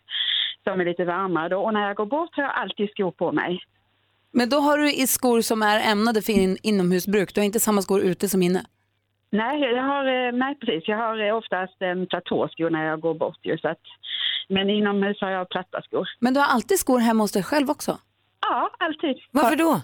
som 0.65 0.81
är 0.81 0.85
lite 0.85 1.05
varmare 1.05 1.49
då. 1.49 1.61
Och 1.61 1.73
när 1.75 1.87
jag 1.87 1.97
går 1.97 2.07
bort 2.07 2.37
har 2.37 2.43
jag 2.43 2.53
alltid 2.55 2.91
skor 2.91 3.11
på 3.11 3.33
mig. 3.33 3.61
Men 4.33 4.49
då 4.49 4.57
har 4.57 4.79
du 4.79 4.93
i 4.93 5.07
skor 5.07 5.41
som 5.41 5.63
är 5.63 5.93
ämnade 5.93 6.23
för 6.23 6.33
in, 6.33 6.57
inomhusbruk. 6.63 7.35
Du 7.35 7.41
har 7.41 7.47
inte 7.47 7.61
samma 7.61 7.83
skor 7.83 8.01
ute 8.01 8.29
som 8.29 8.43
inne. 8.43 8.65
Nej, 9.33 9.61
jag 9.61 9.83
har, 9.83 10.05
eh, 10.05 10.33
nej 10.33 10.55
precis. 10.61 10.89
Jag 10.89 10.97
har 10.97 11.29
eh, 11.29 11.37
oftast 11.37 11.83
en 11.83 12.07
platåsko 12.07 12.69
när 12.69 12.85
jag 12.85 13.01
går 13.01 13.15
bort 13.15 13.39
ju, 13.43 13.59
så 13.59 13.69
att, 13.69 13.81
Men 14.49 14.71
inomhus 14.71 15.21
har 15.21 15.31
jag 15.31 15.49
platta 15.49 15.83
skor. 15.83 16.09
Men 16.19 16.35
du 16.35 16.41
har 16.41 16.47
alltid 16.47 16.79
skor 16.79 16.99
hemma 16.99 17.23
hos 17.25 17.33
dig 17.33 17.43
själv 17.43 17.71
också? 17.71 17.99
Ja, 18.41 18.71
alltid. 18.79 19.17
Varför 19.31 19.57
då? 19.57 19.81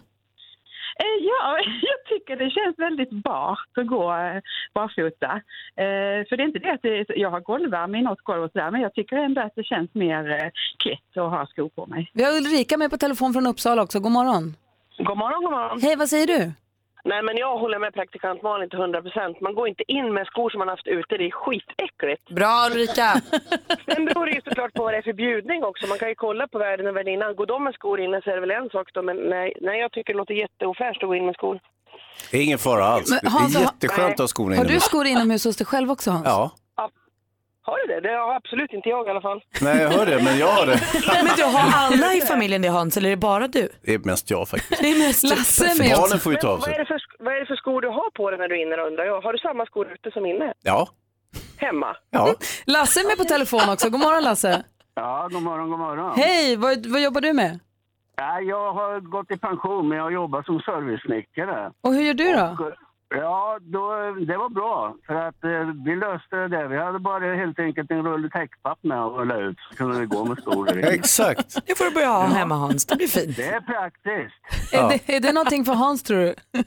Eh, 0.98 1.16
Ja, 1.20 1.58
jag 1.82 1.98
tycker 2.08 2.36
det 2.36 2.50
känns 2.50 2.78
väldigt 2.78 3.10
bart 3.10 3.68
att 3.76 3.86
gå 3.86 4.12
eh, 4.12 4.40
barfota. 4.74 5.30
Eh, 5.76 6.18
För 6.28 6.36
det 6.36 6.42
är 6.42 6.46
inte 6.46 6.58
det 6.58 6.72
att 6.72 7.16
jag 7.16 7.30
har 7.30 7.40
golvvärme 7.40 7.98
i 7.98 8.02
något 8.02 8.20
golv 8.22 8.42
och 8.44 8.52
sådär, 8.52 8.70
men 8.70 8.80
jag 8.80 8.94
tycker 8.94 9.16
ändå 9.16 9.40
att 9.40 9.52
det 9.56 9.64
känns 9.64 9.94
mer 9.94 10.50
klätt 10.82 11.16
att 11.24 11.30
ha 11.30 11.46
skor 11.46 11.68
på 11.68 11.86
mig. 11.86 12.10
Vi 12.14 12.24
har 12.24 12.32
Ulrika 12.36 12.76
med 12.76 12.90
på 12.90 12.96
telefon 12.96 13.32
från 13.32 13.46
Uppsala 13.46 13.82
också. 13.82 14.00
God 14.00 14.12
morgon. 14.12 14.54
God 14.98 15.16
morgon, 15.18 15.42
god 15.42 15.52
morgon. 15.52 15.80
Hej, 15.82 15.96
vad 15.96 16.08
säger 16.08 16.26
du? 16.26 16.52
Nej, 17.10 17.22
men 17.22 17.36
jag 17.36 17.58
håller 17.58 17.78
med 17.78 17.94
praktikant 17.94 18.42
Malin 18.42 18.70
till 18.70 18.78
100 18.78 19.02
procent. 19.02 19.40
Man 19.40 19.54
går 19.54 19.68
inte 19.68 19.84
in 19.98 20.08
med 20.16 20.26
skor 20.26 20.50
som 20.50 20.58
man 20.58 20.68
haft 20.68 20.86
ute, 20.86 21.16
det 21.16 21.26
är 21.30 21.30
skitäckligt. 21.30 22.24
Bra 22.40 22.54
Ulrika! 22.70 23.08
Sen 23.88 24.04
beror 24.04 24.26
det 24.26 24.32
ju 24.32 24.40
såklart 24.48 24.72
på 24.74 24.82
vad 24.82 24.92
det 24.92 24.98
är 24.98 25.02
för 25.02 25.12
bjudning 25.12 25.64
också. 25.64 25.86
Man 25.86 25.98
kan 25.98 26.08
ju 26.08 26.14
kolla 26.14 26.48
på 26.48 26.58
värden 26.58 26.86
och 26.86 26.96
värdinnan. 26.96 27.36
Går 27.36 27.46
de 27.46 27.64
med 27.64 27.74
skor 27.74 28.00
inne 28.00 28.20
så 28.22 28.30
är 28.30 28.34
det 28.34 28.40
väl 28.40 28.50
en 28.50 28.68
sak 28.70 28.86
då, 28.94 29.02
men 29.02 29.16
nej, 29.16 29.52
nej 29.60 29.80
jag 29.80 29.92
tycker 29.92 30.12
det 30.12 30.16
låter 30.18 30.34
jätteofräscht 30.34 31.02
att 31.02 31.08
gå 31.08 31.14
in 31.14 31.26
med 31.26 31.34
skor. 31.34 31.60
Det 32.30 32.38
är 32.38 32.42
ingen 32.44 32.58
fara 32.58 32.84
alls. 32.84 33.10
Men 33.10 33.32
Hans, 33.32 33.52
det 33.54 33.58
är 33.58 33.62
jätteskönt 33.62 34.12
att 34.12 34.18
ha 34.18 34.28
skorna 34.28 34.56
Har 34.56 34.64
du 34.64 34.80
skor 34.80 35.06
inomhus 35.06 35.44
hos 35.44 35.56
dig 35.56 35.66
själv 35.66 35.90
också 35.90 36.10
Hans? 36.10 36.26
Ja, 36.26 36.50
Har 37.68 37.78
du 37.86 37.94
det? 37.94 38.00
Det 38.08 38.14
har 38.14 38.34
absolut 38.34 38.72
inte 38.72 38.88
jag 38.88 39.06
i 39.06 39.10
alla 39.10 39.20
fall. 39.20 39.40
nej 39.60 39.76
jag 39.82 39.90
hör 39.90 40.06
det, 40.06 40.22
men 40.24 40.38
jag 40.38 40.46
har 40.46 40.66
det. 40.66 40.78
Men 41.24 41.36
du, 41.36 41.42
har 41.44 41.66
alla 41.84 42.14
i 42.14 42.20
familjen 42.20 42.62
det 42.62 42.68
Hans 42.68 42.96
eller 42.96 43.08
är 43.08 43.10
det 43.10 43.16
bara 43.30 43.48
du? 43.48 43.68
Det 43.84 43.94
är 43.94 43.98
mest 43.98 44.30
jag 44.30 44.48
faktiskt. 44.48 44.82
Det 44.82 44.90
är 44.90 44.98
mest 45.06 45.22
Lasse 45.22 45.82
med 45.82 45.90
barnen 45.96 46.18
får 46.20 46.32
ju 46.32 46.38
ta 46.38 46.48
av 46.48 46.60
Vad 46.60 46.68
är, 46.68 46.74
sig. 46.74 46.78
det 46.78 46.86
för, 46.86 47.00
vad 47.24 47.34
är 47.34 47.40
det 47.40 47.46
för 47.46 47.56
skor 47.56 47.80
du 47.80 47.88
har 47.88 48.10
på 48.10 48.30
dig 48.30 48.38
när 48.38 48.48
du 48.48 48.54
är 48.58 48.62
inne 48.66 48.76
undrar 48.76 49.04
jag? 49.04 49.20
Har 49.20 49.32
du 49.32 49.38
samma 49.38 49.66
skor 49.66 49.92
ute 49.92 50.10
som 50.10 50.26
inne? 50.26 50.52
Ja, 50.62 50.88
Hemma? 51.56 51.96
ja. 52.10 52.34
Lasse 52.66 53.00
är 53.00 53.06
med 53.06 53.16
på 53.18 53.24
telefon 53.24 53.68
också. 53.72 53.90
God 53.90 54.00
morgon 54.00 54.22
Lasse. 54.24 54.62
Ja, 54.94 55.28
god 55.32 55.42
morgon, 55.42 55.70
god 55.70 55.78
morgon. 55.78 56.12
Hej, 56.16 56.56
vad, 56.56 56.86
vad 56.86 57.00
jobbar 57.02 57.20
du 57.20 57.32
med? 57.32 57.58
Ja, 58.16 58.40
jag 58.40 58.72
har 58.72 59.00
gått 59.00 59.30
i 59.30 59.36
pension, 59.38 59.88
men 59.88 59.98
jag 59.98 60.12
jobbar 60.12 60.42
som 60.42 60.60
servicesnickare. 60.60 61.72
Och 61.80 61.92
hur 61.94 62.02
gör 62.02 62.14
du 62.14 62.32
då? 62.32 62.64
Och, 62.64 62.72
Ja, 63.08 63.58
då, 63.60 63.90
det 64.26 64.36
var 64.36 64.48
bra. 64.48 64.96
För 65.06 65.14
att 65.14 65.44
eh, 65.44 65.66
vi 65.84 65.96
löste 65.96 66.48
det. 66.48 66.68
Vi 66.68 66.78
hade 66.78 66.98
bara 66.98 67.34
helt 67.34 67.58
enkelt 67.58 67.90
en 67.90 68.02
rulle 68.02 68.30
täckpapp 68.30 68.78
med 68.82 69.02
att 69.02 69.12
rulla 69.12 69.36
ut. 69.36 69.56
Så 69.70 69.76
kunde 69.76 70.00
vi 70.00 70.06
gå 70.06 70.24
med 70.24 70.38
i. 70.76 70.94
Exakt. 70.94 71.66
Det 71.66 71.78
får 71.78 71.84
du 71.84 71.90
börja 71.90 72.08
ha 72.08 72.26
hemma 72.26 72.54
Hans, 72.54 72.86
det 72.86 72.96
blir 72.96 73.06
fint. 73.06 73.36
Det 73.36 73.48
är 73.48 73.60
praktiskt. 73.60 74.74
Är, 74.74 74.88
det, 74.88 75.16
är 75.16 75.20
det 75.20 75.32
någonting 75.32 75.64
för 75.64 75.72
Hans 75.74 76.02
tror 76.02 76.18
du? 76.18 76.34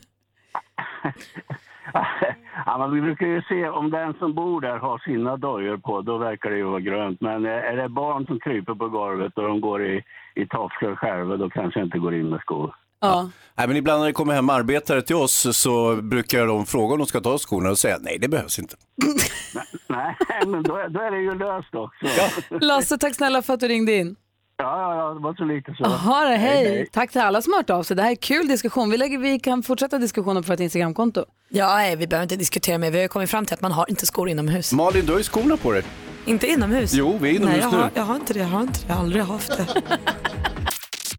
Ja, 2.65 2.77
men 2.77 2.91
vi 2.93 3.01
brukar 3.01 3.25
ju 3.27 3.41
se 3.41 3.69
om 3.69 3.89
den 3.91 4.13
som 4.13 4.33
bor 4.33 4.61
där 4.61 4.77
har 4.77 4.97
sina 4.97 5.37
dojor 5.37 5.77
på, 5.77 6.01
då 6.01 6.17
verkar 6.17 6.49
det 6.49 6.57
ju 6.57 6.63
vara 6.63 6.79
grönt. 6.79 7.21
Men 7.21 7.45
eh, 7.45 7.51
är 7.51 7.75
det 7.75 7.89
barn 7.89 8.25
som 8.25 8.39
kryper 8.39 8.75
på 8.75 8.89
golvet 8.89 9.37
och 9.37 9.43
de 9.43 9.61
går 9.61 9.85
i, 9.85 10.03
i 10.35 10.47
tofflor 10.47 10.95
själva, 10.95 11.37
då 11.37 11.49
kanske 11.49 11.81
inte 11.81 11.99
går 11.99 12.13
in 12.15 12.29
med 12.29 12.39
skor. 12.41 12.75
Ja. 13.01 13.29
Nej, 13.57 13.67
men 13.67 13.77
ibland 13.77 13.99
när 13.99 14.07
det 14.07 14.13
kommer 14.13 14.33
hem 14.33 14.49
arbetare 14.49 15.01
till 15.01 15.15
oss 15.15 15.57
så 15.57 15.95
brukar 15.95 16.45
de 16.47 16.65
fråga 16.65 16.93
om 16.93 16.97
de 16.99 17.07
ska 17.07 17.21
ta 17.21 17.37
skorna 17.37 17.69
och 17.69 17.77
säga 17.79 17.97
nej, 18.01 18.17
det 18.21 18.27
behövs 18.27 18.59
inte. 18.59 18.75
Nej, 19.87 20.15
men 20.47 20.63
då, 20.63 20.75
är- 20.75 20.89
då 20.89 20.99
är 20.99 21.11
det 21.11 21.17
ju 21.17 21.35
löst 21.37 21.75
också. 21.75 22.05
Lasse, 22.65 22.97
tack 22.97 23.15
snälla 23.15 23.41
för 23.41 23.53
att 23.53 23.59
du 23.59 23.67
ringde 23.67 23.93
in. 23.95 24.15
Ja, 24.57 24.65
ja, 24.81 24.95
ja, 24.95 25.13
det 25.13 25.19
var 25.19 25.33
så 25.33 25.43
lite 25.45 25.73
så. 25.77 25.83
Jaha, 25.83 26.25
hej. 26.35 26.87
Tack 26.91 27.11
till 27.11 27.21
alla 27.21 27.41
som 27.41 27.53
har 27.53 27.59
hört 27.59 27.69
av 27.69 27.83
sig. 27.83 27.95
Det 27.97 28.03
här 28.03 28.11
är 28.11 28.15
kul 28.15 28.47
diskussion. 28.47 28.89
Vi, 28.89 28.97
lägger, 28.97 29.17
vi 29.17 29.39
kan 29.39 29.63
fortsätta 29.63 29.97
diskussionen 29.97 30.43
på 30.43 30.51
vårt 30.53 30.59
Instagramkonto. 30.59 31.25
Ja, 31.49 31.75
nej, 31.75 31.95
vi 31.95 32.07
behöver 32.07 32.23
inte 32.23 32.35
diskutera 32.35 32.77
mer. 32.77 32.91
Vi 32.91 32.97
har 32.97 33.01
ju 33.01 33.07
kommit 33.07 33.29
fram 33.29 33.45
till 33.45 33.53
att 33.53 33.61
man 33.61 33.71
har 33.71 33.85
inte 33.89 34.05
skor 34.05 34.29
inomhus. 34.29 34.73
Malin, 34.73 35.05
du 35.05 35.11
har 35.11 35.17
ju 35.19 35.23
skorna 35.23 35.57
på 35.57 35.71
dig. 35.71 35.83
Inte 36.25 36.47
inomhus? 36.47 36.93
Jo, 36.93 37.17
vi 37.21 37.29
är 37.29 37.33
inomhus 37.33 37.55
nej, 37.57 37.61
jag 37.63 37.71
nu. 37.73 37.77
har, 37.77 37.89
jag 37.93 38.03
har 38.03 38.15
inte 38.15 38.33
det. 38.33 38.39
Jag 38.39 38.47
har 38.47 38.61
inte 38.61 38.79
det. 38.79 38.85
Jag 38.87 38.95
har 38.95 39.03
aldrig 39.03 39.23
haft 39.23 39.57
det. 39.57 39.67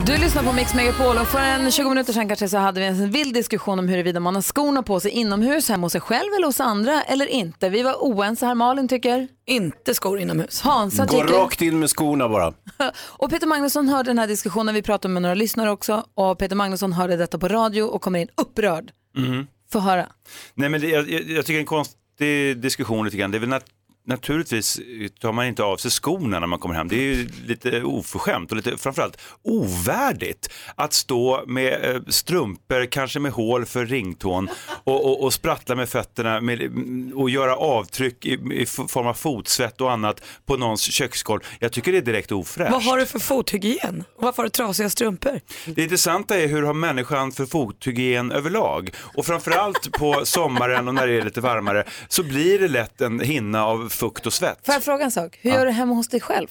Du 0.06 0.16
lyssnar 0.18 0.42
på 0.42 0.52
Mix 0.52 0.74
Megapol 0.74 1.16
och 1.16 1.26
för 1.28 1.38
en 1.38 1.70
20 1.70 1.88
minuter 1.88 2.12
sedan 2.12 2.28
kanske 2.28 2.48
så 2.48 2.58
hade 2.58 2.80
vi 2.80 2.86
en 2.86 3.10
vild 3.10 3.34
diskussion 3.34 3.78
om 3.78 3.88
huruvida 3.88 4.20
man 4.20 4.34
har 4.34 4.42
skorna 4.42 4.82
på 4.82 5.00
sig 5.00 5.10
inomhus, 5.10 5.68
hemma 5.68 5.84
hos 5.86 5.92
sig 5.92 6.00
själv 6.00 6.28
eller 6.36 6.46
hos 6.46 6.60
andra 6.60 7.02
eller 7.02 7.26
inte. 7.26 7.68
Vi 7.68 7.82
var 7.82 7.94
oense 7.94 8.46
här. 8.46 8.54
Malin 8.54 8.88
tycker? 8.88 9.28
Inte 9.46 9.94
skor 9.94 10.18
inomhus. 10.20 10.60
Hansa 10.60 11.06
Gå 11.06 11.20
tycker? 11.20 11.34
rakt 11.34 11.62
in 11.62 11.78
med 11.78 11.90
skorna 11.90 12.28
bara. 12.28 12.52
Och 13.02 13.30
Peter 13.30 13.46
Magnusson 13.46 13.88
hörde 13.88 14.10
den 14.10 14.18
här 14.18 14.26
diskussionen, 14.26 14.74
vi 14.74 14.82
pratade 14.82 15.14
med 15.14 15.22
några 15.22 15.34
lyssnare 15.34 15.70
också 15.70 16.04
och 16.14 16.38
Peter 16.38 16.56
Magnusson 16.56 16.92
hörde 16.92 17.16
detta 17.16 17.38
på 17.38 17.48
radio 17.48 17.82
och 17.82 18.02
kommer 18.02 18.18
in 18.18 18.28
upprörd. 18.36 18.90
Mhm. 19.16 19.46
Få 19.72 19.78
höra. 19.78 20.06
Nej, 20.54 20.68
men 20.68 20.80
det, 20.80 20.86
jag, 20.88 21.10
jag 21.10 21.46
tycker 21.46 21.52
det 21.52 21.52
är 21.52 21.60
en 21.60 21.66
konstig 21.66 22.58
diskussion 22.62 23.04
lite 23.04 23.16
grann. 23.16 23.30
Det 23.30 23.38
är 23.38 23.40
väl 23.40 23.48
nat 23.48 23.64
naturligtvis 24.06 24.80
tar 25.20 25.32
man 25.32 25.46
inte 25.46 25.62
av 25.62 25.76
sig 25.76 25.90
skorna 25.90 26.40
när 26.40 26.46
man 26.46 26.58
kommer 26.58 26.74
hem. 26.74 26.88
Det 26.88 26.96
är 26.96 27.14
ju 27.14 27.28
lite 27.46 27.82
oförskämt 27.82 28.50
och 28.50 28.56
lite, 28.56 28.76
framförallt 28.76 29.20
ovärdigt 29.42 30.50
att 30.74 30.92
stå 30.92 31.44
med 31.46 31.84
eh, 31.84 32.02
strumpor, 32.08 32.86
kanske 32.86 33.20
med 33.20 33.32
hål 33.32 33.66
för 33.66 33.86
ringtån 33.86 34.48
och, 34.84 35.04
och, 35.04 35.24
och 35.24 35.34
sprattla 35.34 35.74
med 35.74 35.88
fötterna 35.88 36.40
med, 36.40 36.70
och 37.14 37.30
göra 37.30 37.56
avtryck 37.56 38.26
i, 38.26 38.32
i 38.52 38.66
form 38.66 39.06
av 39.06 39.14
fotsvett 39.14 39.80
och 39.80 39.92
annat 39.92 40.22
på 40.46 40.56
någons 40.56 40.82
köksgolv. 40.82 41.40
Jag 41.58 41.72
tycker 41.72 41.92
det 41.92 41.98
är 41.98 42.02
direkt 42.02 42.32
ofräscht. 42.32 42.72
Vad 42.72 42.82
har 42.82 42.98
du 42.98 43.06
för 43.06 43.18
fothygien? 43.18 44.04
Varför 44.16 44.36
har 44.36 44.44
du 44.44 44.50
trasiga 44.50 44.90
strumpor? 44.90 45.40
Det 45.64 45.82
intressanta 45.82 46.38
är 46.38 46.48
hur 46.48 46.62
har 46.62 46.74
människan 46.74 47.32
för 47.32 47.46
fothygien 47.46 48.32
överlag? 48.32 48.90
Och 49.14 49.26
framförallt 49.26 49.92
på 49.92 50.20
sommaren 50.24 50.88
och 50.88 50.94
när 50.94 51.06
det 51.06 51.12
är 51.12 51.22
lite 51.22 51.40
varmare 51.40 51.84
så 52.08 52.22
blir 52.22 52.58
det 52.58 52.68
lätt 52.68 53.00
en 53.00 53.20
hinna 53.20 53.64
av 53.66 53.89
fukt 53.90 54.26
och 54.26 54.32
svett. 54.32 54.58
Får 54.66 54.74
jag 54.74 54.82
fråga 54.84 55.04
en 55.04 55.10
sak? 55.10 55.38
Hur 55.40 55.50
gör 55.50 55.66
du 55.66 55.72
hemma 55.72 55.94
hos 55.94 56.08
dig 56.08 56.20
själv? 56.20 56.48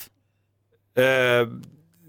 Eh, 0.98 1.48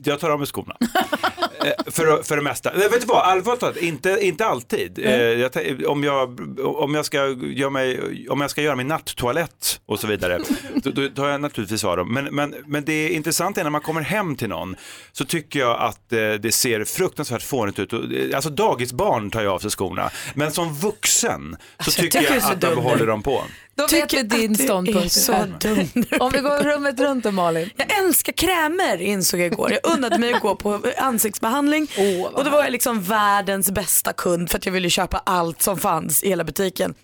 jag 0.04 0.20
tar 0.20 0.30
av 0.30 0.38
mig 0.38 0.46
skorna. 0.46 0.76
eh, 1.64 1.92
för, 1.92 2.22
för 2.22 2.36
det 2.36 2.42
mesta. 2.42 2.72
Nej, 2.76 2.88
vet 2.88 3.00
du 3.00 3.06
vad, 3.06 3.22
allvarligt 3.22 3.60
talat, 3.60 3.76
inte, 3.76 4.18
inte 4.20 4.46
alltid. 4.46 4.98
Eh, 4.98 5.12
jag, 5.14 5.50
om, 5.86 6.04
jag, 6.04 6.40
om, 6.66 6.94
jag 6.94 7.04
ska 7.04 7.28
göra 7.28 7.70
mig, 7.70 8.00
om 8.28 8.40
jag 8.40 8.50
ska 8.50 8.62
göra 8.62 8.76
min 8.76 8.86
nattoalett 8.88 9.80
och 9.86 10.00
så 10.00 10.06
vidare, 10.06 10.40
då, 10.74 10.90
då 10.90 11.08
tar 11.08 11.28
jag 11.28 11.40
naturligtvis 11.40 11.84
av 11.84 11.96
dem. 11.96 12.14
Men, 12.14 12.24
men, 12.24 12.54
men 12.66 12.84
det 12.84 13.08
intressanta 13.10 13.60
är 13.60 13.64
när 13.64 13.70
man 13.70 13.80
kommer 13.80 14.00
hem 14.00 14.36
till 14.36 14.48
någon 14.48 14.76
så 15.12 15.24
tycker 15.24 15.60
jag 15.60 15.80
att 15.80 16.12
eh, 16.12 16.32
det 16.32 16.52
ser 16.54 16.84
fruktansvärt 16.84 17.42
fånigt 17.42 17.78
ut. 17.78 17.92
Och, 17.92 18.12
eh, 18.12 18.36
Alltså 18.36 18.50
dagisbarn 18.50 19.30
tar 19.30 19.40
ju 19.42 19.48
av 19.48 19.58
sig 19.58 19.70
skorna, 19.70 20.10
men 20.34 20.52
som 20.52 20.74
vuxen 20.74 21.56
så 21.60 21.84
Alltså, 21.84 22.02
jag 22.02 22.10
tycker 22.12 22.18
tycker 22.18 22.32
jag 22.34 22.42
det 22.42 22.44
är 22.44 22.48
så 22.48 22.52
att 22.52 22.62
man 22.62 22.70
dumt. 22.74 22.82
behåller 22.84 23.06
dem 23.06 23.22
på. 23.22 23.42
Då 23.74 23.87
vet 23.87 24.14
vi 24.14 24.22
din 24.22 24.56
ståndpunkt. 24.56 25.12
så 25.12 25.33
dumt. 25.61 26.04
Om 26.20 26.33
vi 26.33 26.38
går 26.38 26.62
rummet 26.64 27.00
runt 27.00 27.24
då 27.24 27.30
Malin. 27.30 27.70
Jag 27.76 27.98
älskar 28.04 28.33
krämer 28.33 29.00
insåg 29.02 29.40
jag 29.40 29.46
igår. 29.52 29.72
Jag 29.72 29.92
unnade 29.96 30.18
mig 30.18 30.33
att 30.33 30.40
gå 30.40 30.56
på 30.56 30.80
ansiktsbehandling 30.98 31.88
och 32.33 32.44
då 32.44 32.50
var 32.50 32.62
jag 32.62 32.72
liksom 32.72 33.02
världens 33.02 33.70
bästa 33.70 34.12
kund 34.12 34.50
för 34.50 34.59
att 34.59 34.66
jag 34.66 34.72
ville 34.72 34.90
köpa 34.90 35.22
allt 35.26 35.62
som 35.62 35.78
fanns 35.78 36.22
i 36.22 36.28
hela 36.28 36.44
butiken. 36.44 36.94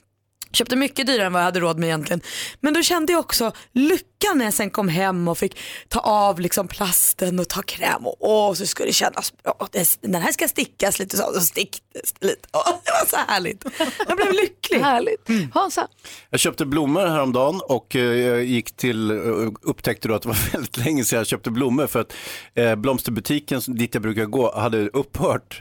Köpte 0.53 0.77
mycket 0.77 1.07
dyrare 1.07 1.27
än 1.27 1.33
vad 1.33 1.43
jag 1.43 1.45
hade 1.45 1.61
råd 1.61 1.79
med 1.79 1.87
egentligen. 1.87 2.21
Men 2.61 2.75
då 2.75 2.83
kände 2.83 3.13
jag 3.13 3.21
också 3.21 3.53
lyckan 3.73 4.03
när 4.35 4.45
jag 4.45 4.55
sen 4.55 4.71
kom 4.71 4.89
hem 4.89 5.29
och 5.29 5.39
fick 5.39 5.59
ta 5.89 6.01
av 6.01 6.41
liksom 6.41 6.69
plasten 6.69 7.39
och 7.39 7.49
ta 7.49 7.63
kräm 7.63 8.07
och 8.07 8.17
åh, 8.21 8.55
så 8.55 8.67
skulle 8.67 8.89
det 8.89 8.93
kännas 8.93 9.33
bra. 9.43 9.69
Den 10.01 10.23
här 10.23 10.33
ska 10.33 10.49
stickas 10.49 10.99
lite 10.99 11.17
så, 11.17 11.33
så 11.35 11.41
sticktes 11.41 12.13
det 12.21 12.27
lite. 12.27 12.49
Åh, 12.53 12.73
det 12.85 12.91
var 12.91 13.07
så 13.07 13.33
härligt. 13.33 13.65
Jag 14.09 14.17
blev 14.17 14.33
lycklig. 14.33 14.81
Härligt. 14.81 15.29
Hansa? 15.55 15.89
Jag 16.31 16.41
köpte 16.41 16.65
blommor 16.67 17.07
häromdagen 17.07 17.61
och 17.69 17.97
eh, 17.97 18.03
jag 18.03 18.45
gick 18.45 18.77
till, 18.77 19.11
eh, 19.11 19.17
upptäckte 19.63 20.09
då 20.09 20.15
att 20.15 20.23
det 20.23 20.29
var 20.29 20.51
väldigt 20.53 20.77
länge 20.77 21.05
sedan 21.05 21.17
jag 21.17 21.27
köpte 21.27 21.51
blommor 21.51 21.87
för 21.87 22.01
att 22.01 22.13
eh, 22.55 22.75
blomsterbutiken 22.75 23.63
som- 23.63 23.77
dit 23.79 23.95
jag 23.95 24.03
brukar 24.03 24.25
gå 24.25 24.59
hade 24.59 24.89
upphört. 24.89 25.61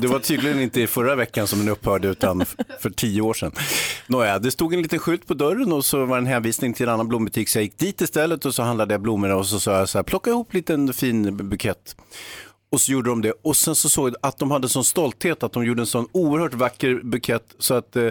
Det 0.00 0.06
var 0.08 0.18
tydligen 0.18 0.60
inte 0.60 0.80
i 0.80 0.86
förra 0.86 1.14
veckan 1.14 1.46
som 1.46 1.58
den 1.58 1.68
upphörde 1.68 2.08
utan 2.08 2.44
för 2.80 2.90
tio 2.90 3.20
år 3.20 3.34
sedan. 3.34 3.52
Nåja, 4.06 4.38
det 4.38 4.50
stod 4.50 4.74
en 4.74 4.82
liten 4.82 4.98
skylt 4.98 5.26
på 5.26 5.34
dörren 5.34 5.72
och 5.72 5.84
så 5.84 6.04
var 6.04 6.17
bara 6.18 6.22
en 6.22 6.26
hänvisning 6.26 6.74
till 6.74 6.88
en 6.88 6.94
annan 6.94 7.08
blombutik 7.08 7.48
så 7.48 7.58
jag 7.58 7.62
gick 7.62 7.78
dit 7.78 8.00
istället 8.00 8.44
och 8.44 8.54
så 8.54 8.62
handlade 8.62 8.94
jag 8.94 9.00
blommorna 9.00 9.36
och 9.36 9.46
så 9.46 9.60
sa 9.60 9.78
jag 9.78 9.88
så 9.88 9.98
här, 9.98 10.02
plocka 10.02 10.30
ihop 10.30 10.48
en 10.50 10.56
liten 10.56 10.92
fin 10.92 11.36
bukett. 11.36 11.96
Och 12.70 12.80
så 12.80 12.92
gjorde 12.92 13.10
de 13.10 13.22
det. 13.22 13.32
Och 13.42 13.56
sen 13.56 13.74
så 13.74 13.88
såg 13.88 14.08
jag 14.08 14.16
att 14.22 14.38
de 14.38 14.50
hade 14.50 14.68
sån 14.68 14.84
stolthet 14.84 15.42
att 15.42 15.52
de 15.52 15.64
gjorde 15.64 15.82
en 15.82 15.86
sån 15.86 16.06
oerhört 16.12 16.54
vacker 16.54 17.00
bukett 17.04 17.54
så 17.58 17.74
att, 17.74 17.96
eh, 17.96 18.08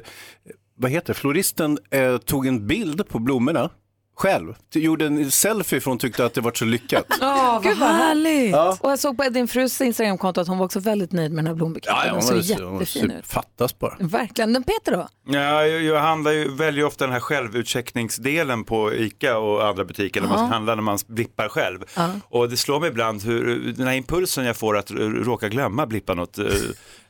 vad 0.75 0.91
heter 0.91 1.13
floristen 1.13 1.79
eh, 1.89 2.17
tog 2.17 2.47
en 2.47 2.67
bild 2.67 3.07
på 3.07 3.19
blommorna 3.19 3.69
själv. 4.17 4.53
Gjorde 4.73 5.05
en 5.05 5.31
selfie 5.31 5.79
för 5.81 5.91
hon 5.91 5.97
tyckte 5.97 6.25
att 6.25 6.33
det 6.33 6.41
var 6.41 6.51
så 6.55 6.65
lyckat. 6.65 7.05
Oh, 7.21 7.61
Gud 7.61 7.77
vad 7.77 7.89
härligt. 7.89 8.51
Ja. 8.51 8.77
Och 8.81 8.91
jag 8.91 8.99
såg 8.99 9.17
på 9.17 9.29
din 9.29 9.47
frus 9.47 9.81
Instagramkonto 9.81 10.41
att 10.41 10.47
hon 10.47 10.57
var 10.57 10.65
också 10.65 10.79
väldigt 10.79 11.11
nöjd 11.11 11.31
med 11.31 11.43
den 11.43 11.47
här 11.47 11.53
blombuketten. 11.55 11.95
den 12.05 12.13
hon 12.13 12.21
såg 12.23 12.35
var 12.35 12.41
så- 12.43 12.53
hon 12.63 12.73
var 12.73 12.79
jättefin 12.81 13.11
ut. 13.11 13.27
Fattas 13.27 13.79
bara. 13.79 13.95
Verkligen. 13.99 14.51
Men 14.51 14.63
Peter 14.63 14.91
då? 14.91 15.07
Ja, 15.27 15.65
jag, 15.65 15.81
jag 15.81 15.99
handlar 16.01 16.31
ju, 16.31 16.55
väljer 16.55 16.85
ofta 16.85 17.05
den 17.05 17.13
här 17.13 17.19
självutcheckningsdelen 17.19 18.63
på 18.63 18.93
ICA 18.93 19.37
och 19.37 19.67
andra 19.67 19.85
butiker 19.85 20.21
där 20.21 20.27
man 20.27 20.39
Ja. 20.39 20.45
ska 20.45 20.53
handla 20.53 20.75
när 20.75 20.81
man 20.83 20.97
blippar 21.07 21.49
själv. 21.49 21.79
Ja. 21.95 22.09
Och 22.29 22.49
det 22.49 22.57
slår 22.57 22.79
mig 22.79 22.89
ibland 22.89 23.23
hur 23.23 23.73
den 23.77 23.87
här 23.87 23.93
impulsen 23.95 24.45
jag 24.45 24.57
får 24.57 24.77
att 24.77 24.91
råka 24.91 25.49
glömma 25.49 25.85
blippa 25.85 26.13
något, 26.13 26.37
eh, 26.37 26.45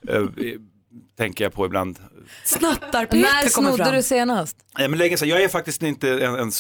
eh, 0.08 0.22
tänker 1.18 1.44
jag 1.44 1.54
på 1.54 1.66
ibland. 1.66 2.00
Snattar-Peter 2.44 3.18
När 3.18 3.50
kommer 3.50 3.72
snodde 3.76 3.92
du 3.92 4.04
senast? 4.04 4.58
Ja, 4.78 4.88
men 4.88 5.00
länge 5.00 5.18
sedan, 5.18 5.30
jag 5.30 5.42
är 5.44 5.48
faktiskt 5.48 5.84
inte 5.84 6.10
en, 6.26 6.36
en, 6.36 6.52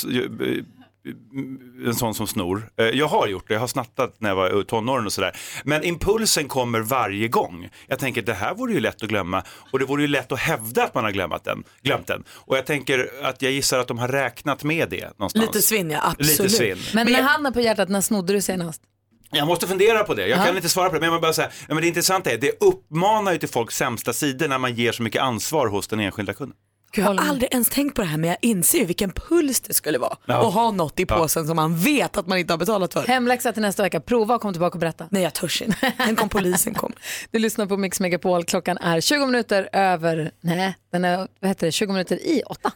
en 1.85 1.95
sån 1.95 2.15
som 2.15 2.27
snor. 2.27 2.69
Eh, 2.77 2.85
Jag 2.85 3.07
har 3.07 3.27
gjort 3.27 3.47
det, 3.47 3.53
jag 3.53 3.61
har 3.61 3.67
snattat 3.67 4.15
när 4.19 4.29
jag 4.29 4.35
var 4.35 4.63
tonåren 4.63 5.05
och 5.05 5.13
sådär. 5.13 5.37
Men 5.63 5.83
impulsen 5.83 6.47
kommer 6.47 6.79
varje 6.79 7.27
gång. 7.27 7.69
Jag 7.87 7.99
tänker 7.99 8.21
det 8.21 8.33
här 8.33 8.53
vore 8.53 8.73
ju 8.73 8.79
lätt 8.79 9.03
att 9.03 9.09
glömma 9.09 9.43
och 9.71 9.79
det 9.79 9.85
vore 9.85 10.01
ju 10.01 10.07
lätt 10.07 10.31
att 10.31 10.39
hävda 10.39 10.83
att 10.83 10.95
man 10.95 11.03
har 11.03 11.11
glömt 11.11 11.43
den. 11.43 11.63
Glömt 11.81 12.07
den. 12.07 12.23
Och 12.29 12.57
jag 12.57 12.65
tänker 12.65 13.09
att 13.23 13.41
jag 13.41 13.51
gissar 13.51 13.79
att 13.79 13.87
de 13.87 13.97
har 13.97 14.07
räknat 14.07 14.63
med 14.63 14.89
det 14.89 15.17
någonstans. 15.17 15.45
Lite 15.45 15.61
svinn 15.61 15.89
ja, 15.91 15.99
absolut. 16.03 16.39
Lite 16.39 16.49
svinn. 16.49 16.77
Men 16.93 17.11
med 17.11 17.23
handen 17.25 17.53
på 17.53 17.61
hjärtat, 17.61 17.89
när 17.89 18.01
snodde 18.01 18.33
du 18.33 18.41
senast? 18.41 18.81
Jag 19.31 19.47
måste 19.47 19.67
fundera 19.67 20.03
på 20.03 20.13
det, 20.13 20.27
jag 20.27 20.39
Ja. 20.39 20.45
kan 20.45 20.55
inte 20.55 20.69
svara 20.69 20.89
på 20.89 20.95
det. 20.95 21.01
Men 21.01 21.11
vill 21.11 21.21
bara 21.21 21.33
säga, 21.33 21.49
men 21.67 21.77
det 21.77 21.87
intressanta 21.87 22.31
är, 22.31 22.37
det 22.37 22.51
uppmanar 22.61 23.31
ju 23.31 23.37
till 23.37 23.49
folks 23.49 23.75
sämsta 23.75 24.13
sidor 24.13 24.47
när 24.47 24.57
man 24.57 24.73
ger 24.73 24.91
så 24.91 25.03
mycket 25.03 25.21
ansvar 25.21 25.67
hos 25.67 25.87
den 25.87 25.99
enskilda 25.99 26.33
kunden. 26.33 26.57
Jag 26.95 27.05
har 27.05 27.15
aldrig 27.29 27.53
ens 27.53 27.69
tänkt 27.69 27.95
på 27.95 28.01
det 28.01 28.07
här 28.07 28.17
men 28.17 28.29
jag 28.29 28.37
inser 28.41 28.77
ju 28.79 28.85
vilken 28.85 29.11
puls 29.11 29.59
det 29.59 29.73
skulle 29.73 29.97
vara 29.97 30.17
Ja. 30.25 30.47
att 30.47 30.53
ha 30.53 30.71
något 30.71 30.99
i 30.99 31.05
Ja. 31.09 31.17
påsen 31.17 31.47
som 31.47 31.55
man 31.55 31.77
vet 31.77 32.17
att 32.17 32.27
man 32.27 32.37
inte 32.37 32.53
har 32.53 32.57
betalat 32.57 32.93
för. 32.93 33.07
Hemläxa 33.07 33.51
till 33.51 33.61
nästa 33.61 33.83
vecka. 33.83 33.99
Prova 33.99 34.35
och 34.35 34.41
kom 34.41 34.53
tillbaka 34.53 34.73
och 34.73 34.79
berätta. 34.79 35.07
Nej 35.11 35.23
jag 35.23 35.33
törs 35.33 35.61
inte. 35.61 35.93
Tänk 35.97 36.21
om 36.21 36.29
polisen 36.29 36.73
kom. 36.73 36.93
Du 37.31 37.39
lyssnar 37.39 37.65
på 37.65 37.77
Mix 37.77 37.99
Megapol. 37.99 38.43
Klockan 38.43 38.77
är 38.77 39.01
20 39.01 39.25
minuter 39.25 39.69
över, 39.73 40.31
nej, 40.41 40.75
den 40.91 41.05
är, 41.05 41.17
vad 41.39 41.47
heter 41.49 41.65
det, 41.67 41.71
20 41.71 41.91
minuter 41.93 42.15
i 42.15 42.41
åtta. 42.45 42.71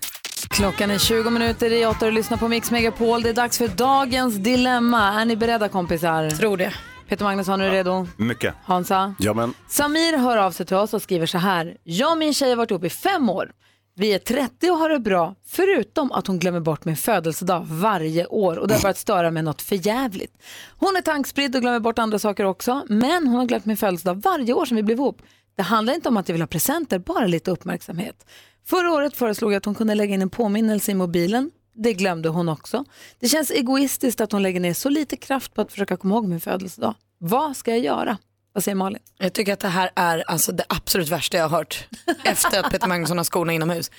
Klockan 0.49 0.91
är 0.91 0.97
20 0.97 1.29
minuter 1.29 1.73
i 1.73 1.85
åtta 1.85 2.05
och 2.05 2.11
du 2.11 2.17
lyssnar 2.17 2.37
på 2.37 2.47
Mix 2.47 2.71
Megapol. 2.71 3.21
Det 3.21 3.29
är 3.29 3.33
dags 3.33 3.57
för 3.57 3.67
dagens 3.67 4.35
dilemma. 4.35 5.21
Är 5.21 5.25
ni 5.25 5.35
beredda 5.35 5.69
kompisar? 5.69 6.29
Tror 6.29 6.57
det. 6.57 6.73
Peter 7.09 7.23
Magnusson, 7.25 7.61
är 7.61 7.65
du 7.65 7.71
redo? 7.71 8.07
Mycket. 8.17 8.53
Hansa? 8.63 9.15
Ja, 9.19 9.33
men. 9.33 9.53
Samir 9.69 10.17
hör 10.17 10.37
av 10.37 10.51
sig 10.51 10.65
till 10.65 10.75
oss 10.75 10.93
och 10.93 11.01
skriver 11.01 11.25
så 11.25 11.37
här. 11.37 11.77
Jag 11.83 12.11
och 12.11 12.17
min 12.17 12.33
tjej 12.33 12.49
har 12.49 12.55
varit 12.55 12.71
ihop 12.71 12.83
i 12.83 12.89
fem 12.89 13.29
år. 13.29 13.51
Vi 13.95 14.13
är 14.13 14.19
30 14.19 14.69
och 14.71 14.77
har 14.77 14.89
det 14.89 14.99
bra, 14.99 15.35
förutom 15.45 16.11
att 16.11 16.27
hon 16.27 16.39
glömmer 16.39 16.59
bort 16.59 16.85
min 16.85 16.97
födelsedag 16.97 17.65
varje 17.69 18.25
år 18.25 18.57
och 18.57 18.67
det 18.67 18.73
har 18.73 18.81
börjat 18.81 18.97
störa 18.97 19.31
mig 19.31 19.43
något 19.43 19.61
förjävligt. 19.61 20.37
Hon 20.77 20.95
är 20.95 21.01
tankspridd 21.01 21.55
och 21.55 21.61
glömmer 21.61 21.79
bort 21.79 21.99
andra 21.99 22.19
saker 22.19 22.43
också, 22.43 22.85
men 22.89 23.27
hon 23.27 23.35
har 23.35 23.45
glömt 23.45 23.65
min 23.65 23.77
födelsedag 23.77 24.21
varje 24.23 24.53
år 24.53 24.65
sedan 24.65 24.75
vi 24.75 24.83
blev 24.83 24.97
ihop. 24.97 25.21
Det 25.55 25.61
Det 25.61 25.65
handlar 25.65 25.93
inte 25.93 26.09
om 26.09 26.17
att 26.17 26.29
jag 26.29 26.33
vill 26.33 26.41
ha 26.41 26.47
presenter, 26.47 26.99
bara 26.99 27.27
lite 27.27 27.51
uppmärksamhet. 27.51 28.25
Förra 28.65 28.91
året 28.91 29.15
föreslog 29.15 29.53
jag 29.53 29.57
att 29.57 29.65
hon 29.65 29.75
kunde 29.75 29.95
lägga 29.95 30.13
in 30.13 30.21
en 30.21 30.29
påminnelse 30.29 30.91
i 30.91 30.95
mobilen. 30.95 31.51
Det 31.73 31.93
glömde 31.93 32.29
hon 32.29 32.49
också. 32.49 32.85
Det 33.19 33.27
känns 33.27 33.51
egoistiskt 33.51 34.21
att 34.21 34.31
hon 34.31 34.43
lägger 34.43 34.59
ner 34.59 34.73
så 34.73 34.89
lite 34.89 35.15
kraft 35.15 35.53
på 35.53 35.61
att 35.61 35.71
försöka 35.71 35.97
komma 35.97 36.15
ihåg 36.15 36.27
min 36.27 36.39
födelsedag. 36.39 36.93
Vad 37.17 37.57
ska 37.57 37.71
jag 37.71 37.79
göra? 37.79 38.17
Vad 38.53 38.63
säger 38.63 38.75
Malin? 38.75 38.99
Jag 39.17 39.33
tycker 39.33 39.53
att 39.53 39.59
det 39.59 39.67
här 39.67 39.91
är 39.95 40.23
alltså 40.27 40.51
det 40.51 40.63
absolut 40.69 41.09
värsta 41.09 41.37
jag 41.37 41.49
har 41.49 41.57
hört 41.57 41.87
efter 42.23 42.59
att 42.59 42.71
Peter 42.71 42.87
Magnusson 42.87 43.17
har 43.17 43.23
skorna 43.23 43.53
inomhus. 43.53 43.91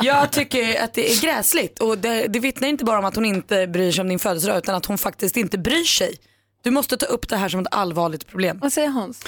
Jag 0.00 0.32
tycker 0.32 0.84
att 0.84 0.94
det 0.94 1.12
är 1.12 1.22
gräsligt 1.22 1.78
och 1.78 1.98
det, 1.98 2.26
det 2.26 2.40
vittnar 2.40 2.68
inte 2.68 2.84
bara 2.84 2.98
om 2.98 3.04
att 3.04 3.14
hon 3.14 3.24
inte 3.24 3.66
bryr 3.66 3.92
sig 3.92 4.02
om 4.02 4.08
din 4.08 4.18
födelsedag 4.18 4.58
utan 4.58 4.74
att 4.74 4.86
hon 4.86 4.98
faktiskt 4.98 5.36
inte 5.36 5.58
bryr 5.58 5.84
sig. 5.84 6.16
Du 6.62 6.70
måste 6.70 6.96
ta 6.96 7.06
upp 7.06 7.28
det 7.28 7.36
här 7.36 7.48
som 7.48 7.60
ett 7.60 7.66
allvarligt 7.70 8.26
problem. 8.26 8.58
Vad 8.58 8.72
säger 8.72 8.88
Hans? 8.88 9.24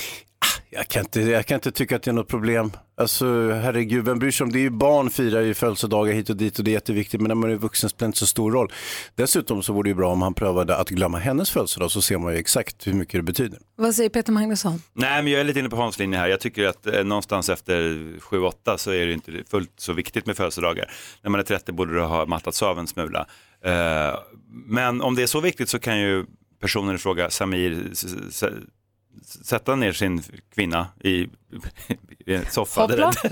Jag 0.72 0.88
kan, 0.88 1.00
inte, 1.00 1.20
jag 1.20 1.46
kan 1.46 1.54
inte 1.54 1.72
tycka 1.72 1.96
att 1.96 2.02
det 2.02 2.10
är 2.10 2.12
något 2.12 2.28
problem. 2.28 2.72
Alltså 2.96 3.50
herregud, 3.50 4.04
vem 4.04 4.18
bryr 4.18 4.30
sig 4.30 4.44
om 4.44 4.52
det? 4.52 4.58
är 4.58 4.60
ju 4.60 4.70
barn 4.70 5.10
firar 5.10 5.40
ju 5.40 5.54
födelsedagar 5.54 6.12
hit 6.12 6.30
och 6.30 6.36
dit 6.36 6.58
och 6.58 6.64
det 6.64 6.70
är 6.70 6.72
jätteviktigt. 6.72 7.20
Men 7.20 7.28
när 7.28 7.34
man 7.34 7.50
är 7.50 7.56
vuxen 7.56 7.90
spelar 7.90 8.06
det 8.06 8.08
inte 8.08 8.18
så 8.18 8.26
stor 8.26 8.52
roll. 8.52 8.72
Dessutom 9.14 9.62
så 9.62 9.72
vore 9.72 9.86
det 9.86 9.88
ju 9.88 9.94
bra 9.94 10.12
om 10.12 10.22
han 10.22 10.34
prövade 10.34 10.76
att 10.76 10.88
glömma 10.88 11.18
hennes 11.18 11.50
födelsedag 11.50 11.90
så 11.90 12.02
ser 12.02 12.18
man 12.18 12.32
ju 12.32 12.38
exakt 12.38 12.86
hur 12.86 12.92
mycket 12.92 13.12
det 13.18 13.22
betyder. 13.22 13.58
Vad 13.76 13.94
säger 13.94 14.10
Peter 14.10 14.32
Magnusson? 14.32 14.82
Nej, 14.92 15.22
men 15.22 15.32
jag 15.32 15.40
är 15.40 15.44
lite 15.44 15.58
inne 15.58 15.68
på 15.68 15.76
Hans 15.76 15.98
linje 15.98 16.18
här. 16.18 16.28
Jag 16.28 16.40
tycker 16.40 16.66
att 16.66 16.86
eh, 16.86 17.04
någonstans 17.04 17.48
efter 17.48 17.80
7-8 18.20 18.76
så 18.76 18.90
är 18.90 19.06
det 19.06 19.12
inte 19.12 19.32
fullt 19.50 19.72
så 19.76 19.92
viktigt 19.92 20.26
med 20.26 20.36
födelsedagar. 20.36 20.92
När 21.22 21.30
man 21.30 21.40
är 21.40 21.44
30 21.44 21.72
borde 21.72 21.94
det 21.94 22.02
ha 22.02 22.26
mattats 22.26 22.62
av 22.62 22.78
en 22.78 22.86
smula. 22.86 23.26
Eh, 23.64 24.18
men 24.66 25.00
om 25.00 25.14
det 25.14 25.22
är 25.22 25.26
så 25.26 25.40
viktigt 25.40 25.68
så 25.68 25.78
kan 25.78 26.00
ju 26.00 26.26
personen 26.60 26.94
i 26.94 26.98
fråga, 26.98 27.30
Samir, 27.30 27.90
sätta 29.44 29.76
ner 29.76 29.92
sin 29.92 30.22
kvinna 30.54 30.86
i, 31.04 31.28
en 32.26 32.46
soffa. 32.50 32.80
Hoppla. 32.80 33.12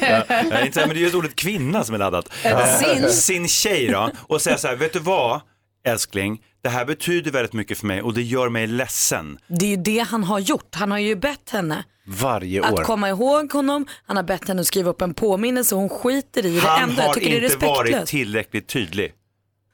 Ja, 0.00 0.60
inte, 0.64 0.80
men 0.80 0.88
det 0.88 0.94
är 0.94 1.00
ju 1.00 1.06
ett 1.06 1.14
ordet 1.14 1.36
kvinna 1.36 1.84
som 1.84 1.94
är 1.94 1.98
laddat. 1.98 2.28
Eh, 2.44 2.78
sin. 2.78 3.10
sin 3.10 3.48
tjej 3.48 3.88
då, 3.88 4.10
och 4.20 4.40
säga 4.42 4.58
så 4.58 4.68
här, 4.68 4.76
vet 4.76 4.92
du 4.92 4.98
vad 4.98 5.40
älskling, 5.86 6.42
det 6.62 6.68
här 6.68 6.84
betyder 6.84 7.30
väldigt 7.30 7.52
mycket 7.52 7.78
för 7.78 7.86
mig 7.86 8.02
och 8.02 8.14
det 8.14 8.22
gör 8.22 8.48
mig 8.48 8.66
ledsen. 8.66 9.38
Det 9.46 9.66
är 9.66 9.70
ju 9.70 9.76
det 9.76 9.98
han 9.98 10.24
har 10.24 10.38
gjort. 10.38 10.74
Han 10.74 10.90
har 10.90 10.98
ju 10.98 11.16
bett 11.16 11.50
henne 11.50 11.84
Varje 12.06 12.64
att 12.64 12.72
år. 12.72 12.82
komma 12.84 13.08
ihåg 13.08 13.52
honom. 13.52 13.86
Han 14.06 14.16
har 14.16 14.24
bett 14.24 14.48
henne 14.48 14.60
att 14.60 14.66
skriva 14.66 14.90
upp 14.90 15.02
en 15.02 15.14
påminnelse 15.14 15.74
och 15.74 15.80
hon 15.80 15.90
skiter 15.90 16.46
i 16.46 16.54
det 16.54 16.60
Han 16.60 16.90
ändå. 16.90 17.02
Har 17.02 17.14
tycker 17.14 17.40
det 17.40 17.46
är 17.46 17.52
inte 17.52 17.66
varit 17.66 18.06
tillräckligt 18.06 18.66
tydlig. 18.68 19.12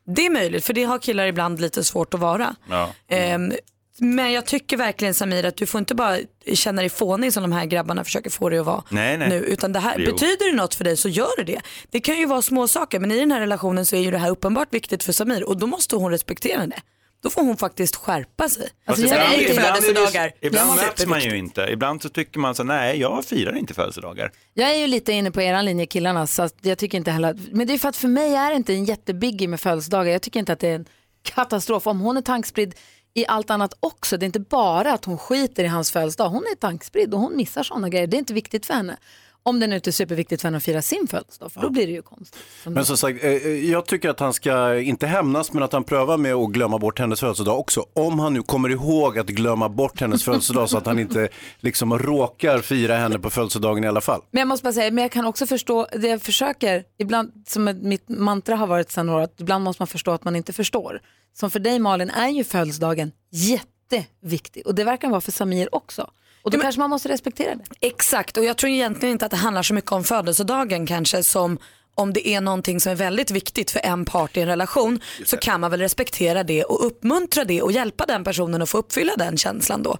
Det 0.07 0.26
är 0.26 0.30
möjligt 0.30 0.64
för 0.64 0.72
det 0.72 0.84
har 0.84 0.99
killar 0.99 1.26
ibland 1.26 1.61
lite 1.61 1.84
svårt 1.84 2.14
att 2.14 2.20
vara. 2.20 2.55
Ja. 2.68 2.91
Ehm, 3.09 3.53
men 4.01 4.33
jag 4.33 4.47
tycker 4.47 4.77
verkligen 4.77 5.15
Samir 5.15 5.45
att 5.47 5.57
du 5.57 5.67
får 5.67 5.79
inte 5.79 5.95
bara 5.95 6.19
känna 6.53 6.83
dig 6.83 6.89
fånig 6.89 7.33
som 7.33 7.43
de 7.43 7.53
här 7.53 7.65
grabbarna 7.65 8.05
försöker 8.05 8.31
få 8.31 8.49
dig 8.49 8.59
att 8.59 8.67
vara 8.67 8.83
Nej, 8.89 9.19
nej. 9.19 9.29
nu. 9.29 9.37
Utan 9.37 9.73
det 9.73 9.79
här, 9.79 9.99
Jo. 9.99 10.13
betyder 10.13 10.51
det 10.51 10.57
något 10.57 10.75
för 10.75 10.85
dig 10.85 10.97
så 10.97 11.09
gör 11.09 11.37
det 11.37 11.45
det. 11.45 11.61
Det 11.91 12.01
kan 12.01 12.19
ju 12.19 12.27
vara 12.27 12.43
små 12.43 12.69
saker 12.69 12.99
men 13.01 13.11
i 13.13 13.19
den 13.21 13.33
här 13.33 13.41
relationen 13.41 13.87
så 13.87 13.97
är 13.97 14.01
ju 14.01 14.11
det 14.11 14.19
här 14.19 14.31
uppenbart 14.31 14.75
viktigt 14.75 15.03
för 15.05 15.13
Samir 15.13 15.45
och 15.49 15.57
då 15.59 15.67
måste 15.67 15.97
hon 15.97 16.11
respektera 16.11 16.67
det. 16.67 16.81
Då 17.23 17.31
får 17.31 17.43
hon 17.43 17.57
faktiskt 17.57 17.97
skärpa 17.97 18.49
sig. 18.49 18.69
Alltså, 18.87 19.09
Sen 19.09 19.13
ibland 19.19 19.41
ju 19.43 19.49
ibland, 19.49 19.67
födelsedagar. 19.77 20.33
det, 20.41 20.47
ibland 20.47 20.77
möts 20.77 21.07
man 21.07 21.21
ju 21.21 21.37
inte. 21.37 21.69
Ibland 21.71 22.03
så 22.03 22.09
tycker 22.09 22.39
man 22.39 22.55
så 22.55 22.63
nej 22.65 23.01
jag 23.01 23.25
firar 23.25 23.57
inte 23.57 23.75
födelsedagar. 23.75 24.33
Jag 24.55 24.71
är 24.71 24.75
ju 24.79 24.87
lite 24.87 25.13
inne 25.13 25.31
på 25.31 25.43
eran 25.43 25.65
linje 25.65 25.87
killarna, 25.87 26.27
så 26.27 26.49
jag 26.61 26.79
tycker 26.79 26.99
inte 26.99 27.11
heller 27.11 27.39
men 27.53 27.67
det 27.67 27.73
är 27.73 27.79
för 27.79 27.89
att 27.89 27.97
för 27.97 28.09
mig 28.09 28.35
är 28.35 28.51
det 28.51 28.57
inte 28.57 28.75
en 28.75 28.85
jättebiggie 28.85 29.49
med 29.49 29.61
födelsedagar. 29.61 30.13
Jag 30.13 30.23
tycker 30.23 30.41
inte 30.41 30.53
att 30.53 30.61
det 30.61 30.69
är 30.69 30.75
en 30.75 30.87
katastrof. 31.23 31.87
Om 31.87 32.01
hon 32.01 32.17
är 32.17 32.23
tankspridd 32.23 32.75
i 33.15 33.27
allt 33.27 33.51
annat 33.51 33.75
också, 33.81 34.17
det 34.17 34.25
är 34.25 34.27
inte 34.27 34.41
bara 34.41 34.93
att 34.93 35.05
hon 35.05 35.19
skiter 35.19 35.65
i 35.65 35.67
hans 35.67 35.93
födelsedag. 35.93 36.29
Hon 36.29 36.43
är 36.43 36.57
tankspridd 36.57 37.15
och 37.15 37.21
hon 37.21 37.37
missar 37.37 37.63
sådana 37.63 37.89
grejer. 37.89 38.07
Det 38.07 38.17
är 38.17 38.19
inte 38.19 38.35
viktigt 38.35 38.67
för 38.67 38.75
henne. 38.75 38.97
Om 39.43 39.61
det 39.61 39.66
nu 39.66 39.74
inte 39.74 39.91
är 39.91 39.93
superviktigt 39.93 40.43
för 40.43 40.47
henne 40.49 40.57
att 40.57 40.62
fira 40.62 40.82
sin 40.82 41.07
födelsedag, 41.07 41.53
för 41.53 41.61
då 41.61 41.70
blir 41.70 41.86
det 41.86 41.93
ju 41.93 42.03
konstigt. 42.03 42.41
Men 42.64 42.84
som 42.84 42.97
sagt, 42.97 43.24
eh, 43.24 43.30
eh, 43.30 43.70
jag 43.70 43.86
tycker 43.86 44.09
att 44.09 44.20
han 44.20 44.32
ska 44.32 44.78
inte 44.80 45.07
hämnas 45.07 45.53
men 45.53 45.62
att 45.62 45.72
han 45.72 45.84
prövar 45.84 46.16
med 46.16 46.34
att 46.34 46.51
glömma 46.51 46.78
bort 46.78 46.99
hennes 46.99 47.20
födelsedag 47.20 47.59
också. 47.59 47.86
Om 47.93 48.18
han 48.18 48.34
nu 48.34 48.43
kommer 48.43 48.68
ihåg 48.68 49.18
att 49.18 49.26
glömma 49.26 49.68
bort 49.68 50.01
hennes 50.01 50.24
födelsedag 50.24 50.70
så 50.70 50.78
att 50.78 50.86
han 50.86 50.99
inte 50.99 51.28
liksom 51.61 51.99
råkar 51.99 52.59
fira 52.59 52.97
henne 52.97 53.18
på 53.18 53.30
födelsedagen 53.30 53.84
i 53.84 53.88
alla 53.88 54.01
fall. 54.01 54.20
Men 54.30 54.38
jag 54.38 54.49
måste 54.49 54.64
bara 54.64 54.72
säga, 54.72 54.91
men 54.91 55.03
jag 55.03 55.12
kan 55.12 55.24
också 55.24 55.47
förstå, 55.47 55.86
det 55.93 56.09
jag 56.09 56.22
försöker, 56.22 56.84
ibland, 56.99 57.32
som 57.47 57.78
mitt 57.82 58.09
mantra 58.09 58.57
har 58.57 58.66
varit 58.66 58.91
sedan 58.91 59.07
några 59.07 59.24
att 59.24 59.41
ibland 59.41 59.64
måste 59.64 59.82
man 59.82 59.86
förstå 59.86 60.11
att 60.11 60.24
man 60.24 60.36
inte 60.36 60.53
förstår. 60.53 61.01
Som 61.32 61.51
för 61.51 61.61
dig 61.61 61.78
Malin 61.78 62.11
är 62.11 62.28
ju 62.28 62.45
födelsedagen 62.45 63.12
jätteviktig 63.30 64.66
och 64.66 64.74
det 64.74 64.84
verkar 64.84 65.09
vara 65.09 65.20
för 65.20 65.32
Samir 65.32 65.74
också. 65.74 66.11
Och 66.43 66.51
då 66.51 66.59
kanske 66.59 66.78
man 66.80 66.91
måste 66.91 67.09
respektera 67.09 67.55
det. 67.55 67.64
Exakt 67.86 68.36
och 68.36 68.45
jag 68.45 68.57
tror 68.57 68.70
egentligen 68.70 69.12
inte 69.12 69.24
att 69.24 69.30
det 69.30 69.36
handlar 69.36 69.62
så 69.62 69.74
mycket 69.74 69.93
om 69.93 70.05
födelsedagen 70.05 70.86
kanske 70.86 71.22
som 71.22 71.59
om 71.95 72.12
det 72.12 72.28
är 72.28 72.41
någonting 72.41 72.80
som 72.80 72.93
är 72.93 72.97
väldigt 72.97 73.30
viktigt 73.30 73.70
för 73.70 73.80
en 73.84 74.05
part 74.05 74.36
i 74.36 74.41
en 74.41 74.47
relation 74.47 75.01
så 75.24 75.36
kan 75.36 75.61
man 75.61 75.70
väl 75.70 75.80
respektera 75.80 76.43
det 76.43 76.64
och 76.64 76.86
uppmuntra 76.86 77.45
det 77.45 77.62
och 77.62 77.72
hjälpa 77.72 78.07
den 78.07 78.24
personen 78.24 78.62
att 78.62 78.68
få 78.68 78.78
uppfylla 78.78 79.16
den 79.16 79.36
känslan 79.36 79.82
då. 79.82 79.99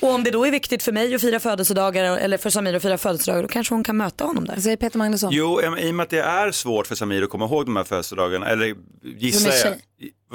Och 0.00 0.08
om 0.08 0.24
det 0.24 0.30
då 0.30 0.46
är 0.46 0.50
viktigt 0.50 0.82
för 0.82 0.92
mig 0.92 1.14
att 1.14 1.20
fira 1.20 1.40
födelsedagar 1.40 2.18
eller 2.18 2.38
för 2.38 2.50
Samir 2.50 2.74
att 2.74 2.82
fira 2.82 2.98
födelsedagar 2.98 3.42
då 3.42 3.48
kanske 3.48 3.74
hon 3.74 3.84
kan 3.84 3.96
möta 3.96 4.24
honom 4.24 4.44
där. 4.44 4.56
Säger 4.60 4.76
Peter 4.76 4.98
Magnusson. 4.98 5.30
Jo, 5.32 5.60
i 5.62 5.90
och 5.90 5.94
med 5.94 6.04
att 6.04 6.10
det 6.10 6.20
är 6.20 6.52
svårt 6.52 6.86
för 6.86 6.94
Samir 6.94 7.22
att 7.22 7.30
komma 7.30 7.44
ihåg 7.44 7.66
de 7.66 7.76
här 7.76 7.84
födelsedagarna, 7.84 8.48
eller 8.48 8.74
gissar 9.02 9.52
jag. 9.68 9.76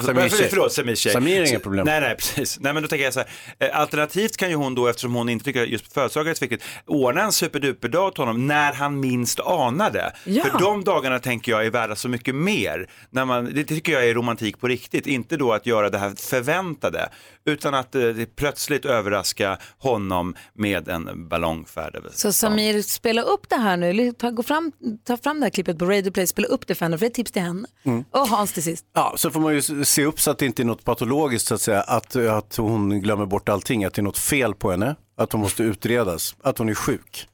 Samir 0.04 0.30
tjej. 0.30 0.48
Förlåt, 0.50 0.74
Samir 0.74 0.96
tjej. 0.96 1.14
Samir 1.14 1.41
är 1.41 1.50
inga 1.50 1.60
problem. 1.60 1.86
Nej, 1.86 2.02
nej, 2.02 2.16
precis. 2.16 2.60
Nej, 2.60 2.74
men 2.74 2.84
då 2.84 2.89
tänker 2.89 3.06
jag 3.06 3.14
så 3.14 3.20
här, 3.20 3.30
eh, 3.60 3.80
alternativt 3.80 4.38
kan 4.38 4.50
ju 4.50 4.56
hon 4.56 4.76
då, 4.76 4.88
eftersom 4.88 5.14
hon 5.14 5.30
inte 5.30 5.46
tycker 5.46 5.64
att 5.64 5.70
just 5.70 5.93
födelsedagar 5.93 6.32
är 6.32 6.36
så 6.36 6.46
viktigt, 6.46 6.64
ordna 6.86 7.22
en 7.24 7.32
superduperdag 7.32 8.16
till 8.16 8.22
honom 8.22 8.48
när 8.48 8.74
han 8.74 9.00
minst 9.00 9.39
anar 9.39 9.91
det. 9.91 10.14
Ja. 10.24 10.43
För 10.43 10.60
de 10.60 10.84
dagarna 10.84 11.20
tänker 11.20 11.52
jag 11.52 11.66
är 11.66 11.70
värda 11.70 11.96
så 11.96 12.10
mycket 12.10 12.36
mer. 12.36 12.89
När 13.10 13.26
man, 13.26 13.52
det 13.54 13.64
tycker 13.64 13.91
jag 13.93 14.10
är 14.10 14.14
romantik 14.14 14.60
på 14.60 14.68
riktigt, 14.68 15.08
inte 15.08 15.38
då 15.38 15.54
att 15.54 15.66
göra 15.66 15.89
det 15.89 15.98
här 15.98 16.14
förväntade, 16.18 17.10
utan 17.46 17.74
att 17.74 17.96
eh, 17.96 18.02
plötsligt 18.36 18.86
överraska 18.86 19.58
honom 19.78 20.36
med 20.54 20.88
en 20.89 21.28
ballongfärd 21.28 22.04
Så 22.12 22.34
Samir, 22.34 22.82
spela 22.82 23.22
upp 23.22 23.50
det 23.50 23.56
här 23.56 23.78
nu, 23.78 24.12
ta, 24.12 24.30
gå 24.30 24.43
fram, 24.43 24.72
ta 25.08 25.18
fram 25.18 25.39
det 25.39 25.46
här 25.46 25.52
klippet 25.52 25.80
på 25.80 25.86
Radio 25.86 26.12
Play, 26.12 26.28
spela 26.28 26.48
upp 26.48 26.68
det 26.68 26.76
för 26.76 26.86
henne, 26.86 26.98
för 26.98 27.06
det 27.06 27.08
är 27.08 27.10
ett 27.10 27.16
tips 27.16 27.32
till 27.32 27.41
henne. 27.41 27.68
Och 28.12 28.28
Hans 28.28 28.54
till 28.54 28.64
sist. 28.64 28.86
Ja, 28.93 29.14
så 29.18 29.32
får 29.32 29.39
man 29.39 29.54
ju 29.54 29.85
se 29.86 30.06
upp 30.06 30.20
så 30.20 30.32
att 30.32 30.38
det 30.38 30.46
inte 30.46 30.62
är 30.62 30.66
något 30.66 30.84
patologiskt 30.84 31.48
så 31.48 31.56
att 31.56 31.62
säga, 31.62 31.82
att, 31.82 32.16
att 32.16 32.56
hon 32.56 33.00
glömmer 33.02 33.26
bort 33.26 33.50
allting, 33.50 33.86
att 33.86 33.94
det 33.94 34.02
är 34.02 34.04
något 34.04 34.18
fel 34.18 34.56
på 34.56 34.72
henne, 34.72 34.96
att 35.18 35.32
hon 35.32 35.42
måste 35.42 35.64
utredas, 35.64 36.36
att 36.44 36.58
hon 36.58 36.70
är 36.70 36.74
sjuk. 36.74 37.28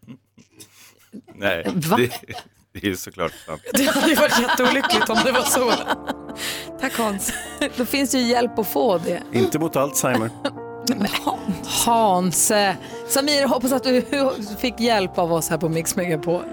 Nej, 1.35 1.67
Va? 1.75 1.97
det, 1.97 2.11
det 2.73 2.87
är 2.87 2.95
såklart 2.95 3.31
sant. 3.45 3.61
Det 3.73 3.83
hade 3.83 4.15
varit 4.15 4.39
jätteolyckligt 4.39 5.09
om 5.09 5.17
det 5.25 5.31
var 5.31 5.43
så. 5.43 5.73
Tack 6.79 6.97
Hans. 6.97 7.33
Då 7.77 7.85
finns 7.85 8.11
det 8.11 8.17
ju 8.17 8.25
hjälp 8.27 8.59
att 8.59 8.67
få 8.67 8.97
det. 8.97 9.23
Inte 9.33 9.59
mot 9.59 9.75
Alzheimer. 9.75 10.29
Hans. 11.85 12.51
eh, 12.51 12.75
Samir, 13.07 13.47
hoppas 13.47 13.71
att 13.71 13.83
du 13.83 14.01
fick 14.59 14.79
hjälp 14.79 15.17
av 15.17 15.33
oss 15.33 15.49
här 15.49 15.57
på 15.57 15.69
Mix 15.69 15.95
Megapol. 15.95 16.43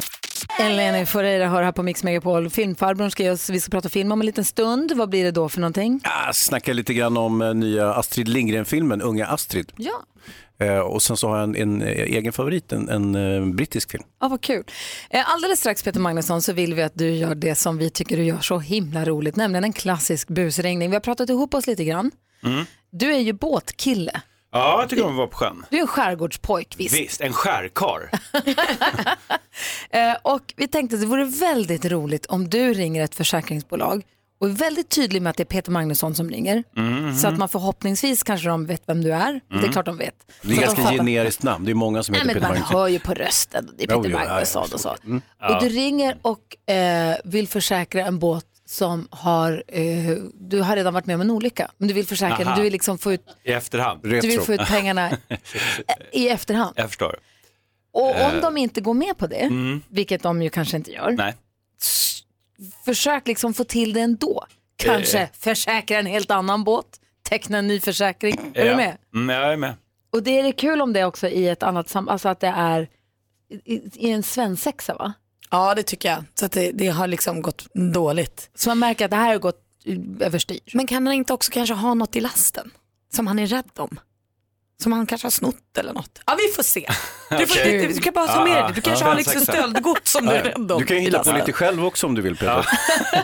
Eleni 0.60 1.06
Foureira 1.06 1.48
hör 1.48 1.62
här 1.62 1.72
på 1.72 1.82
Mix 1.82 2.04
Megapol. 2.04 2.50
Filmfarbrorn 2.50 3.10
ska 3.10 3.32
oss, 3.32 3.50
vi 3.50 3.60
ska 3.60 3.70
prata 3.70 3.88
film 3.88 4.12
om 4.12 4.20
en 4.20 4.26
liten 4.26 4.44
stund. 4.44 4.92
Vad 4.96 5.08
blir 5.08 5.24
det 5.24 5.30
då 5.30 5.48
för 5.48 5.60
någonting? 5.60 6.00
Jag 6.04 6.36
snackar 6.36 6.74
lite 6.74 6.94
grann 6.94 7.16
om 7.16 7.42
eh, 7.42 7.54
nya 7.54 7.94
Astrid 7.94 8.28
Lindgren-filmen, 8.28 9.02
Unga 9.02 9.26
Astrid. 9.26 9.72
Ja, 9.76 10.04
Eh, 10.60 10.78
och 10.78 11.02
sen 11.02 11.16
så 11.16 11.28
har 11.28 11.38
jag 11.38 11.44
en, 11.44 11.56
en 11.56 11.82
eh, 11.82 11.88
egen 11.88 12.32
favorit, 12.32 12.72
en, 12.72 12.88
en 12.88 13.56
brittisk 13.56 13.90
film. 13.90 14.04
ja 14.20 14.28
vad 14.28 14.40
kul. 14.40 14.64
Alldeles 15.10 15.60
strax 15.60 15.82
Peter 15.82 16.00
Magnusson 16.00 16.42
så 16.42 16.52
vill 16.52 16.74
vi 16.74 16.82
att 16.82 16.94
du 16.94 17.10
gör 17.10 17.34
det 17.34 17.54
som 17.54 17.78
vi 17.78 17.90
tycker 17.90 18.16
du 18.16 18.24
gör 18.24 18.40
så 18.40 18.58
himla 18.58 19.04
roligt, 19.04 19.36
nämligen 19.36 19.64
en 19.64 19.72
klassisk 19.72 20.28
busringning. 20.28 20.90
Vi 20.90 20.96
har 20.96 21.00
pratat 21.00 21.30
ihop 21.30 21.54
oss 21.54 21.66
lite 21.66 21.84
grann. 21.84 22.10
Mm. 22.44 22.64
Du 22.90 23.14
är 23.14 23.18
ju 23.18 23.32
båtkille. 23.32 24.20
Ja, 24.52 24.80
jag 24.80 24.88
tycker 24.90 25.04
om 25.04 25.10
att 25.10 25.16
vara 25.16 25.26
på 25.26 25.36
sjön. 25.36 25.64
Du 25.70 25.76
är 25.76 25.80
en 25.80 25.86
skärgårdspojk 25.86 26.74
visst. 26.78 26.94
Visst, 26.94 27.20
en 27.20 27.32
skärkar. 27.32 28.10
Eh, 29.90 30.16
och 30.22 30.54
vi 30.56 30.68
tänkte 30.68 30.96
att 30.96 31.00
det 31.02 31.06
vore 31.06 31.24
väldigt 31.24 31.84
roligt 31.84 32.26
om 32.26 32.48
du 32.50 32.74
ringer 32.74 33.04
ett 33.04 33.14
försäkringsbolag 33.14 34.02
och 34.40 34.46
är 34.48 34.52
väldigt 34.52 34.88
tydlig 34.90 35.22
med 35.22 35.30
att 35.30 35.36
det 35.36 35.42
är 35.42 35.44
Peter 35.44 35.70
Magnusson 35.72 36.14
som 36.14 36.30
ringer. 36.30 36.64
Mhm. 36.76 37.16
Så 37.16 37.28
att 37.28 37.38
man 37.38 37.48
förhoppningsvis 37.48 38.22
kanske 38.22 38.48
de 38.48 38.66
vet 38.66 38.82
vem 38.86 39.02
du 39.04 39.12
är. 39.12 39.40
Det 39.48 39.66
är 39.66 39.72
klart 39.72 39.86
de 39.86 39.96
vet. 39.98 40.14
Det 40.42 40.48
är 40.48 40.54
Så 40.54 40.60
de 40.60 40.60
ganska 40.60 40.82
fattar. 40.82 40.96
generiskt 40.96 41.42
namn, 41.42 41.64
det 41.64 41.70
är 41.70 41.74
många 41.74 42.02
som 42.02 42.12
Nej, 42.12 42.20
heter 42.20 42.26
men 42.26 42.34
Peter 42.34 42.48
man 42.48 42.58
Magnusson. 42.58 42.76
hör 42.80 42.88
ju 42.88 42.98
på 42.98 43.14
rösten, 43.14 43.70
det 43.78 43.84
är 43.84 43.88
Peter 43.88 44.10
ja, 44.10 44.18
Magnusson 44.28 44.68
och 44.74 44.80
så. 44.80 44.96
Mm. 45.04 45.22
Och 45.48 45.62
du 45.62 45.68
ringer 45.68 46.16
och 46.22 46.72
eh, 46.74 47.16
vill 47.24 47.48
försäkra 47.48 48.06
en 48.06 48.18
båt 48.18 48.44
som 48.70 49.08
har, 49.10 49.62
eh, 49.68 50.16
du 50.34 50.60
har 50.60 50.76
redan 50.76 50.94
varit 50.94 51.06
med 51.06 51.14
om 51.14 51.20
en 51.20 51.30
olycka, 51.30 51.70
men 51.78 51.88
du 51.88 51.94
vill 51.94 52.06
försäkra 52.06 52.46
Aha. 52.46 52.56
du 52.56 52.62
vill 52.62 52.72
liksom 52.72 52.98
få 52.98 53.12
ut, 53.12 53.24
I 53.44 53.52
efterhand. 53.52 54.00
du 54.02 54.20
vill 54.20 54.40
få 54.40 54.52
ut 54.54 54.66
pengarna 54.66 55.10
i 56.12 56.28
efterhand. 56.28 56.72
Jag 56.76 56.86
förstår. 56.88 57.16
Och 57.92 58.10
om 58.10 58.34
Eh. 58.34 58.40
de 58.40 58.56
inte 58.56 58.80
går 58.80 58.94
med 58.94 59.18
på 59.18 59.26
det, 59.26 59.36
Mm. 59.36 59.82
vilket 59.88 60.22
de 60.22 60.42
ju 60.42 60.50
kanske 60.50 60.76
inte 60.76 60.92
gör, 60.92 61.10
Nej. 61.10 61.34
försök 62.84 63.26
liksom 63.26 63.54
få 63.54 63.64
till 63.64 63.92
det 63.92 64.00
ändå. 64.00 64.46
Kanske 64.76 65.18
Eh. 65.20 65.28
försäkra 65.32 65.98
en 65.98 66.06
helt 66.06 66.30
annan 66.30 66.64
båt, 66.64 67.00
teckna 67.22 67.58
en 67.58 67.68
ny 67.68 67.80
försäkring. 67.80 68.50
Är 68.54 68.64
Ja. 68.64 68.70
du 68.70 68.76
med? 68.76 68.96
Mm, 69.14 69.28
jag 69.42 69.52
är 69.52 69.56
med. 69.56 69.74
Och 70.12 70.22
det 70.22 70.38
är 70.38 70.42
det 70.42 70.52
kul 70.52 70.80
om 70.80 70.92
det 70.92 71.04
också 71.04 71.28
i 71.28 71.48
ett 71.48 71.62
annat 71.62 71.88
sam... 71.88 72.08
Alltså 72.08 72.28
att 72.28 72.40
det 72.40 72.46
är 72.56 72.88
i, 73.50 73.74
i, 73.74 73.90
i 73.94 74.10
en 74.10 74.22
svensexa 74.22 74.94
va? 74.94 75.12
Ja 75.50 75.74
det 75.74 75.82
tycker 75.82 76.08
jag. 76.08 76.24
Så 76.34 76.46
att 76.46 76.52
det, 76.52 76.72
det 76.72 76.88
har 76.88 77.06
liksom 77.06 77.42
gått 77.42 77.66
dåligt. 77.74 78.50
Så 78.54 78.70
man 78.70 78.78
märker 78.78 79.04
att 79.04 79.10
det 79.10 79.16
här 79.16 79.28
har 79.28 79.38
gått 79.38 79.64
överstyr. 80.20 80.60
Men 80.72 80.86
kan 80.86 81.06
han 81.06 81.14
inte 81.14 81.32
också 81.32 81.50
kanske 81.52 81.74
ha 81.74 81.94
något 81.94 82.16
i 82.16 82.20
lasten? 82.20 82.70
Som 83.14 83.26
han 83.26 83.38
är 83.38 83.46
rädd 83.46 83.70
om? 83.76 84.00
Som 84.82 84.92
han 84.92 85.06
kanske 85.06 85.26
har 85.26 85.30
snott 85.30 85.78
eller 85.78 85.92
något? 85.92 86.20
Ja 86.26 86.36
vi 86.38 86.54
får 86.54 86.62
se. 86.62 86.88
Du, 87.30 87.46
får, 87.46 87.60
Okej. 87.60 87.86
du, 87.86 87.94
du 87.94 88.00
kan 88.00 88.12
bara 88.14 88.26
ta 88.26 88.44
med 88.44 88.64
dig. 88.64 88.72
Du 88.74 88.80
kanske 88.80 89.04
har 89.04 89.14
liksom 89.14 89.40
stöldgods 89.40 90.12
som 90.12 90.26
du 90.26 90.32
är 90.32 90.44
rädd 90.44 90.72
om. 90.72 90.80
Du 90.80 90.84
kan 90.84 90.96
ju 90.96 91.02
hitta 91.02 91.24
på 91.24 91.32
lite 91.32 91.52
själv 91.52 91.84
också 91.84 92.06
om 92.06 92.14
du 92.14 92.22
vill 92.22 92.36
Peter. 92.36 92.66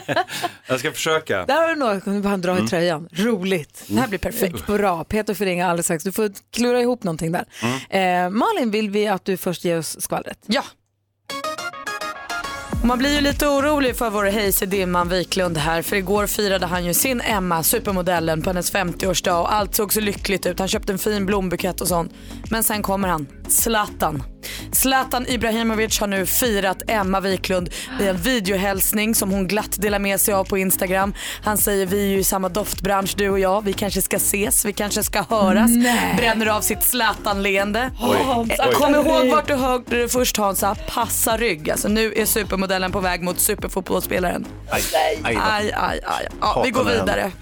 Jag 0.66 0.78
ska 0.80 0.92
försöka. 0.92 1.44
Där 1.46 1.60
har 1.60 1.68
du 1.68 1.74
något, 1.74 2.06
nu 2.06 2.20
bara 2.20 2.28
han 2.28 2.40
dra 2.40 2.64
i 2.64 2.68
tröjan. 2.68 3.08
Roligt. 3.12 3.84
Det 3.88 4.00
här 4.00 4.08
blir 4.08 4.18
perfekt. 4.18 4.66
Bra, 4.66 5.04
Peter 5.04 5.34
får 5.34 5.44
ringa 5.44 5.66
alldeles 5.66 5.86
strax. 5.86 6.04
Du 6.04 6.12
får 6.12 6.30
klura 6.50 6.80
ihop 6.80 7.02
någonting 7.02 7.32
där. 7.32 7.44
Eh, 7.90 8.30
Malin, 8.30 8.70
vill 8.70 8.90
vi 8.90 9.06
att 9.06 9.24
du 9.24 9.36
först 9.36 9.64
ger 9.64 9.78
oss 9.78 10.00
skvallret? 10.00 10.38
Ja. 10.46 10.64
Och 12.84 12.88
Man 12.88 12.98
blir 12.98 13.14
ju 13.14 13.20
lite 13.20 13.46
orolig 13.46 13.96
för 13.96 14.10
vår 14.10 14.24
Hayes 14.24 14.60
Dimman 14.60 15.08
Wiklund 15.08 15.58
här 15.58 15.82
för 15.82 15.96
igår 15.96 16.26
firade 16.26 16.66
han 16.66 16.84
ju 16.84 16.94
sin 16.94 17.20
Emma, 17.20 17.62
supermodellen, 17.62 18.42
på 18.42 18.50
hennes 18.50 18.72
50-årsdag 18.72 19.40
och 19.40 19.54
allt 19.54 19.74
såg 19.74 19.92
så 19.92 20.00
lyckligt 20.00 20.46
ut. 20.46 20.58
Han 20.58 20.68
köpte 20.68 20.92
en 20.92 20.98
fin 20.98 21.26
blombukett 21.26 21.80
och 21.80 21.88
sånt. 21.88 22.12
Men 22.50 22.64
sen 22.64 22.82
kommer 22.82 23.08
han, 23.08 23.26
Zlatan. 23.48 24.22
Zlatan 24.72 25.26
Ibrahimovic 25.28 26.00
har 26.00 26.06
nu 26.06 26.26
firat 26.26 26.82
Emma 26.88 27.20
Wiklund 27.20 27.70
i 28.00 28.06
en 28.06 28.16
videohälsning 28.16 29.14
som 29.14 29.30
hon 29.30 29.48
glatt 29.48 29.82
delar 29.82 29.98
med 29.98 30.20
sig 30.20 30.34
av 30.34 30.44
på 30.44 30.58
Instagram. 30.58 31.14
Han 31.42 31.58
säger 31.58 31.86
vi 31.86 32.04
är 32.06 32.10
ju 32.10 32.18
i 32.18 32.24
samma 32.24 32.48
doftbransch 32.48 33.14
du 33.16 33.30
och 33.30 33.38
jag, 33.38 33.64
vi 33.64 33.72
kanske 33.72 34.02
ska 34.02 34.16
ses, 34.16 34.64
vi 34.64 34.72
kanske 34.72 35.02
ska 35.02 35.22
höras. 35.30 35.70
Nej. 35.70 36.14
Bränner 36.16 36.46
av 36.46 36.60
sitt 36.60 36.82
Zlatan-leende. 36.82 37.90
Kom 38.74 38.94
ihåg 38.94 39.28
vart 39.30 39.48
du 39.48 39.54
hörde 39.54 40.00
det 40.00 40.08
först 40.08 40.36
Hansa, 40.36 40.76
passa 40.88 41.36
rygg. 41.36 41.70
Alltså, 41.70 41.88
nu 41.88 42.12
är 42.16 42.26
supermodellen 42.26 42.92
på 42.92 43.00
väg 43.00 43.22
mot 43.22 43.40
superfotbollsspelaren. 43.40 44.46
Aj, 44.70 44.82
aj. 44.94 45.38
Aj, 45.40 45.72
aj, 45.72 46.00
aj. 46.04 46.28
Ja, 46.40 46.62
vi 46.64 46.70
går 46.70 46.84
vidare. 46.84 47.32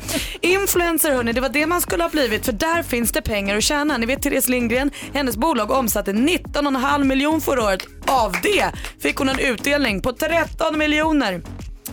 Influencer 0.41 1.11
hörni, 1.13 1.33
det 1.33 1.41
var 1.41 1.49
det 1.49 1.67
man 1.67 1.81
skulle 1.81 2.03
ha 2.03 2.11
blivit 2.11 2.45
för 2.45 2.53
där 2.53 2.83
finns 2.83 3.13
det 3.13 3.23
pengar 3.23 3.57
att 3.57 3.63
tjäna. 3.63 3.99
Ni 3.99 4.07
vet 4.07 4.23
Therese 4.23 4.49
Lindgren, 4.49 4.91
hennes 5.15 5.37
bolag 5.37 5.71
omsatte 5.71 6.13
19,5 6.13 6.92
miljoner 6.99 7.41
förra 7.41 7.65
året. 7.65 7.87
Av 8.07 8.33
det 8.43 8.73
fick 9.03 9.17
hon 9.17 9.29
en 9.29 9.39
utdelning 9.39 10.03
på 10.03 10.13
13 10.13 10.79
miljoner. 10.79 11.43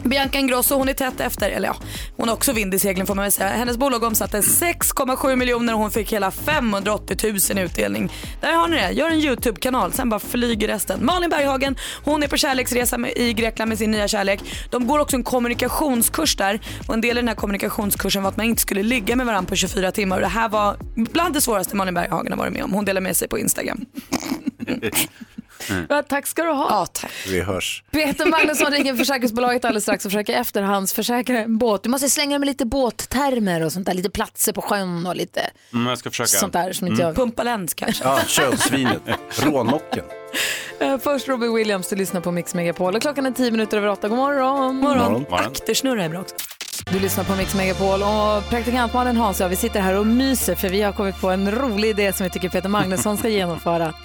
Bianca 0.04 0.40
Ingrosso 0.40 0.76
hon 0.76 0.90
är 0.90 0.94
tätt 0.94 1.20
efter, 1.20 1.50
eller 1.50 1.68
ja, 1.68 1.76
hon 2.18 2.28
har 2.28 2.36
också 2.36 2.54
vind 2.54 2.74
i 2.74 2.80
seglen 2.80 3.08
får 3.08 3.16
man 3.16 3.24
väl 3.24 3.32
säga. 3.32 3.50
Hennes 3.50 3.78
bolag 3.78 4.04
omsatte 4.04 4.42
6,7 4.42 5.36
miljoner 5.36 5.74
och 5.74 5.80
hon 5.80 5.92
fick 5.92 6.14
hela 6.14 6.32
580 6.32 7.18
000 7.24 7.60
i 7.60 7.62
utdelning. 7.62 8.12
Där 8.42 8.54
har 8.54 8.68
ni 8.68 8.76
det, 8.76 8.92
gör 8.92 9.10
en 9.10 9.20
YouTube-kanal, 9.20 9.94
sen 9.94 10.10
bara 10.10 10.20
flyger 10.20 10.68
resten. 10.68 11.06
Malin 11.06 11.30
Berghagen, 11.30 11.76
hon 12.04 12.24
är 12.24 12.28
på 12.28 12.38
kärleksresa 12.38 12.98
med, 12.98 13.12
i 13.16 13.34
Grekland 13.34 13.70
med 13.70 13.78
sin 13.78 13.92
nya 13.92 14.08
kärlek. 14.08 14.40
De 14.70 14.88
går 14.88 15.00
också 15.00 15.16
en 15.16 15.24
kommunikationskurs 15.24 16.36
där 16.36 16.60
och 16.88 16.94
en 16.94 17.02
del 17.02 17.18
i 17.18 17.22
den 17.22 17.28
här 17.28 17.36
kommunikationskursen 17.36 18.24
var 18.24 18.30
att 18.30 18.38
man 18.38 18.46
inte 18.46 18.62
skulle 18.62 18.84
ligga 18.84 19.16
med 19.16 19.26
varandra 19.26 19.50
på 19.50 19.56
24 19.56 19.92
timmar 19.92 20.16
och 20.16 20.22
det 20.22 20.28
här 20.28 20.50
var 20.50 20.78
bland 20.96 21.34
det 21.34 21.42
svåraste 21.42 21.76
Malin 21.76 21.94
Berghagen 21.94 22.32
har 22.32 22.38
varit 22.38 22.54
med 22.54 22.64
om. 22.64 22.74
Hon 22.74 22.86
delar 22.86 23.02
med 23.02 23.16
sig 23.16 23.28
på 23.28 23.40
Instagram. 23.40 23.86
Ja, 25.90 26.04
tack 26.04 26.28
ska 26.28 26.44
du 26.44 26.50
ha. 26.52 26.68
Ja, 26.70 26.86
tack. 26.86 27.12
Vi 27.28 27.42
hörs. 27.42 27.84
Peter 27.92 28.26
Magnusson 28.26 28.72
ringer 28.72 28.96
försäkringsbolaget 28.96 29.66
alldeles 29.66 29.84
strax 29.84 30.06
och 30.06 30.12
försöker 30.12 30.34
efterhandsförsäkra 30.34 31.40
en 31.40 31.58
båt. 31.58 31.84
Du 31.84 31.90
måste 31.90 32.10
slänga 32.10 32.40
med 32.40 32.46
lite 32.48 32.66
båttermer 32.66 33.64
och 33.66 33.72
sånt 33.72 33.86
där, 33.86 33.94
lite 33.94 34.10
platser 34.10 34.54
på 34.54 34.62
sjön 34.62 35.06
och 35.08 35.16
lite 35.16 35.42
Mm, 35.74 35.88
jag 35.88 35.98
ska 35.98 36.10
försöka. 36.10 36.28
sånt 36.28 36.54
där 36.54 36.74
som 36.74 36.88
inte 36.88 37.02
jag... 37.02 37.16
Pumpa 37.16 37.44
läns 37.44 37.74
kanske. 37.74 38.04
Ja, 38.04 38.20
kölsvinet. 38.28 39.02
Rånocken. 39.40 40.04
Eh, 40.80 40.98
Först 40.98 41.28
Robbie 41.28 41.48
Williams, 41.48 41.90
du 41.90 41.96
lyssnar 41.96 42.22
på 42.22 42.32
Mix 42.32 42.54
Megapol 42.56 42.96
och 42.96 43.02
klockan 43.02 43.26
är 43.26 43.32
tio 43.32 43.52
minuter 43.52 43.78
över 43.78 43.88
åtta. 43.88 44.08
God 44.08 44.18
morgon. 44.18 44.76
Morgon. 44.76 45.26
Aktersnurra 45.32 46.04
är 46.04 46.10
bra 46.10 46.20
också. 46.22 46.36
Du 46.92 47.00
lyssnar 47.00 47.24
på 47.24 47.36
Mix 47.36 47.56
Megapol 47.56 48.02
och 48.02 48.50
praktikantmannen 48.50 49.18
Hans 49.18 49.40
och 49.40 49.44
jag, 49.44 49.50
vi 49.50 49.56
sitter 49.56 49.82
här 49.82 49.94
och 49.94 50.08
myser 50.08 50.56
för 50.56 50.70
vi 50.70 50.82
har 50.82 50.92
kommit 50.92 51.22
på 51.22 51.30
en 51.30 51.52
rolig 51.52 51.90
idé 51.90 52.14
som 52.14 52.24
vi 52.24 52.30
tycker 52.30 52.50
Peter 52.50 52.70
Magnusson 52.70 53.18
ska 53.18 53.30
genomföra. 53.30 53.94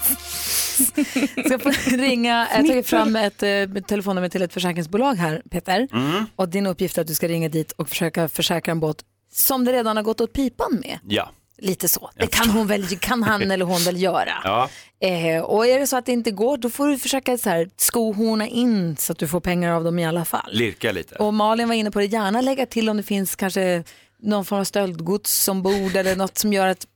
Ska 1.46 1.58
få 1.58 1.70
ringa, 1.96 2.48
jag 2.50 2.56
har 2.56 2.68
tagit 2.68 2.86
fram 2.86 3.16
ett 3.16 3.42
eh, 3.42 3.82
telefonnummer 3.86 4.28
till 4.28 4.42
ett 4.42 4.52
försäkringsbolag 4.52 5.14
här, 5.14 5.42
Peter. 5.50 5.88
Mm. 5.92 6.26
Och 6.36 6.48
din 6.48 6.66
uppgift 6.66 6.98
är 6.98 7.02
att 7.02 7.08
du 7.08 7.14
ska 7.14 7.28
ringa 7.28 7.48
dit 7.48 7.72
och 7.72 7.88
försöka 7.88 8.28
försäkra 8.28 8.72
en 8.72 8.80
båt 8.80 8.96
som 9.32 9.64
det 9.64 9.72
redan 9.72 9.96
har 9.96 10.04
gått 10.04 10.20
åt 10.20 10.32
pipan 10.32 10.82
med. 10.82 10.98
Ja. 11.08 11.30
Lite 11.58 11.88
så. 11.88 12.10
Det 12.16 12.26
kan, 12.26 12.50
hon 12.50 12.66
väl, 12.66 12.98
kan 12.98 13.22
han 13.22 13.42
eller 13.50 13.64
hon 13.64 13.80
väl 13.82 14.02
göra. 14.02 14.32
Ja. 14.44 14.68
Eh, 15.00 15.40
och 15.42 15.66
är 15.66 15.78
det 15.78 15.86
så 15.86 15.96
att 15.96 16.06
det 16.06 16.12
inte 16.12 16.30
går, 16.30 16.56
då 16.56 16.70
får 16.70 16.88
du 16.88 16.98
försöka 16.98 17.38
så 17.38 17.50
här, 17.50 17.70
skohorna 17.76 18.46
in 18.48 18.96
så 18.96 19.12
att 19.12 19.18
du 19.18 19.28
får 19.28 19.40
pengar 19.40 19.72
av 19.72 19.84
dem 19.84 19.98
i 19.98 20.06
alla 20.06 20.24
fall. 20.24 20.50
Lirka 20.52 20.92
lite. 20.92 21.14
Och 21.14 21.34
Malin 21.34 21.68
var 21.68 21.74
inne 21.74 21.90
på 21.90 21.98
det, 21.98 22.04
gärna 22.06 22.40
lägga 22.40 22.66
till 22.66 22.88
om 22.88 22.96
det 22.96 23.02
finns 23.02 23.36
kanske 23.36 23.84
någon 24.22 24.44
form 24.44 24.60
av 24.60 24.64
stöldgods 24.64 25.48
ombord 25.48 25.96
eller 25.96 26.16
något 26.16 26.38
som 26.38 26.52
gör 26.52 26.66
att 26.68 26.86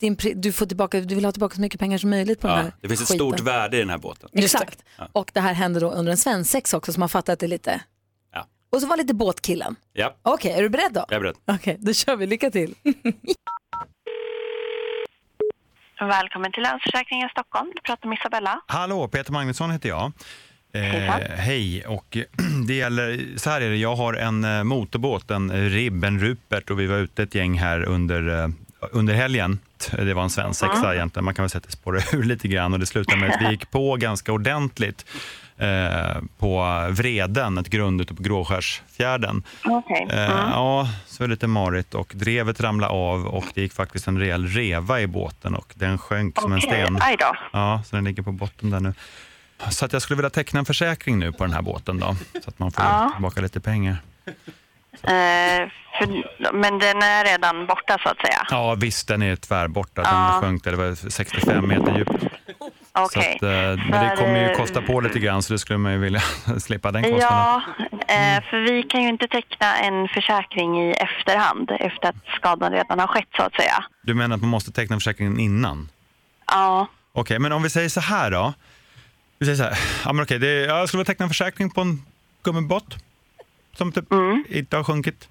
din, 0.00 0.16
du, 0.34 0.52
får 0.52 0.66
tillbaka, 0.66 1.00
du 1.00 1.14
vill 1.14 1.24
ha 1.24 1.32
tillbaka 1.32 1.54
så 1.54 1.60
mycket 1.60 1.80
pengar 1.80 1.98
som 1.98 2.10
möjligt 2.10 2.40
på 2.40 2.46
den 2.46 2.56
Ja, 2.56 2.62
här 2.62 2.72
det 2.80 2.88
finns 2.88 3.00
ett 3.00 3.08
skiten. 3.08 3.26
stort 3.28 3.40
värde 3.40 3.76
i 3.76 3.80
den 3.80 3.90
här 3.90 3.98
båten. 3.98 4.28
Exakt. 4.32 4.78
Och 5.12 5.30
det 5.34 5.40
här 5.40 5.52
händer 5.52 5.80
då 5.80 5.90
under 5.90 6.12
en 6.12 6.18
svensexa 6.18 6.76
också 6.76 6.92
så 6.92 7.00
man 7.00 7.08
fattar 7.08 7.32
att 7.32 7.38
det 7.38 7.46
lite... 7.46 7.80
Ja. 8.32 8.46
Och 8.70 8.80
så 8.80 8.86
var 8.86 8.96
lite 8.96 9.14
båtkillen. 9.14 9.76
Ja, 9.92 10.16
Okej, 10.22 10.52
är 10.52 10.62
du 10.62 10.68
beredd 10.68 10.92
då? 10.92 11.04
jag 11.08 11.16
är 11.16 11.20
beredd. 11.20 11.36
Okej, 11.46 11.76
då 11.80 11.92
kör 11.92 12.16
vi. 12.16 12.26
Lycka 12.26 12.50
till. 12.50 12.74
Välkommen 16.00 16.52
till 16.52 16.62
Länsförsäkringen 16.62 17.28
Stockholm. 17.28 17.72
Du 17.74 17.82
pratar 17.82 18.08
med 18.08 18.18
Isabella. 18.18 18.60
Hallå, 18.66 19.08
Peter 19.08 19.32
Magnusson 19.32 19.70
heter 19.70 19.88
jag. 19.88 20.12
Eh, 20.72 20.82
hej, 21.36 21.86
och 21.86 22.16
det 22.66 22.74
gäller, 22.74 23.38
så 23.38 23.50
här 23.50 23.60
är 23.60 23.70
det, 23.70 23.76
jag 23.76 23.96
har 23.96 24.14
en 24.14 24.44
eh, 24.44 24.64
motorbåt, 24.64 25.30
en 25.30 25.70
ribb, 25.70 26.04
en 26.04 26.20
Rupert 26.20 26.70
och 26.70 26.80
vi 26.80 26.86
var 26.86 26.96
ute 26.96 27.22
ett 27.22 27.34
gäng 27.34 27.58
här 27.58 27.82
under, 27.84 28.42
eh, 28.42 28.48
under 28.92 29.14
helgen. 29.14 29.58
Det 29.92 30.14
var 30.14 30.22
en 30.22 30.30
svensexa 30.30 30.78
Mm. 30.78 30.92
egentligen, 30.94 31.24
man 31.24 31.34
kan 31.34 31.42
väl 31.42 31.50
säga 31.50 31.58
att 31.58 31.64
det 31.66 31.72
spårade 31.72 32.04
ur 32.12 32.22
lite 32.22 32.48
grann 32.48 32.72
och 32.72 32.78
det 32.80 32.86
slutade 32.86 33.20
med 33.20 33.30
att 33.30 33.42
vi 33.42 33.50
gick 33.50 33.70
på 33.70 33.96
ganska 33.96 34.32
ordentligt 34.32 35.06
eh, 35.58 36.22
på 36.38 36.64
Vreden, 36.90 37.58
ett 37.58 37.68
grund 37.68 38.00
ute 38.00 38.14
på 38.14 38.22
Gråskärsfjärden. 38.22 39.42
Okej. 39.64 40.06
Eh, 40.10 40.18
Mm. 40.38 40.50
Ja, 40.50 40.88
så 41.06 41.22
är 41.24 41.28
det 41.28 41.34
lite 41.34 41.46
marigt 41.46 41.94
och 41.94 42.12
drevet 42.14 42.60
ramlade 42.60 42.92
av 42.92 43.26
och 43.26 43.44
det 43.54 43.60
gick 43.60 43.72
faktiskt 43.72 44.08
en 44.08 44.18
rejäl 44.18 44.46
reva 44.46 45.00
i 45.00 45.06
båten 45.06 45.54
och 45.54 45.72
den 45.74 45.98
sjönk 45.98 46.40
som 46.40 46.52
en 46.52 46.60
sten. 46.60 46.98
aj 47.02 47.16
då. 47.18 47.36
Ja, 47.52 47.82
så 47.86 47.96
den 47.96 48.04
ligger 48.04 48.22
på 48.22 48.32
botten 48.32 48.70
där 48.70 48.80
nu. 48.80 48.94
Så 49.70 49.84
att 49.84 49.92
jag 49.92 50.02
skulle 50.02 50.16
vilja 50.16 50.30
teckna 50.30 50.58
en 50.60 50.64
försäkring 50.66 51.18
nu 51.18 51.32
på 51.32 51.44
den 51.44 51.52
här 51.52 51.62
båten 51.62 51.98
då, 52.00 52.16
så 52.44 52.48
att 52.50 52.58
man 52.58 52.72
får 52.72 52.84
Ja. 52.84 53.10
tillbaka 53.14 53.40
lite 53.40 53.60
pengar. 53.60 53.96
Eh, 55.02 55.68
för, 55.98 56.52
men 56.52 56.78
den 56.78 57.02
är 57.02 57.24
redan 57.24 57.66
borta 57.66 57.98
så 58.02 58.08
att 58.08 58.16
säga. 58.16 58.46
Ja, 58.50 58.74
visst, 58.74 59.08
den 59.08 59.22
är 59.22 59.36
tvärborta. 59.36 60.02
Ja. 60.04 60.30
Den 60.32 60.40
sjönk 60.42 60.64
där, 60.64 60.70
det 60.70 60.76
var 60.76 61.10
65 61.10 61.68
meter 61.68 61.96
djupt. 61.98 62.24
Så 62.94 63.04
Okej. 63.04 63.34
att, 63.36 63.42
eh, 63.42 63.84
men 63.90 64.04
det 64.04 64.14
kommer 64.16 64.38
ju 64.40 64.50
eh, 64.50 64.56
kosta 64.56 64.82
på 64.82 65.00
lite 65.00 65.18
grann, 65.18 65.42
så 65.42 65.52
det 65.52 65.58
skulle 65.58 65.78
man 65.78 65.92
ju 65.92 65.98
vilja 65.98 66.20
slippa 66.58 66.90
den 66.92 67.02
kostnaden. 67.02 67.28
Ja, 67.28 67.62
eh, 68.14 68.42
för 68.50 68.60
vi 68.60 68.82
kan 68.82 69.02
ju 69.02 69.08
inte 69.08 69.28
teckna 69.28 69.76
en 69.78 70.08
försäkring 70.08 70.82
i 70.82 70.92
efterhand 70.92 71.70
efter 71.70 72.08
att 72.08 72.16
skadan 72.36 72.72
redan 72.72 72.98
har 72.98 73.06
skett 73.06 73.28
så 73.36 73.42
att 73.42 73.54
säga. 73.54 73.84
Du 74.02 74.14
menar 74.14 74.34
att 74.36 74.40
man 74.42 74.50
måste 74.50 74.72
teckna 74.72 74.96
försäkringen 74.96 75.38
innan? 75.40 75.88
Ja, 76.46 76.86
Okej, 77.12 77.38
men 77.38 77.52
om 77.52 77.62
vi 77.62 77.70
säger 77.70 77.88
så 77.88 78.00
här 78.00 78.30
då. 78.30 78.54
Vi 79.38 79.46
säger 79.46 79.56
så 79.56 79.62
här, 79.64 79.78
ja, 80.04 80.12
men 80.12 80.22
okej, 80.22 80.38
det, 80.38 80.48
jag 80.66 80.88
skulle 80.88 80.98
vilja 80.98 81.06
teckna 81.12 81.24
en 81.24 81.30
försäkring 81.30 81.70
på 81.70 81.80
en 81.80 82.02
gummibåt 82.42 82.96
som 83.76 83.92
typ 83.92 84.12
Mm. 84.12 84.44
inte 84.48 84.76
har 84.76 84.84
sjunkit. 84.84 85.28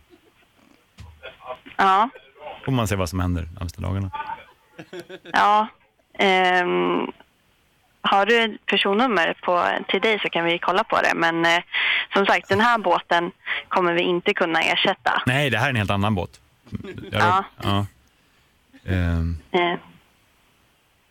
ja, 1.77 2.09
Får 2.65 2.71
man 2.71 2.87
se 2.87 2.95
vad 2.95 3.09
som 3.09 3.19
händer 3.19 3.41
de 3.41 3.49
närmaste 3.53 3.81
dagarna. 3.81 4.11
ja. 5.33 5.67
Ehm, 6.19 7.07
har 8.01 8.25
du 8.25 8.57
personnummer 8.65 9.33
på, 9.41 9.65
till 9.87 10.01
dig 10.01 10.19
så 10.19 10.29
kan 10.29 10.45
vi 10.45 10.59
kolla 10.59 10.83
på 10.83 11.01
det. 11.01 11.11
Men 11.15 11.45
eh, 11.45 11.59
som 12.13 12.25
sagt, 12.25 12.49
den 12.49 12.59
här 12.61 12.77
båten 12.77 13.31
kommer 13.67 13.93
vi 13.93 14.01
inte 14.01 14.33
kunna 14.33 14.61
ersätta. 14.61 15.21
Nej, 15.25 15.49
det 15.49 15.57
här 15.57 15.65
är 15.65 15.69
en 15.69 15.75
helt 15.75 15.91
annan 15.91 16.15
båt. 16.15 16.39
Jag 17.11 17.21
Ja. 17.21 17.43
ja. 17.63 17.85
Ehm, 18.85 19.37
Eh, 19.51 19.75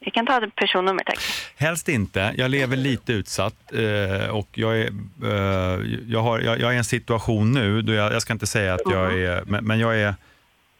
vi 0.01 0.11
kan 0.11 0.27
ta 0.27 0.45
ett 0.45 0.55
personnummer 0.55 1.03
tack. 1.07 1.19
helst 1.57 1.89
inte. 1.89 2.35
Jag 2.37 2.51
lever 2.51 2.77
lite 2.77 3.13
utsatt 3.13 3.73
eh, 3.73 4.29
och 4.29 4.49
jag 4.53 4.79
är, 4.79 4.87
eh, 5.25 5.81
jag, 6.09 6.23
har, 6.23 6.39
jag, 6.41 6.61
jag 6.61 6.71
är 6.71 6.75
i 6.75 6.77
en 6.79 6.85
situation 6.85 7.53
nu, 7.53 7.83
då 7.83 7.93
jag, 7.93 8.13
jag 8.13 8.23
ska 8.23 8.33
inte 8.33 8.47
säga 8.47 8.75
att 8.75 8.81
jag 8.85 9.21
är, 9.21 9.43
men, 9.47 9.65
men 9.65 9.79
jag 9.79 10.01
är, 10.01 10.15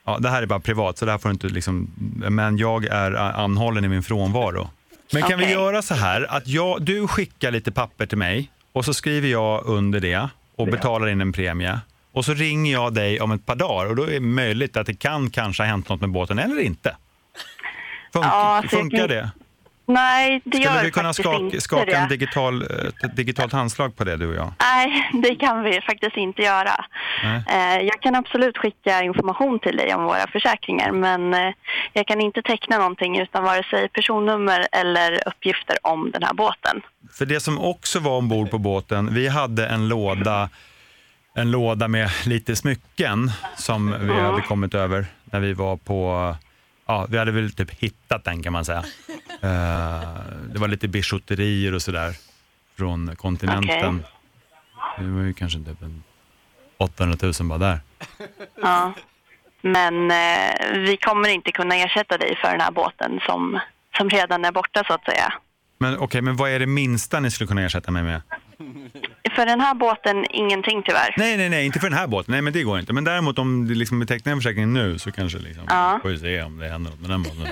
ja, 0.05 0.19
det 0.19 0.29
här 0.29 0.43
är 0.43 0.47
bara 0.47 0.61
privat 0.61 0.99
så 0.99 1.05
det 1.05 1.11
här 1.11 1.19
får 1.19 1.29
du 1.29 1.33
inte 1.33 1.49
liksom, 1.49 1.91
men 2.31 2.59
jag 2.59 2.85
är 2.85 3.13
anhållen 3.15 3.85
i 3.85 3.89
min 3.89 4.03
frånvaro. 4.03 4.71
Men 5.13 5.23
kan 5.23 5.39
vi 5.39 5.45
Okej. 5.45 5.55
göra 5.55 5.83
så 5.83 5.95
här 5.95 6.27
att 6.37 6.47
jag, 6.49 6.83
du 6.83 7.09
skickar 7.09 7.51
lite 7.51 7.73
papper 7.73 8.07
till 8.07 8.19
mig 8.19 8.51
och 8.73 8.85
så 8.85 8.95
skriver 8.95 9.29
jag 9.29 9.67
under 9.67 10.01
det 10.01 10.29
och 10.57 10.67
betalar 10.69 11.09
in 11.09 11.21
en 11.21 11.33
premie. 11.33 11.81
Och 12.13 12.25
så 12.25 12.35
ringer 12.35 12.73
jag 12.73 12.95
dig 12.95 13.21
om 13.21 13.33
ett 13.33 13.47
par 13.47 13.57
dagar 13.57 13.91
och 13.91 13.97
då 13.97 14.03
är 14.03 14.11
det 14.11 14.21
möjligt 14.21 14.77
att 14.77 14.87
det 14.87 14.95
kan 14.95 15.31
kanske 15.31 15.63
ha 15.63 15.69
hänt 15.69 15.89
något 15.89 16.01
med 16.01 16.11
båten 16.11 16.39
eller 16.39 16.61
inte. 16.61 16.97
Fun- 18.15 18.23
Ja, 18.23 18.63
funkar 18.71 19.09
det? 19.09 19.31
Nej, 19.89 20.41
det 20.45 20.51
Skulle 20.59 20.65
gör 20.77 20.85
vi 20.85 20.91
kunna 20.91 21.13
skaka, 21.13 21.61
skaka 21.61 21.97
en 21.99 22.09
digital, 22.09 22.63
eh, 22.63 22.69
ett 23.05 23.17
digitalt 23.17 23.53
handslag 23.53 23.97
på 23.97 24.05
det 24.05 24.17
du 24.17 24.29
och 24.29 24.35
jag? 24.35 24.53
Nej, 24.61 25.11
det 25.23 25.35
kan 25.35 25.63
vi 25.63 25.81
faktiskt 25.81 26.17
inte 26.17 26.43
göra. 26.43 26.85
Nej. 27.25 27.43
Eh, 27.79 27.83
Jag 27.87 28.01
kan 28.03 28.15
absolut 28.15 28.59
skicka 28.59 29.03
information 29.03 29.59
till 29.59 29.77
dig 29.77 29.95
om 29.95 30.05
våra 30.05 30.27
försäkringar 30.33 30.91
men 30.93 31.35
eh, 31.35 31.53
jag 31.93 32.07
kan 32.07 32.21
inte 32.21 32.43
teckna 32.43 32.79
någonting 32.79 33.19
utan 33.19 33.45
vare 33.45 33.63
sig 33.71 33.89
personnummer 33.89 34.67
eller 34.73 35.29
uppgifter 35.29 35.77
om 35.83 36.11
den 36.11 36.23
här 36.23 36.35
båten. 36.35 36.81
För 37.19 37.27
det 37.27 37.41
som 37.41 37.59
också 37.61 37.99
var 38.01 38.17
ombord 38.19 38.51
på 38.51 38.59
båten, 38.59 39.15
vi 39.15 39.29
hade 39.29 39.67
en 39.67 39.89
låda, 39.89 40.49
en 41.35 41.51
låda 41.51 41.89
med 41.89 42.11
lite 42.27 42.57
smycken 42.57 43.31
som 43.57 43.91
vi 44.01 44.11
Mm. 44.13 44.25
hade 44.25 44.43
kommit 44.43 44.75
över 44.75 45.07
när 45.25 45.41
vi 45.41 45.53
var 45.53 45.77
på, 45.77 46.35
ja 46.87 47.07
vi 47.11 47.19
hade 47.19 47.33
väl 47.33 47.53
typ 47.53 47.71
hittat 47.71 48.25
den 48.25 48.43
kan 48.43 48.53
man 48.53 48.65
säga. 48.65 48.85
Eh, 49.43 50.01
det 50.53 50.59
var 50.59 50.69
lite 50.69 50.89
bijouterier 50.89 51.75
och 51.75 51.83
sådär 51.83 52.15
från 52.77 53.17
kontinenten. 53.17 54.05
Det 54.99 55.05
var 55.05 55.23
ju 55.23 55.35
kanske 55.35 55.59
typ 55.59 55.83
en 55.83 56.03
800 56.79 57.19
000 57.23 57.33
bara 57.49 57.59
där. 57.59 57.81
Ja. 58.63 58.93
Men 59.63 60.11
eh, 60.11 60.73
vi 60.73 60.97
kommer 60.97 61.29
inte 61.29 61.53
kunna 61.53 61.75
ersätta 61.75 62.19
dig 62.19 62.37
för 62.37 62.51
den 62.51 62.61
här 62.61 62.71
båten 62.71 63.21
som, 63.27 63.61
som 63.97 64.11
redan 64.11 64.45
är 64.45 64.53
borta 64.53 64.85
så 64.87 64.93
att 64.93 65.05
säga. 65.05 65.33
Men 65.79 65.99
okej, 65.99 66.23
men 66.23 66.37
vad 66.37 66.51
är 66.51 66.59
det 66.59 66.67
minsta 66.67 67.21
ni 67.21 67.31
skulle 67.31 67.49
kunna 67.49 67.63
ersätta 67.63 67.91
mig 67.91 68.03
med? 68.03 68.23
För 69.37 69.47
den 69.47 69.61
här 69.61 69.75
båten 69.75 70.27
ingenting 70.31 70.83
tyvärr. 70.83 71.15
Nej, 71.17 71.37
nej, 71.37 71.49
nej, 71.49 71.67
inte 71.67 71.81
för 71.81 71.89
den 71.91 71.99
här 71.99 72.07
båten. 72.07 72.33
Nej, 72.33 72.43
men 72.43 72.53
det 72.53 72.63
går 72.63 72.79
inte. 72.79 72.93
Men 72.93 73.05
däremot 73.05 73.39
om 73.39 73.69
det 73.69 73.75
liksom 73.75 74.03
är 74.03 74.07
tecknar 74.07 74.33
en 74.33 74.39
försäkring 74.39 74.73
nu 74.73 74.99
så 74.99 75.13
kanske 75.13 75.39
liksom, 75.39 75.65
Ja. 75.69 75.99
får 76.03 76.09
vi 76.09 76.19
se 76.19 76.43
om 76.43 76.59
det 76.59 76.69
händer 76.69 76.91
något 76.91 77.01
med 77.01 77.11
den 77.11 77.23
båten. 77.23 77.47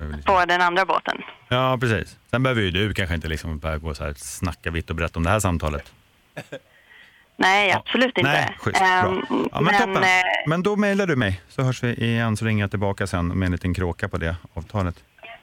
Mm. 0.00 0.22
På 0.24 0.44
den 0.44 0.60
andra 0.60 0.84
båten. 0.84 1.18
Ja, 1.48 1.78
precis. 1.80 2.16
Sen 2.30 2.42
behöver 2.42 2.62
ju 2.62 2.70
du 2.70 2.94
kanske 2.94 3.14
inte 3.14 3.28
liksom 3.28 3.58
börja 3.58 3.78
gå 3.78 3.94
så 3.94 4.04
här 4.04 4.14
snacka 4.16 4.70
vitt 4.70 4.90
och 4.90 4.96
brett 4.96 5.16
om 5.16 5.22
det 5.22 5.30
här 5.30 5.40
samtalet. 5.40 5.92
Nej, 7.36 7.72
absolut 7.72 8.18
inte. 8.18 8.30
Nej, 8.30 8.56
schysst. 8.58 8.80
Ehm, 8.80 9.20
Bra. 9.28 9.48
Ja, 9.52 9.60
men, 9.60 9.74
toppen. 9.78 9.96
eh, 10.02 10.08
Men 10.46 10.62
då 10.62 10.76
mejlar 10.76 11.06
du 11.06 11.16
mig 11.16 11.40
så 11.48 11.62
hörs 11.62 11.82
vi 11.82 11.94
igen 11.94 12.36
så 12.36 12.44
ringer 12.44 12.64
jag 12.64 12.70
tillbaka 12.70 13.06
sen 13.06 13.26
med 13.28 13.46
en 13.46 13.52
liten 13.52 13.74
kråka 13.74 14.08
på 14.08 14.18
det 14.18 14.36
avtalet. 14.54 14.94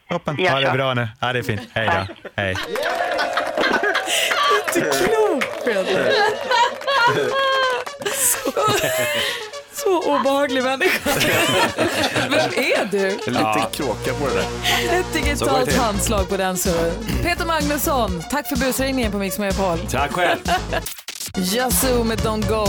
Toppen. 0.09 0.35
Ja, 0.39 0.51
Ha 0.51 0.59
det 0.59 0.71
bra 0.71 0.93
nu. 0.93 1.07
Ja, 1.21 1.33
det 1.33 1.39
är 1.39 1.43
fint. 1.43 1.61
Hej 1.73 1.87
då. 1.87 2.29
Hej. 2.35 2.55
Inte 4.67 4.89
klokt 4.97 5.63
Fredrik. 5.63 5.97
Så, 8.13 8.51
så 9.73 10.01
obehaglig 10.15 10.63
människa. 10.63 11.09
Vem 12.29 12.49
är 12.55 12.85
du? 12.91 13.07
En 13.07 13.33
liten 13.33 13.71
kråka 13.73 14.13
på 14.13 14.27
det 14.27 14.33
där. 14.33 14.99
Ett 14.99 15.05
det 15.13 15.19
digitalt 15.19 15.75
handslag 15.77 16.29
på 16.29 16.37
den 16.37 16.57
så. 16.57 16.71
Peter 17.23 17.45
Magnusson, 17.45 18.23
tack 18.31 18.47
för 18.49 18.55
busringningen 18.55 19.11
på 19.11 19.17
Mix 19.17 19.39
Megapol. 19.39 19.79
Tack 19.91 20.11
själv. 20.11 20.39
Yazoo 21.37 22.03
med 22.03 22.17
Don't 22.19 22.47
Go, 22.49 22.65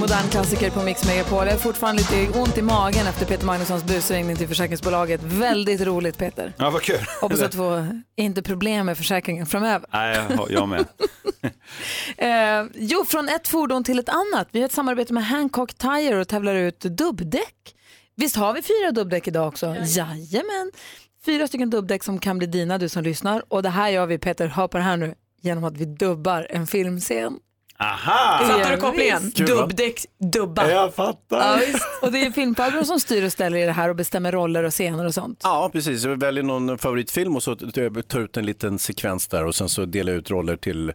modern 0.00 0.28
klassiker 0.30 0.70
på 0.70 0.82
Mix 0.82 1.04
Megapol. 1.06 1.46
Jag 1.46 1.52
har 1.52 1.58
fortfarande 1.58 2.02
lite 2.02 2.38
ont 2.38 2.58
i 2.58 2.62
magen 2.62 3.06
efter 3.06 3.26
Peter 3.26 3.46
Magnussons 3.46 3.84
busringning 3.84 4.36
till 4.36 4.48
försäkringsbolaget. 4.48 5.20
Väldigt 5.22 5.80
roligt 5.80 6.18
Peter. 6.18 6.52
Ja, 6.58 6.70
vad 6.70 6.82
kul. 6.82 6.96
Hoppas 7.20 7.42
att 7.42 7.54
få 7.54 7.86
inte 8.16 8.42
problem 8.42 8.86
med 8.86 8.96
försäkringen 8.98 9.46
framöver. 9.46 9.88
Nej, 9.92 10.26
jag- 10.48 10.68
med. 10.68 10.84
Eh, 12.16 12.64
jo, 12.74 13.04
från 13.04 13.28
ett 13.28 13.48
fordon 13.48 13.84
till 13.84 13.98
ett 13.98 14.08
annat. 14.08 14.48
Vi 14.50 14.58
har 14.60 14.66
ett 14.66 14.72
samarbete 14.72 15.12
med 15.12 15.26
Hancock 15.26 15.74
Tire 15.74 16.20
och 16.20 16.28
tävlar 16.28 16.54
ut 16.54 16.80
dubbdäck. 16.80 17.74
Visst 18.16 18.36
har 18.36 18.52
vi 18.52 18.62
fyra 18.62 18.92
dubbdäck 18.92 19.28
idag 19.28 19.48
också? 19.48 19.66
Jajamän. 19.66 20.70
Fyra 21.26 21.46
stycken 21.48 21.70
dubbdäck 21.70 22.04
som 22.04 22.18
kan 22.18 22.38
bli 22.38 22.46
dina, 22.46 22.78
du 22.78 22.88
som 22.88 23.02
lyssnar. 23.02 23.42
Och 23.48 23.62
det 23.62 23.68
här 23.68 23.88
gör 23.90 24.06
vi, 24.06 24.18
Peter, 24.18 24.46
hör 24.46 24.68
på 24.68 24.76
det 24.76 24.82
här 24.84 24.96
nu, 24.96 25.14
genom 25.42 25.64
att 25.64 25.76
vi 25.76 25.84
dubbar 25.84 26.46
en 26.50 26.66
filmscen. 26.66 27.38
Aha! 27.78 28.38
Fattar 28.46 28.70
du 28.70 28.76
kopplingen? 28.76 29.30
Dubbdäck, 29.36 30.04
dubba. 30.32 30.70
Jag 30.70 30.94
fattar. 30.94 31.38
Ja, 31.38 31.66
visst. 31.66 31.84
Och 32.02 32.12
det 32.12 32.26
är 32.26 32.30
filmfarbrorn 32.30 32.84
som 32.84 33.00
styr 33.00 33.24
och 33.24 33.32
ställer 33.32 33.58
i 33.58 33.64
det 33.64 33.72
här 33.72 33.88
och 33.88 33.96
bestämmer 33.96 34.32
roller 34.32 34.62
och 34.62 34.72
scener 34.72 35.06
och 35.06 35.14
sånt. 35.14 35.40
Ja, 35.42 35.70
precis. 35.72 36.04
Jag 36.04 36.20
väljer 36.20 36.44
någon 36.44 36.78
favoritfilm 36.78 37.36
och 37.36 37.42
så 37.42 37.56
tar 37.56 38.20
ut 38.20 38.36
en 38.36 38.46
liten 38.46 38.78
sekvens 38.78 39.28
där 39.28 39.44
och 39.44 39.54
sen 39.54 39.68
så 39.68 39.84
delar 39.84 40.12
jag 40.12 40.18
ut 40.18 40.30
roller 40.30 40.56
till, 40.56 40.90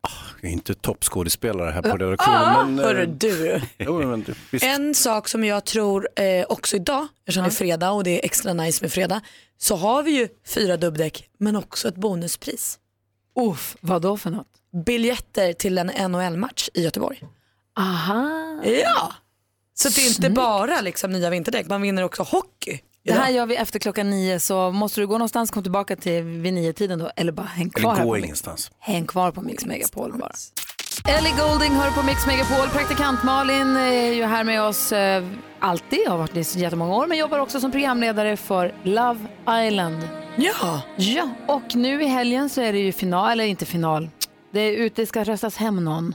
ah, 0.00 0.08
jag 0.40 0.48
är 0.48 0.52
inte 0.52 0.74
toppskådespelare 0.74 1.70
här 1.70 1.82
på 1.82 1.96
redaktionen. 1.96 2.42
Ah, 2.42 2.64
men, 2.64 2.78
eh, 2.78 2.84
hörru 2.84 3.06
du. 3.06 3.60
Jo, 3.78 3.98
men, 4.06 4.24
visst. 4.50 4.64
En 4.64 4.94
sak 4.94 5.28
som 5.28 5.44
jag 5.44 5.64
tror 5.64 6.08
eh, 6.16 6.44
också 6.48 6.76
idag, 6.76 7.06
eftersom 7.18 7.42
det 7.42 7.48
är 7.48 7.50
fredag 7.50 7.90
och 7.90 8.04
det 8.04 8.20
är 8.20 8.24
extra 8.24 8.52
nice 8.52 8.84
med 8.84 8.92
fredag, 8.92 9.20
så 9.58 9.76
har 9.76 10.02
vi 10.02 10.10
ju 10.10 10.28
fyra 10.54 10.76
dubbdäck 10.76 11.28
men 11.38 11.56
också 11.56 11.88
ett 11.88 11.96
bonuspris. 11.96 12.78
Uff, 13.40 13.76
vad 13.80 14.02
då 14.02 14.16
för 14.16 14.30
något? 14.30 14.46
Biljetter 14.86 15.52
till 15.52 15.78
en 15.78 15.86
NHL-match 16.12 16.68
i 16.74 16.82
Göteborg. 16.82 17.20
Aha. 17.78 18.28
Ja, 18.64 19.12
så 19.74 19.88
det 19.88 20.00
är 20.00 20.08
inte 20.08 20.30
bara 20.30 20.80
liksom 20.80 21.10
nya 21.12 21.30
vinterdäck, 21.30 21.66
man 21.68 21.82
vinner 21.82 22.02
också 22.02 22.22
hockey. 22.22 22.80
Det 23.04 23.12
här 23.12 23.30
gör 23.30 23.46
vi 23.46 23.56
efter 23.56 23.78
klockan 23.78 24.10
nio 24.10 24.40
så 24.40 24.70
måste 24.70 25.00
du 25.00 25.06
gå 25.06 25.12
någonstans, 25.12 25.50
kom 25.50 25.62
tillbaka 25.62 25.96
till 25.96 26.22
vid 26.22 26.54
nio 26.54 26.72
tiden 26.72 26.98
då 26.98 27.10
eller 27.16 27.32
bara 27.32 27.46
häng 27.46 27.70
kvar 27.70 27.90
Eller 27.92 27.98
här 27.98 28.04
gå 28.04 28.10
på 28.10 28.14
Mix. 28.14 28.24
ingenstans. 28.24 28.70
Häng 28.78 29.06
kvar 29.06 29.30
på 29.30 29.42
Mix 29.42 29.64
Megapol 29.66 30.18
bara. 30.18 30.32
Ellie 31.08 31.32
Golding 31.38 31.72
hör 31.72 31.90
på 31.90 32.02
Mix 32.02 32.26
Megapol. 32.26 32.68
Praktikant 32.68 33.22
Malin 33.24 33.76
är 33.76 34.12
ju 34.12 34.24
här 34.24 34.44
med 34.44 34.62
oss 34.62 34.92
eh, 34.92 35.24
alltid, 35.58 36.08
har 36.08 36.18
varit 36.18 36.34
det 36.34 36.40
i 36.40 36.44
så 36.44 36.58
jättemånga 36.58 36.94
år, 36.94 37.06
men 37.06 37.18
jobbar 37.18 37.38
också 37.38 37.60
som 37.60 37.70
programledare 37.72 38.36
för 38.36 38.74
Love 38.82 39.20
Island. 39.66 40.08
Ja. 40.36 40.82
Ja, 40.96 41.28
och 41.48 41.74
nu 41.74 42.02
i 42.02 42.06
helgen 42.06 42.48
så 42.48 42.60
är 42.60 42.72
det 42.72 42.78
ju 42.78 42.92
final, 42.92 43.30
eller 43.30 43.44
inte 43.44 43.66
final. 43.66 44.10
Det 44.52 44.60
är 44.60 44.72
ute, 44.72 45.02
det 45.02 45.06
ska 45.06 45.24
röstas 45.24 45.56
hem 45.56 45.84
någon. 45.84 46.14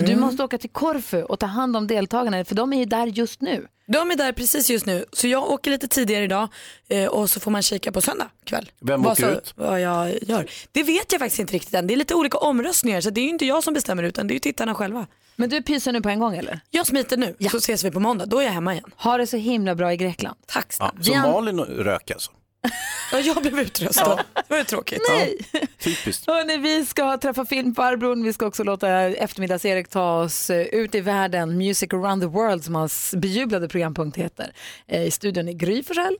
Så 0.00 0.06
du 0.06 0.16
måste 0.16 0.42
åka 0.44 0.58
till 0.58 0.70
Korfu 0.70 1.22
och 1.22 1.38
ta 1.38 1.46
hand 1.46 1.76
om 1.76 1.86
deltagarna, 1.86 2.44
för 2.44 2.54
de 2.54 2.72
är 2.72 2.78
ju 2.78 2.84
där 2.84 3.06
just 3.06 3.40
nu. 3.40 3.66
De 3.86 4.10
är 4.10 4.16
där 4.16 4.32
precis 4.32 4.70
just 4.70 4.86
nu, 4.86 5.04
så 5.12 5.26
jag 5.28 5.50
åker 5.50 5.70
lite 5.70 5.88
tidigare 5.88 6.24
idag 6.24 6.48
eh, 6.88 7.06
och 7.06 7.30
så 7.30 7.40
får 7.40 7.50
man 7.50 7.62
kika 7.62 7.92
på 7.92 8.00
söndag 8.00 8.28
kväll. 8.44 8.70
Vem 8.80 9.02
vad 9.02 9.12
åker 9.12 9.22
så, 9.22 9.30
ut? 9.30 9.52
Vad 9.56 9.80
jag 9.80 10.18
gör. 10.22 10.50
Det 10.72 10.82
vet 10.82 11.12
jag 11.12 11.18
faktiskt 11.20 11.40
inte 11.40 11.52
riktigt 11.54 11.74
än. 11.74 11.86
Det 11.86 11.94
är 11.94 11.96
lite 11.96 12.14
olika 12.14 12.38
omröstningar 12.38 13.00
så 13.00 13.10
det 13.10 13.20
är 13.20 13.22
ju 13.22 13.30
inte 13.30 13.46
jag 13.46 13.64
som 13.64 13.74
bestämmer 13.74 14.02
utan 14.02 14.26
det 14.26 14.32
är 14.32 14.34
ju 14.34 14.40
tittarna 14.40 14.74
själva. 14.74 15.06
Men 15.36 15.50
du 15.50 15.62
pyser 15.62 15.92
nu 15.92 16.00
på 16.00 16.08
en 16.08 16.18
gång 16.18 16.36
eller? 16.36 16.60
Jag 16.70 16.86
smiter 16.86 17.16
nu 17.16 17.34
så 17.50 17.56
ses 17.56 17.84
vi 17.84 17.90
på 17.90 18.00
måndag, 18.00 18.26
då 18.26 18.38
är 18.38 18.44
jag 18.44 18.50
hemma 18.52 18.72
igen. 18.72 18.90
Ha 18.96 19.18
det 19.18 19.26
så 19.26 19.36
himla 19.36 19.74
bra 19.74 19.92
i 19.92 19.96
Grekland. 19.96 20.36
Tack 20.46 20.66
Ja, 20.78 20.90
snälla. 20.90 21.04
så 21.04 21.10
Vi 21.12 21.16
an- 21.16 21.32
Malin 21.32 21.60
rök 21.60 22.10
alltså? 22.10 22.30
Ja, 23.12 23.18
jag 23.20 23.42
blev 23.42 23.60
utröstad. 23.60 24.16
Det 24.34 24.42
var 24.48 24.58
ju 24.58 24.64
tråkigt. 24.64 25.02
Nej. 25.08 25.38
Typiskt. 25.78 26.26
Hörrni, 26.26 26.56
vi 26.56 26.86
ska 26.86 27.16
träffa 27.18 27.44
filmfarbrorn. 27.44 28.24
Vi 28.24 28.32
ska 28.32 28.46
också 28.46 28.64
låta 28.64 28.88
eftermiddags-Erik 29.00 29.88
ta 29.88 30.20
oss 30.22 30.50
eh, 30.50 30.60
ut 30.62 30.94
i 30.94 31.00
världen. 31.00 31.58
Music 31.58 31.92
around 31.92 32.22
the 32.22 32.28
world 32.28 32.64
som 32.64 32.74
hans 32.74 33.14
bejublade 33.16 33.68
programpunkt 33.68 34.18
heter. 34.18 34.52
Eh, 34.88 35.02
I 35.02 35.10
studion 35.10 35.48
är 35.48 35.52
Gry 35.52 35.82
Forssell. 35.82 36.16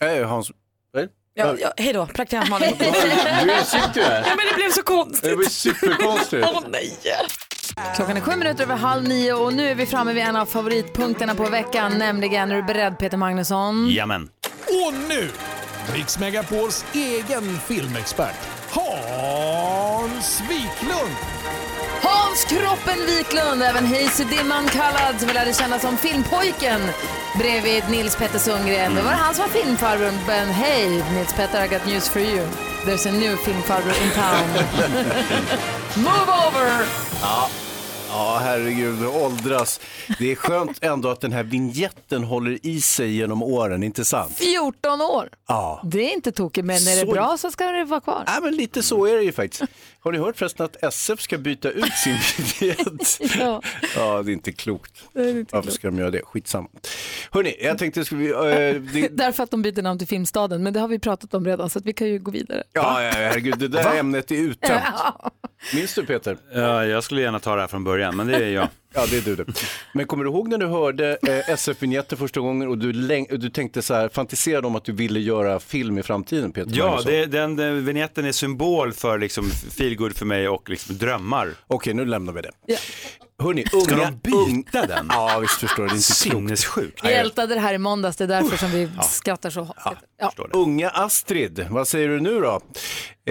Äh, 0.00 0.28
Hans... 0.28 0.50
Nej. 0.94 1.08
Ja, 1.34 1.54
ja, 1.60 1.72
hej 1.76 1.92
då, 1.92 2.06
praktikant 2.06 2.50
Malin. 2.50 2.72
Du 2.78 2.84
sitter 3.64 3.92
ju 3.94 4.02
här. 4.02 4.22
Ja, 4.26 4.34
men 4.36 4.46
det 4.50 4.54
blev 4.54 4.70
så 4.70 4.82
konstigt. 4.82 5.22
Det 5.30 5.36
var 5.36 5.44
superkonstigt. 5.44 6.46
Åh 6.52 6.60
nej. 6.68 6.98
Klockan 7.96 8.16
är 8.16 8.20
sju 8.20 8.36
minuter 8.36 8.62
över 8.62 8.76
halv 8.76 9.08
nio 9.08 9.32
och 9.32 9.52
nu 9.52 9.68
är 9.68 9.74
vi 9.74 9.86
framme 9.86 10.12
vid 10.12 10.22
en 10.22 10.36
av 10.36 10.46
favoritpunkterna 10.46 11.34
på 11.34 11.48
veckan, 11.48 11.98
nämligen, 11.98 12.52
är 12.52 12.56
du 12.56 12.62
beredd 12.62 12.98
Peter 12.98 13.16
Magnusson? 13.16 13.88
Jamen. 13.90 14.28
Och 14.66 14.94
nu, 15.08 15.28
Mix 15.92 16.18
Megapols 16.18 16.84
egen 16.94 17.60
filmexpert, 17.66 18.36
Hans 18.70 20.40
Wiklund. 20.48 21.16
Hans 22.02 22.44
Kroppen 22.44 23.06
Wiklund, 23.06 23.62
även 23.62 23.86
Hayes 23.86 24.16
Dimman 24.16 24.66
kallad, 24.68 25.18
som 25.18 25.28
vi 25.28 25.34
lärde 25.34 25.52
känna 25.52 25.78
som 25.78 25.96
Filmpojken 25.96 26.80
bredvid 27.38 27.84
Nils 27.90 28.16
Petter 28.16 28.38
Sundgren. 28.38 28.94
Det 28.94 29.02
var 29.02 29.10
han 29.12 29.34
som 29.34 29.44
var 29.44 29.50
filmfarbrorn, 29.50 30.18
men 30.26 30.48
hej 30.48 30.88
Nils 30.88 31.32
Petter, 31.32 31.64
I 31.64 31.68
got 31.68 31.86
news 31.86 32.08
for 32.08 32.22
you. 32.22 32.46
There's 32.86 33.08
a 33.08 33.12
new 33.12 33.36
filmfarbror 33.36 33.94
in 34.04 34.10
town. 34.10 34.48
Move 36.04 36.30
over! 36.46 36.86
Ja. 37.22 37.48
Ja, 38.12 38.38
herregud, 38.42 39.06
åldras. 39.06 39.80
Det 40.18 40.30
är 40.32 40.34
skönt 40.36 40.84
ändå 40.84 41.08
att 41.08 41.20
den 41.20 41.32
här 41.32 41.42
vignetten 41.42 42.24
håller 42.24 42.66
i 42.66 42.80
sig 42.80 43.12
genom 43.16 43.42
åren, 43.42 43.82
inte 43.82 44.04
sant? 44.04 44.36
14 44.38 45.00
år. 45.00 45.28
Ja. 45.48 45.80
Det 45.84 46.10
är 46.10 46.12
inte 46.14 46.32
tokigt, 46.32 46.64
men 46.66 46.76
är 46.76 46.94
det 46.96 47.06
Så- 47.06 47.12
bra 47.12 47.36
så 47.38 47.50
ska 47.50 47.64
det 47.66 47.84
vara 47.84 48.00
kvar. 48.00 48.24
Ja, 48.26 48.38
men 48.42 48.56
lite 48.56 48.82
så 48.82 49.06
är 49.06 49.16
det 49.16 49.22
ju 49.22 49.32
faktiskt. 49.32 49.62
Har 50.02 50.12
ni 50.12 50.18
hört 50.18 50.36
förresten 50.36 50.64
att 50.66 50.76
SF 50.84 51.20
ska 51.20 51.38
byta 51.38 51.70
ut 51.70 51.92
sin 51.92 52.16
vignett? 52.60 53.18
Ja. 53.38 53.62
ja, 53.96 54.22
det 54.22 54.30
är 54.30 54.32
inte 54.32 54.52
klokt. 54.52 54.92
Är 55.14 55.28
inte 55.38 55.54
Varför 55.54 55.62
klokt. 55.62 55.74
ska 55.74 55.88
de 55.88 55.98
göra 55.98 56.10
det? 56.10 56.22
Skitsamma. 56.24 56.68
Hörni, 57.30 57.54
jag 57.60 57.78
tänkte, 57.78 58.04
ska 58.04 58.16
vi... 58.16 58.30
eh, 58.30 58.36
det, 58.92 59.08
Därför 59.10 59.42
att 59.42 59.50
de 59.50 59.62
byter 59.62 59.82
namn 59.82 59.98
till 59.98 60.08
Filmstaden, 60.08 60.62
men 60.62 60.72
det 60.72 60.80
har 60.80 60.88
vi 60.88 60.98
pratat 60.98 61.34
om 61.34 61.44
redan 61.46 61.70
så 61.70 61.78
att 61.78 61.84
vi 61.84 61.92
kan 61.92 62.06
ju 62.08 62.18
gå 62.18 62.30
vidare. 62.30 62.62
ja, 62.72 63.02
ja, 63.02 63.10
herregud, 63.14 63.58
det 63.58 63.68
där 63.68 63.94
ämnet 63.98 64.30
är 64.30 64.34
uttömt. 64.36 64.82
Ja. 64.94 65.30
Minns 65.74 65.94
du 65.94 66.06
Peter? 66.06 66.36
Ja, 66.54 66.84
jag 66.84 67.04
skulle 67.04 67.20
gärna 67.22 67.40
ta 67.40 67.54
det 67.54 67.60
här 67.60 67.68
från 67.68 67.84
början, 67.84 67.99
men 68.12 68.26
det 68.26 68.36
är 68.36 68.50
jag. 68.50 68.68
Ja, 68.94 69.06
det 69.10 69.16
är 69.16 69.22
du 69.22 69.36
det. 69.36 69.44
Men 69.94 70.06
kommer 70.06 70.24
du 70.24 70.30
ihåg 70.30 70.48
när 70.48 70.58
du 70.58 70.66
hörde 70.66 71.18
eh, 71.28 71.50
SF-vinjetter 71.50 72.16
första 72.16 72.40
gången 72.40 72.68
och 72.68 72.78
du, 72.78 72.92
du 73.36 73.50
tänkte 73.50 73.82
så 73.82 73.94
här, 73.94 74.08
fantiserade 74.08 74.66
om 74.66 74.76
att 74.76 74.84
du 74.84 74.92
ville 74.92 75.20
göra 75.20 75.60
film 75.60 75.98
i 75.98 76.02
framtiden 76.02 76.52
Peter 76.52 76.72
Ja, 76.74 77.00
det, 77.04 77.26
den, 77.26 77.56
den 77.56 77.84
vignetten 77.84 78.24
är 78.24 78.32
symbol 78.32 78.92
för 78.92 79.18
liksom 79.18 79.50
feelgood 79.50 80.16
för 80.16 80.26
mig 80.26 80.48
och 80.48 80.70
liksom 80.70 80.98
drömmar. 80.98 81.48
Okej, 81.66 81.94
nu 81.94 82.04
lämnar 82.04 82.32
vi 82.32 82.40
det. 82.40 82.50
Hörni, 83.42 83.64
Ska 83.66 83.94
unga, 83.94 84.10
de 84.22 84.30
byta 84.30 84.86
den? 84.86 85.06
Ja, 85.08 85.38
visst 85.40 85.60
förstår 85.60 85.82
du, 85.82 85.88
det 85.88 85.92
är 85.92 85.96
inte. 85.96 86.12
Sinnessjukt. 86.12 87.04
Vi 87.04 87.12
ältade 87.12 87.54
det 87.54 87.60
här 87.60 87.74
i 87.74 87.78
måndags, 87.78 88.16
det 88.16 88.24
är 88.24 88.28
därför 88.28 88.56
som 88.56 88.70
vi 88.70 88.88
skrattar 89.02 89.50
så 89.50 89.60
hårt. 89.60 89.98
Ja. 90.18 90.32
Unga 90.52 90.90
Astrid, 90.90 91.66
vad 91.70 91.88
säger 91.88 92.08
du 92.08 92.20
nu 92.20 92.40
då? 92.40 92.60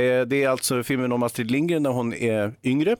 Eh, 0.01 0.21
det 0.21 0.43
är 0.43 0.49
alltså 0.49 0.83
filmen 0.83 1.11
om 1.11 1.23
Astrid 1.23 1.51
Lindgren 1.51 1.83
när 1.83 1.89
hon 1.89 2.13
är 2.13 2.53
yngre. 2.63 2.95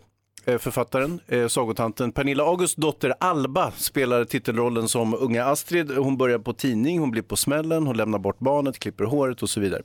Eh, 0.49 0.57
Författaren, 0.57 1.19
eh, 1.27 1.47
sagotanten 1.47 2.11
Pernilla 2.11 2.43
Augusts 2.43 2.75
dotter 2.75 3.13
Alba 3.19 3.71
spelar 3.71 4.25
titelrollen 4.25 4.87
som 4.87 5.13
unga 5.19 5.45
Astrid. 5.45 5.91
Hon 5.91 6.17
börjar 6.17 6.39
på 6.39 6.53
tidning, 6.53 6.99
hon 6.99 7.11
blir 7.11 7.21
på 7.21 7.35
smällen, 7.35 7.87
hon 7.87 7.97
lämnar 7.97 8.19
bort 8.19 8.39
barnet, 8.39 8.79
klipper 8.79 9.03
håret 9.03 9.43
och 9.43 9.49
så 9.49 9.59
vidare. 9.59 9.81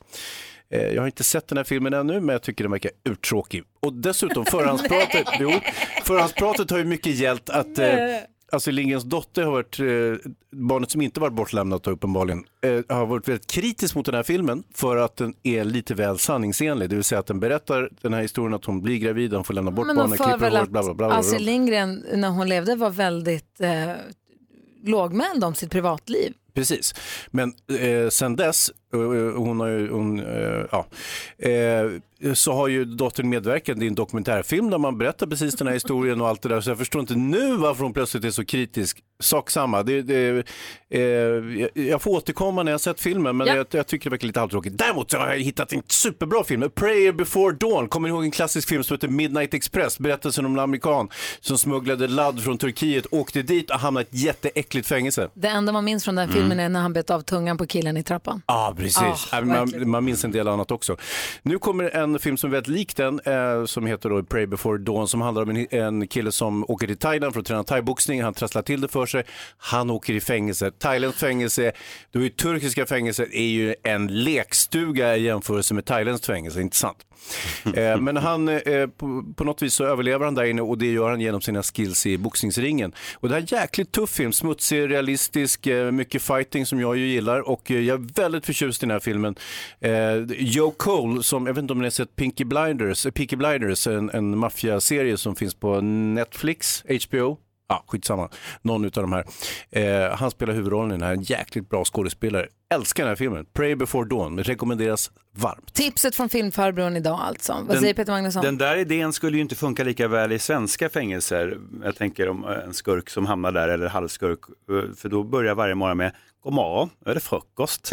Eh, 0.71 0.83
Jag 0.83 1.03
har 1.03 1.07
inte 1.07 1.25
sett 1.25 1.49
den 1.49 1.57
här 1.59 1.65
filmen 1.65 1.95
ännu, 1.95 2.21
men 2.21 2.29
jag 2.33 2.43
tycker 2.43 2.65
den 2.65 2.71
verkar 2.71 2.91
uttråkig. 3.09 3.63
Och 3.81 3.93
dessutom, 3.93 4.45
förhandspratet, 4.51 5.27
jo, 5.41 5.53
förhandspratet 6.05 6.71
har 6.71 6.79
ju 6.79 6.85
mycket 6.85 7.15
gällt 7.15 7.51
att 7.51 7.79
eh, 7.79 7.87
Astrid 8.55 8.75
Lindgrens 8.75 9.05
dotter 9.05 9.43
har 9.43 9.53
varit, 9.53 9.81
eh, 9.81 10.31
barnet 10.53 10.91
som 10.91 11.01
inte 11.01 11.21
varit 11.21 11.33
bortlämnat 11.33 11.87
uppenbarligen, 11.87 12.45
eh, 12.63 12.97
har 12.97 13.07
varit 13.07 13.29
väldigt 13.29 13.47
kritisk 13.47 13.95
mot 13.95 14.07
den 14.07 14.15
här 14.15 14.23
filmen 14.23 14.63
för 14.75 14.97
att 14.97 15.17
den 15.17 15.35
är 15.43 15.65
lite 15.65 15.95
väl 15.95 16.19
sanningsenlig. 16.19 16.91
Det 16.91 16.97
vill 16.97 17.05
säga 17.05 17.19
att 17.19 17.27
den 17.27 17.41
berättar 17.41 17.91
den 18.01 18.15
här 18.15 18.23
historien 18.23 18.55
att 18.55 18.65
hon 18.65 18.83
blir 18.83 18.99
gravid, 18.99 19.33
hon 19.33 19.45
får 19.45 19.55
lämna 19.55 19.71
bort 19.71 19.87
Men 19.87 19.97
barnet, 19.97 20.21
klipper 20.21 20.51
håret, 20.51 20.69
bla 20.69 20.83
bla 20.83 20.95
bla. 20.95 21.13
Astrid 21.13 21.41
Lindgren 21.41 22.05
när 22.15 22.29
hon 22.29 22.49
levde 22.49 22.77
var 22.77 22.91
väldigt 22.91 23.61
eh, 23.61 23.93
lågmäld 24.85 25.45
om 25.45 25.55
sitt 25.55 25.71
privatliv. 25.71 26.33
Precis, 26.55 26.95
men 27.31 27.53
eh, 27.81 28.09
sen 28.09 28.37
dess, 28.37 28.71
hon 29.37 29.61
har 29.61 29.69
ju, 29.69 29.91
hon, 29.91 30.21
eh, 30.21 30.65
ja, 30.71 30.87
eh, 31.39 31.91
så 32.35 32.53
har 32.53 32.69
ju 32.69 32.85
dottern 32.85 33.29
medverkat 33.29 33.79
i 33.83 33.87
en 33.87 33.95
dokumentärfilm 33.95 34.71
där 34.71 34.79
man 34.79 34.99
berättar 34.99 35.27
precis 35.27 35.55
den 35.55 35.67
här 35.67 35.75
historien 35.75 36.21
och 36.21 36.29
allt 36.29 36.43
det 36.43 36.49
där. 36.49 36.61
Så 36.61 36.71
jag 36.71 36.79
förstår 36.79 37.01
inte 37.01 37.15
nu 37.15 37.57
varför 37.57 37.83
hon 37.83 37.93
plötsligt 37.93 38.25
är 38.25 38.31
så 38.31 38.45
kritisk. 38.45 38.99
Sak 39.23 39.51
samma, 39.51 39.83
det, 39.83 40.03
det, 40.03 40.45
eh, 40.91 41.01
jag- 41.75 42.03
får 42.03 42.11
återkomma 42.11 42.63
när 42.63 42.73
jag 42.73 42.81
sett 42.81 43.01
filmen 43.01 43.37
men 43.37 43.47
Ja. 43.47 43.57
jag, 43.57 43.67
jag 43.71 43.87
tycker 43.87 44.05
det 44.05 44.11
verkar 44.11 44.27
lite 44.27 44.41
halvtråkigt. 44.41 44.79
Däremot 44.79 45.11
så 45.11 45.19
har 45.19 45.29
jag 45.29 45.39
hittat 45.39 45.73
en 45.73 45.83
superbra 45.87 46.45
film, 46.45 46.63
A 46.63 46.69
Prayer 46.75 47.13
Before 47.13 47.57
Dawn. 47.57 47.89
Kommer 47.89 48.09
ni 48.09 48.15
ihåg 48.15 48.25
en 48.25 48.31
klassisk 48.31 48.69
film 48.69 48.85
som 48.85 48.95
heter 48.95 49.09
Midnight 49.09 49.55
Express? 49.55 49.99
Berättelsen 49.99 50.47
om 50.47 50.53
en 50.53 50.59
amerikan 50.59 51.09
som 51.41 51.59
smugglade 51.59 52.09
ladd 52.09 52.41
från 52.41 52.59
Turkiet, 52.59 53.07
åkte 53.11 53.43
dit 53.43 53.71
och 53.71 53.77
hamnade 53.79 54.07
i 54.11 54.17
ett 54.17 54.23
jätteäckligt 54.25 54.89
fängelse. 54.89 55.29
Det 55.35 55.49
enda 55.49 55.73
man 55.73 55.85
minns 55.85 56.05
från 56.05 56.15
den 56.15 56.29
här 56.29 56.37
Mm. 56.37 56.43
filmen 56.49 56.61
är 56.65 56.69
när 56.69 56.81
han 56.81 56.93
bet 56.93 57.11
av 57.11 57.21
tungan 57.21 57.59
på 57.59 57.67
killen 57.67 57.97
i 57.97 58.03
trappan. 58.03 58.43
Ja, 58.47 58.75
precis. 58.85 59.33
Verkligen. 59.33 59.49
man, 59.49 59.91
man 59.91 60.05
minns 60.05 60.25
en 60.25 60.33
del 60.33 60.49
annat 60.49 60.71
också. 60.71 60.97
Nu 61.43 61.59
kommer 61.59 61.97
en 61.97 62.19
film 62.19 62.37
som 62.37 62.51
är 62.51 62.53
väldigt 62.53 62.75
lik 62.75 62.97
den, 62.97 63.21
eh, 63.25 63.65
som 63.65 63.87
heter 63.87 64.11
då 64.11 64.23
Pray 64.23 64.47
before 64.47 64.79
dawn, 64.79 65.09
som 65.09 65.21
handlar 65.21 65.43
om 65.43 65.51
en, 65.51 65.67
en 65.71 66.09
kille 66.09 66.33
som 66.33 66.65
åker 66.69 66.87
till 66.87 66.99
Thailand 66.99 67.33
för 67.33 67.41
att 67.41 67.47
träna 67.47 67.65
thaiboxning. 67.65 68.23
Han 68.23 68.35
trasslar 68.35 68.63
till 68.63 68.81
det 68.81 68.89
för 68.89 69.07
sig. 69.07 69.25
Han 69.57 69.91
åker 69.91 70.15
i 70.15 70.21
fängelse. 70.21 70.71
Thailands 70.71 71.19
fängelse, 71.19 71.73
då 72.13 72.25
är 72.25 72.29
turkiska 72.29 72.87
fängelser 72.87 73.35
är 73.35 73.47
ju 73.47 73.75
en 73.83 74.07
lekstuga 74.07 75.17
i 75.17 75.23
jämförelse 75.23 75.75
med 75.75 75.85
Thailands 75.85 76.27
fängelse, 76.27 76.61
inte 76.61 76.77
sant? 76.77 76.99
Eh, 77.77 78.01
men 78.01 78.17
han, 78.17 78.49
eh, 78.49 78.87
på, 78.87 79.25
på 79.37 79.45
något 79.45 79.63
vis 79.63 79.75
så 79.75 79.85
överlever 79.85 80.25
han 80.25 80.35
där 80.35 80.45
inne 80.45 80.63
och 80.63 80.79
det 80.79 80.87
gör 80.87 81.11
han 81.11 81.21
genom 81.21 81.41
sina 81.41 81.63
skills 81.63 82.07
i 82.07 82.19
boxningsringen. 82.19 82.93
Och 83.15 83.29
det 83.29 83.35
här 83.35 83.41
är 83.41 83.55
en 83.55 83.61
jäkligt 83.61 83.93
tuff 83.93 84.11
film, 84.11 84.33
smutsig, 84.33 84.91
realistisk, 84.91 85.67
eh, 85.67 85.91
mycket 85.91 86.23
fighting 86.23 86.67
som 86.67 86.81
jag 86.81 86.97
ju 86.97 87.07
gillar 87.07 87.41
och 87.49 87.71
eh, 87.71 87.81
jag 87.81 88.01
är 88.01 88.23
väldigt 88.23 88.47
förtjust 88.47 88.74
i 88.83 88.87
den 88.87 88.91
här 88.91 89.01
filmen. 89.01 89.35
Eh, 89.81 90.17
Joe 90.39 90.71
Cole, 90.71 91.23
som, 91.23 91.47
jag 91.47 91.55
vet 91.55 91.63
inte 91.63 91.73
om 91.73 91.79
ni 91.79 91.85
har 91.85 91.91
sett 91.91 92.17
Pinky 92.17 92.45
Blinders, 92.45 93.07
eh, 93.07 93.13
Peaky 93.13 93.37
Blinders, 93.37 93.87
en, 93.87 94.11
en 94.11 94.39
maffiaserie 94.39 95.17
som 95.17 95.37
finns 95.37 95.55
på 95.55 95.81
Netflix, 95.81 96.85
HBO. 97.09 97.39
Ja, 97.69 97.85
skitsamma. 97.87 98.29
Någon 98.63 98.85
av 98.85 98.91
de 98.91 99.13
här. 99.13 99.25
Eh, 99.71 100.17
han 100.17 100.31
spelar 100.31 100.55
huvudrollen 100.55 100.91
i 100.91 100.95
den 100.95 101.03
här, 101.03 101.13
en 101.13 101.23
jäkligt 101.23 101.71
bra 101.71 101.85
skådespelare. 101.85 102.47
Älskar 102.75 103.03
den 103.03 103.09
här 103.09 103.17
filmen. 103.17 103.47
Pray 103.53 103.75
before 103.75 104.09
dawn, 104.09 104.39
rekommenderas 104.39 105.11
varmt. 105.37 105.75
Tipset 105.75 106.15
från 106.15 106.29
filmfarbrorn 106.29 106.97
idag 106.97 107.21
alltså. 107.23 107.65
Vad 107.69 107.79
säger 107.79 107.95
Peter 107.95 108.13
Magnusson? 108.13 108.43
Den 108.43 108.59
där 108.59 108.77
idén 108.77 109.13
skulle 109.13 109.37
ju 109.37 109.43
inte 109.43 109.55
funka 109.55 109.85
lika 109.85 110.09
väl 110.09 110.33
i 110.33 110.39
svenska 110.39 110.89
fängelser. 110.89 111.59
Jag 111.85 111.97
tänker 111.97 112.29
om 112.29 112.45
en 112.45 112.75
skurk 112.75 113.11
som 113.11 113.27
hamnar 113.27 113.53
där 113.53 113.69
eller 113.69 113.89
halvskurk. 113.89 114.41
För 114.97 115.09
då 115.09 115.23
börjar 115.23 115.55
varje 115.55 115.75
morgon 115.75 115.97
med 115.97 116.13
God 116.45 116.53
morgon, 116.53 116.91
nu 117.05 117.11
är 117.11 117.15
det 117.15 117.21
frukost. 117.21 117.93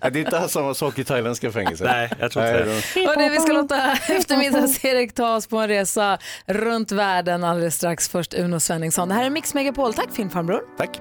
Det 0.00 0.06
är 0.06 0.16
inte 0.16 0.38
alls 0.38 0.52
samma 0.52 0.74
sak 0.74 0.98
i 0.98 1.04
thailändska 1.04 1.52
fängelser. 1.52 1.84
Nej, 1.84 2.10
jag 2.20 2.30
tror 2.32 2.46
inte 2.46 2.64
det. 2.64 3.06
Hörrni, 3.06 3.28
vi 3.28 3.38
ska 3.40 3.52
låta 3.52 3.92
eftermiddags-Erik 3.92 5.14
ta 5.14 5.36
oss 5.36 5.46
på 5.46 5.56
en 5.56 5.68
resa 5.68 6.18
runt 6.46 6.92
världen 6.92 7.44
alldeles 7.44 7.74
strax. 7.74 8.08
Först 8.08 8.34
Uno 8.34 8.60
Svenningsson. 8.60 9.08
Det 9.08 9.14
här 9.14 9.24
är 9.24 9.30
Mix 9.30 9.54
Megapol. 9.54 9.94
Tack 9.94 10.12
filmfarbror. 10.12 10.62
Tack. 10.78 10.98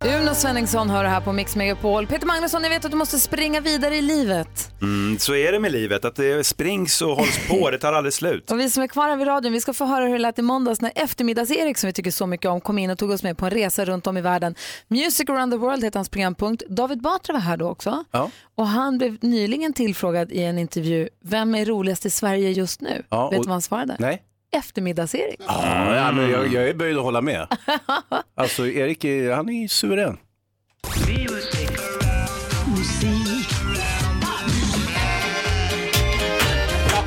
Uno 0.00 0.34
Svenningsson 0.34 0.90
hör 0.90 1.02
det 1.04 1.08
här 1.10 1.20
på 1.20 1.32
Mix 1.32 1.56
Megapol. 1.56 2.06
Peter 2.06 2.26
Magnusson, 2.26 2.62
jag 2.62 2.70
vet 2.70 2.84
att 2.84 2.90
du 2.90 2.96
måste 2.96 3.18
springa 3.18 3.60
vidare 3.60 3.96
i 3.96 4.02
livet. 4.02 4.70
Mm, 4.82 5.18
så 5.18 5.34
är 5.34 5.52
det 5.52 5.58
med 5.58 5.72
livet, 5.72 6.04
att 6.04 6.16
det 6.16 6.46
springs 6.46 7.02
och 7.02 7.08
hålls 7.16 7.48
på, 7.48 7.70
det 7.70 7.78
tar 7.78 7.92
aldrig 7.92 8.12
slut. 8.12 8.50
Och 8.50 8.60
vi 8.60 8.70
som 8.70 8.82
är 8.82 8.86
kvar 8.86 9.08
här 9.08 9.16
vid 9.16 9.26
radion, 9.26 9.52
vi 9.52 9.60
ska 9.60 9.72
få 9.72 9.84
höra 9.84 10.04
hur 10.04 10.12
det 10.12 10.18
lät 10.18 10.38
i 10.38 10.42
måndags 10.42 10.80
när 10.80 10.92
eftermiddags-Erik, 10.94 11.76
som 11.78 11.86
vi 11.86 11.92
tycker 11.92 12.10
så 12.10 12.26
mycket 12.26 12.46
om, 12.50 12.60
kom 12.60 12.78
in 12.78 12.90
och 12.90 12.98
tog 12.98 13.10
oss 13.10 13.22
med 13.22 13.38
på 13.38 13.44
en 13.44 13.50
resa 13.50 13.84
runt 13.84 14.06
om 14.06 14.16
i 14.16 14.20
världen. 14.20 14.54
Music 14.88 15.30
around 15.30 15.52
the 15.52 15.58
world 15.58 15.84
heter 15.84 15.98
hans 15.98 16.08
programpunkt. 16.08 16.62
David 16.68 17.02
Batra 17.02 17.32
var 17.32 17.40
här 17.40 17.56
då 17.56 17.68
också. 17.68 18.04
Ja. 18.10 18.30
Och 18.54 18.66
han 18.68 18.98
blev 18.98 19.16
nyligen 19.20 19.72
tillfrågad 19.72 20.32
i 20.32 20.42
en 20.42 20.58
intervju, 20.58 21.08
vem 21.24 21.54
är 21.54 21.64
roligast 21.64 22.06
i 22.06 22.10
Sverige 22.10 22.50
just 22.50 22.80
nu? 22.80 23.02
Ja, 23.08 23.22
vet 23.24 23.30
du 23.32 23.38
och- 23.38 23.44
vad 23.46 23.52
han 23.54 23.62
svarade? 23.62 23.96
Nej. 23.98 24.22
Eftermiddags-Erik. 24.58 25.40
Ja, 25.46 25.94
ja, 25.96 26.12
men 26.12 26.30
jag, 26.30 26.52
jag 26.52 26.68
är 26.68 26.74
böjd 26.74 26.96
att 26.96 27.02
hålla 27.02 27.20
med. 27.20 27.46
Alltså 28.36 28.66
Erik, 28.66 29.04
är- 29.04 29.32
han 29.32 29.48
är 29.48 29.68
suverän. 29.68 30.16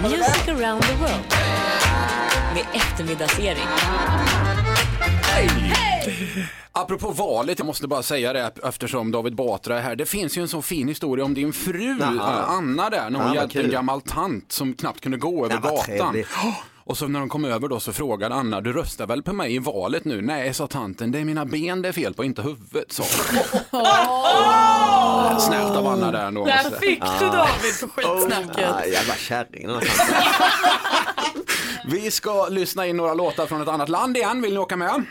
Music 0.01 0.47
around 0.47 0.81
the 0.81 0.93
world. 0.95 1.33
Med 2.53 2.65
eftermiddagsserie. 2.73 3.57
Apropå 6.71 7.11
valet, 7.11 7.59
jag 7.59 7.65
måste 7.65 7.87
bara 7.87 8.03
säga 8.03 8.33
det 8.33 8.51
eftersom 8.63 9.11
David 9.11 9.35
Batra 9.35 9.77
är 9.77 9.81
här. 9.81 9.95
Det 9.95 10.05
finns 10.05 10.37
ju 10.37 10.41
en 10.41 10.47
så 10.47 10.61
fin 10.61 10.87
historia 10.87 11.25
om 11.25 11.33
din 11.33 11.53
fru 11.53 11.95
Anna 12.47 12.89
där, 12.89 13.09
när 13.09 13.19
hon 13.19 13.27
Ja, 13.33 13.35
hjälpte 13.35 13.61
en 13.61 13.69
gammal 13.69 14.01
tant 14.01 14.51
som 14.51 14.73
knappt 14.73 15.01
kunde 15.01 15.17
gå 15.17 15.45
över 15.45 15.57
gatan. 15.57 16.23
Och 16.87 16.97
så 16.97 17.07
när 17.07 17.19
de 17.19 17.29
kom 17.29 17.45
över 17.45 17.67
då 17.67 17.79
så 17.79 17.93
frågade 17.93 18.35
Anna, 18.35 18.61
du 18.61 18.73
röstar 18.73 19.07
väl 19.07 19.23
på 19.23 19.33
mig 19.33 19.55
i 19.55 19.59
valet 19.59 20.05
nu? 20.05 20.21
Nej, 20.21 20.53
sa 20.53 20.67
tanten, 20.67 21.11
det 21.11 21.19
är 21.19 21.25
mina 21.25 21.45
ben 21.45 21.81
det 21.81 21.89
är 21.89 21.93
fel 21.93 22.13
på, 22.13 22.23
inte 22.23 22.41
huvudet, 22.41 22.91
sa 22.91 23.03
hon. 23.03 23.39
Snällt 25.39 25.77
av 25.77 25.87
Anna 25.87 26.11
där 26.11 26.31
då. 26.31 26.45
Där 26.45 26.79
fick 26.79 27.03
du 27.19 27.25
David 27.25 27.73
för 27.73 27.87
skitsnacket. 27.87 28.69
Ah, 28.69 28.85
jävla 28.85 29.15
kärring. 29.15 29.67
Vi 31.87 32.11
ska 32.11 32.47
lyssna 32.47 32.87
in 32.87 32.97
några 32.97 33.13
låtar 33.13 33.45
från 33.45 33.61
ett 33.61 33.67
annat 33.67 33.89
land 33.89 34.17
igen. 34.17 34.41
Vill 34.41 34.53
ni 34.53 34.59
åka 34.59 34.75
med? 34.75 35.03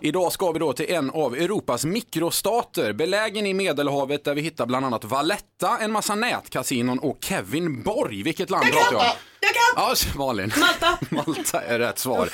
Idag 0.00 0.32
ska 0.32 0.52
vi 0.52 0.58
då 0.58 0.72
till 0.72 0.92
en 0.92 1.10
av 1.10 1.34
Europas 1.34 1.84
mikrostater, 1.84 2.92
belägen 2.92 3.46
i 3.46 3.54
Medelhavet 3.54 4.24
där 4.24 4.34
vi 4.34 4.40
hittar 4.40 4.66
bland 4.66 4.86
annat 4.86 5.04
Valletta, 5.04 5.78
en 5.80 5.92
massa 5.92 6.14
nätkasinon 6.14 6.98
och 6.98 7.18
Kevin 7.20 7.82
Borg. 7.82 8.22
Vilket 8.22 8.50
land 8.50 8.64
pratar 8.64 8.92
jag 8.92 9.00
om? 9.00 9.06
Jag 9.40 9.50
kan! 9.50 9.60
Ja, 9.76 9.94
Malin. 10.18 10.52
Malta. 10.56 10.98
Malta 11.14 11.62
är 11.62 11.78
rätt 11.78 11.98
svar. 11.98 12.28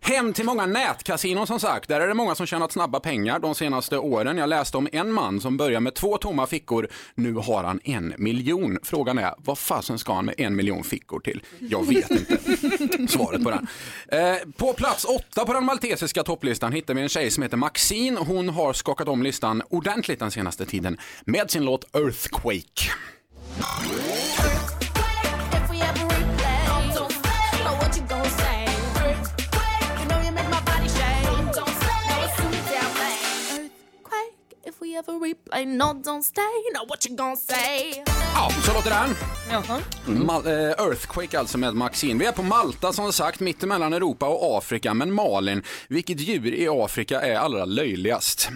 Hem 0.00 0.32
till 0.32 0.44
många 0.44 0.66
nätkasinon 0.66 1.46
som 1.46 1.60
sagt. 1.60 1.88
Där 1.88 2.00
är 2.00 2.08
det 2.08 2.14
många 2.14 2.34
som 2.34 2.46
tjänat 2.46 2.72
snabba 2.72 3.00
pengar 3.00 3.38
de 3.38 3.54
senaste 3.54 3.98
åren. 3.98 4.38
Jag 4.38 4.48
läste 4.48 4.76
om 4.76 4.88
en 4.92 5.12
man 5.12 5.40
som 5.40 5.56
börjar 5.56 5.80
med 5.80 5.94
två 5.94 6.18
tomma 6.18 6.46
fickor. 6.46 6.88
Nu 7.14 7.34
har 7.34 7.64
han 7.64 7.80
en 7.84 8.14
miljon. 8.18 8.78
Frågan 8.82 9.18
är, 9.18 9.34
vad 9.38 9.58
fasen 9.58 9.98
ska 9.98 10.14
han 10.14 10.24
med 10.24 10.34
en 10.38 10.56
miljon 10.56 10.84
fickor 10.84 11.20
till? 11.20 11.42
Jag 11.58 11.88
vet 11.88 12.10
inte 12.10 13.08
svaret 13.12 13.44
på 13.44 13.50
den. 13.50 13.66
Eh, 14.08 14.36
på 14.56 14.72
plats 14.72 15.04
åtta 15.04 15.46
på 15.46 15.52
den 15.52 15.64
maltesiska 15.64 16.22
topplistan 16.22 16.72
hittar 16.72 16.94
vi 16.94 17.02
en 17.02 17.08
tjej 17.08 17.30
som 17.30 17.42
heter 17.42 17.56
Maxine. 17.56 18.18
Hon 18.20 18.48
har 18.48 18.72
skakat 18.72 19.08
om 19.08 19.22
listan 19.22 19.62
ordentligt 19.70 20.18
den 20.18 20.30
senaste 20.30 20.66
tiden 20.66 20.98
med 21.24 21.50
sin 21.50 21.64
låt 21.64 21.96
Earthquake. 21.96 22.90
We 34.86 34.98
ever 34.98 35.12
replay, 35.12 35.60
Like 35.64 35.68
no 35.76 35.84
don't 35.84 36.22
stay, 36.22 36.42
no 36.74 36.86
what 36.88 37.06
you 37.06 37.16
gonna 37.16 37.36
say? 37.36 38.02
Ja, 38.34 38.50
så 38.66 38.72
låter 38.72 38.90
den. 38.90 39.14
Mal- 40.26 40.46
eh, 40.46 40.86
Earthquake 40.86 41.38
alltså 41.38 41.58
med 41.58 41.74
Maxine. 41.74 42.18
Vi 42.18 42.26
är 42.26 42.32
på 42.32 42.42
Malta 42.42 42.92
som 42.92 43.12
sagt, 43.12 43.40
mittemellan 43.40 43.92
Europa 43.92 44.26
och 44.28 44.58
Afrika. 44.58 44.94
Men 44.94 45.12
Malin, 45.12 45.62
vilket 45.88 46.20
djur 46.20 46.54
i 46.54 46.68
Afrika 46.68 47.20
är 47.20 47.34
allra 47.36 47.64
löjligast? 47.64 48.48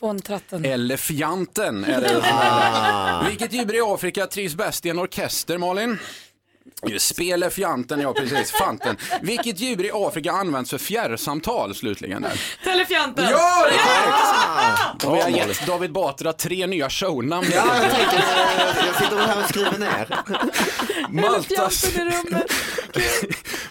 Fåntratten. 0.00 0.64
Elefanten 0.64 1.84
är 1.84 2.00
det. 2.00 3.28
Vilket 3.28 3.52
djur 3.52 3.74
i 3.74 3.80
Afrika 3.80 4.26
trivs 4.26 4.54
bäst 4.54 4.86
i 4.86 4.88
en 4.88 4.98
orkester, 4.98 5.58
Malin? 5.58 5.98
Just 6.86 7.06
Spelefianten, 7.08 8.00
ja 8.00 8.12
precis. 8.12 8.50
Fanten. 8.50 8.96
Vilket 9.22 9.60
djur 9.60 9.84
i 9.84 9.90
Afrika 9.94 10.32
används 10.32 10.70
för 10.70 10.78
fjärrsamtal 10.78 11.74
slutligen? 11.74 12.22
Där? 12.22 12.40
Telefianten! 12.64 13.26
Ja, 13.30 13.66
det 13.70 13.74
är 13.74 13.78
korrekt! 13.82 15.04
Och 15.04 15.14
vi 15.16 15.20
har 15.20 15.28
gett 15.28 15.66
David 15.66 15.92
Batra 15.92 16.32
tre 16.32 16.66
nya 16.66 16.90
shownamn. 16.90 17.46
Ja, 17.54 17.82
jag 17.82 17.92
tänker, 17.92 18.16
eh, 18.16 18.86
jag 18.86 18.96
sitter 18.96 19.16
här 19.16 19.42
och 19.42 19.48
skriver 19.48 19.78
ner. 19.78 20.08
Maltas, 21.08 21.84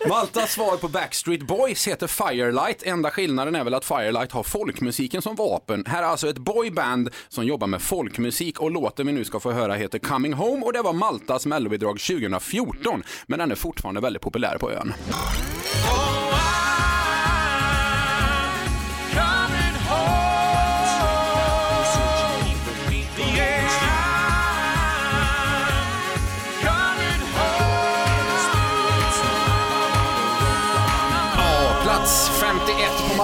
Maltas 0.09 0.51
svar 0.51 0.77
på 0.77 0.87
Backstreet 0.87 1.41
Boys 1.41 1.87
heter 1.87 2.07
Firelight. 2.07 2.83
Enda 2.83 3.11
skillnaden 3.11 3.55
är 3.55 3.63
väl 3.63 3.73
att 3.73 3.85
Firelight 3.85 4.31
har 4.31 4.43
folkmusiken 4.43 5.21
som 5.21 5.35
vapen. 5.35 5.83
Här 5.87 6.03
är 6.03 6.07
alltså 6.07 6.29
ett 6.29 6.37
boyband 6.37 7.09
som 7.29 7.45
jobbar 7.45 7.67
med 7.67 7.81
folkmusik 7.81 8.59
och 8.59 8.71
låten 8.71 9.07
vi 9.07 9.13
nu 9.13 9.25
ska 9.25 9.39
få 9.39 9.51
höra 9.51 9.73
heter 9.73 9.99
Coming 9.99 10.33
Home 10.33 10.65
och 10.65 10.73
det 10.73 10.81
var 10.81 10.93
Maltas 10.93 11.45
mellobidrag 11.45 11.99
2014. 11.99 13.03
Men 13.27 13.39
den 13.39 13.51
är 13.51 13.55
fortfarande 13.55 14.01
väldigt 14.01 14.21
populär 14.21 14.57
på 14.57 14.71
ön. 14.71 14.93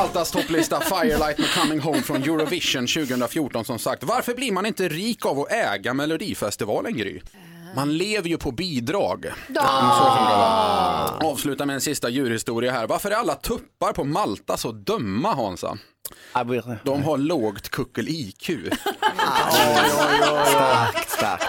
Maltas 0.01 0.31
topplista 0.31 0.79
Firelight 0.79 1.37
med 1.37 1.53
Coming 1.53 1.79
Home 1.79 2.01
från 2.01 2.23
Eurovision 2.23 2.87
2014 2.87 3.65
som 3.65 3.79
sagt. 3.79 4.03
Varför 4.03 4.33
blir 4.33 4.51
man 4.51 4.65
inte 4.65 4.89
rik 4.89 5.25
av 5.25 5.39
att 5.39 5.51
äga 5.51 5.93
Melodifestivalen 5.93 6.97
Gry? 6.97 7.21
Man 7.75 7.97
lever 7.97 8.29
ju 8.29 8.37
på 8.37 8.51
bidrag. 8.51 9.25
Det. 9.47 9.59
Avsluta 11.27 11.65
med 11.65 11.73
en 11.73 11.81
sista 11.81 12.09
djurhistoria 12.09 12.71
här. 12.71 12.87
Varför 12.87 13.11
är 13.11 13.15
alla 13.15 13.35
tuppar 13.35 13.93
på 13.93 14.03
Malta 14.03 14.57
så 14.57 14.71
dumma 14.71 15.35
Hansa? 15.35 15.77
De 16.83 17.03
har 17.03 17.17
lågt 17.17 17.69
kuckel-IQ. 17.69 18.49
Starkt, 20.47 21.09
starkt. 21.11 21.43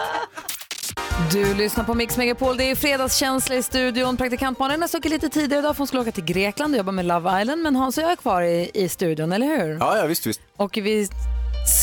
Du 1.32 1.54
lyssnar 1.54 1.84
på 1.84 1.94
Mix 1.94 2.16
Megapol. 2.16 2.56
Det 2.56 2.70
är 2.70 2.74
fredagskänsla 2.74 3.54
i 3.54 3.62
studion. 3.62 4.16
Praktikant 4.16 4.58
Malin 4.58 4.80
har 4.80 4.88
stuckit 4.88 5.10
lite 5.10 5.28
tidigare 5.28 5.58
idag 5.60 5.74
för 5.74 5.78
hon 5.78 5.86
skulle 5.86 6.02
åka 6.02 6.12
till 6.12 6.24
Grekland 6.24 6.74
och 6.74 6.78
jobba 6.78 6.92
med 6.92 7.04
Love 7.04 7.42
Island. 7.42 7.62
Men 7.62 7.76
Hans 7.76 7.98
och 7.98 8.04
jag 8.04 8.12
är 8.12 8.16
kvar 8.16 8.42
i, 8.42 8.70
i 8.74 8.88
studion, 8.88 9.32
eller 9.32 9.46
hur? 9.46 9.76
Ja, 9.80 9.98
ja 9.98 10.06
visst, 10.06 10.26
visst. 10.26 10.40
Och 10.56 10.76
vi 10.76 11.08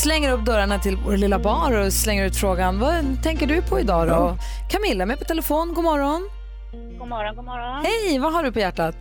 slänger 0.04 0.32
upp 0.32 0.46
dörrarna 0.46 0.80
till 0.80 0.98
vår 1.06 1.18
lilla 1.18 1.40
bar 1.40 1.72
och 1.72 1.94
slänger 1.94 2.26
ut 2.26 2.36
frågan. 2.36 2.80
Vad 2.80 3.24
tänker 3.24 3.48
du 3.48 3.62
på 3.62 3.80
idag 3.80 4.08
då? 4.08 4.38
Camilla 4.72 5.04
är 5.04 5.06
med 5.08 5.20
på 5.20 5.26
telefon. 5.26 5.74
God 5.74 5.84
morgon. 5.84 6.30
God 7.00 7.08
morgon, 7.08 7.36
god 7.36 7.46
morgon. 7.46 7.86
Hej, 7.86 8.20
vad 8.20 8.34
har 8.34 8.44
du 8.44 8.52
på 8.52 8.60
hjärtat? 8.60 8.96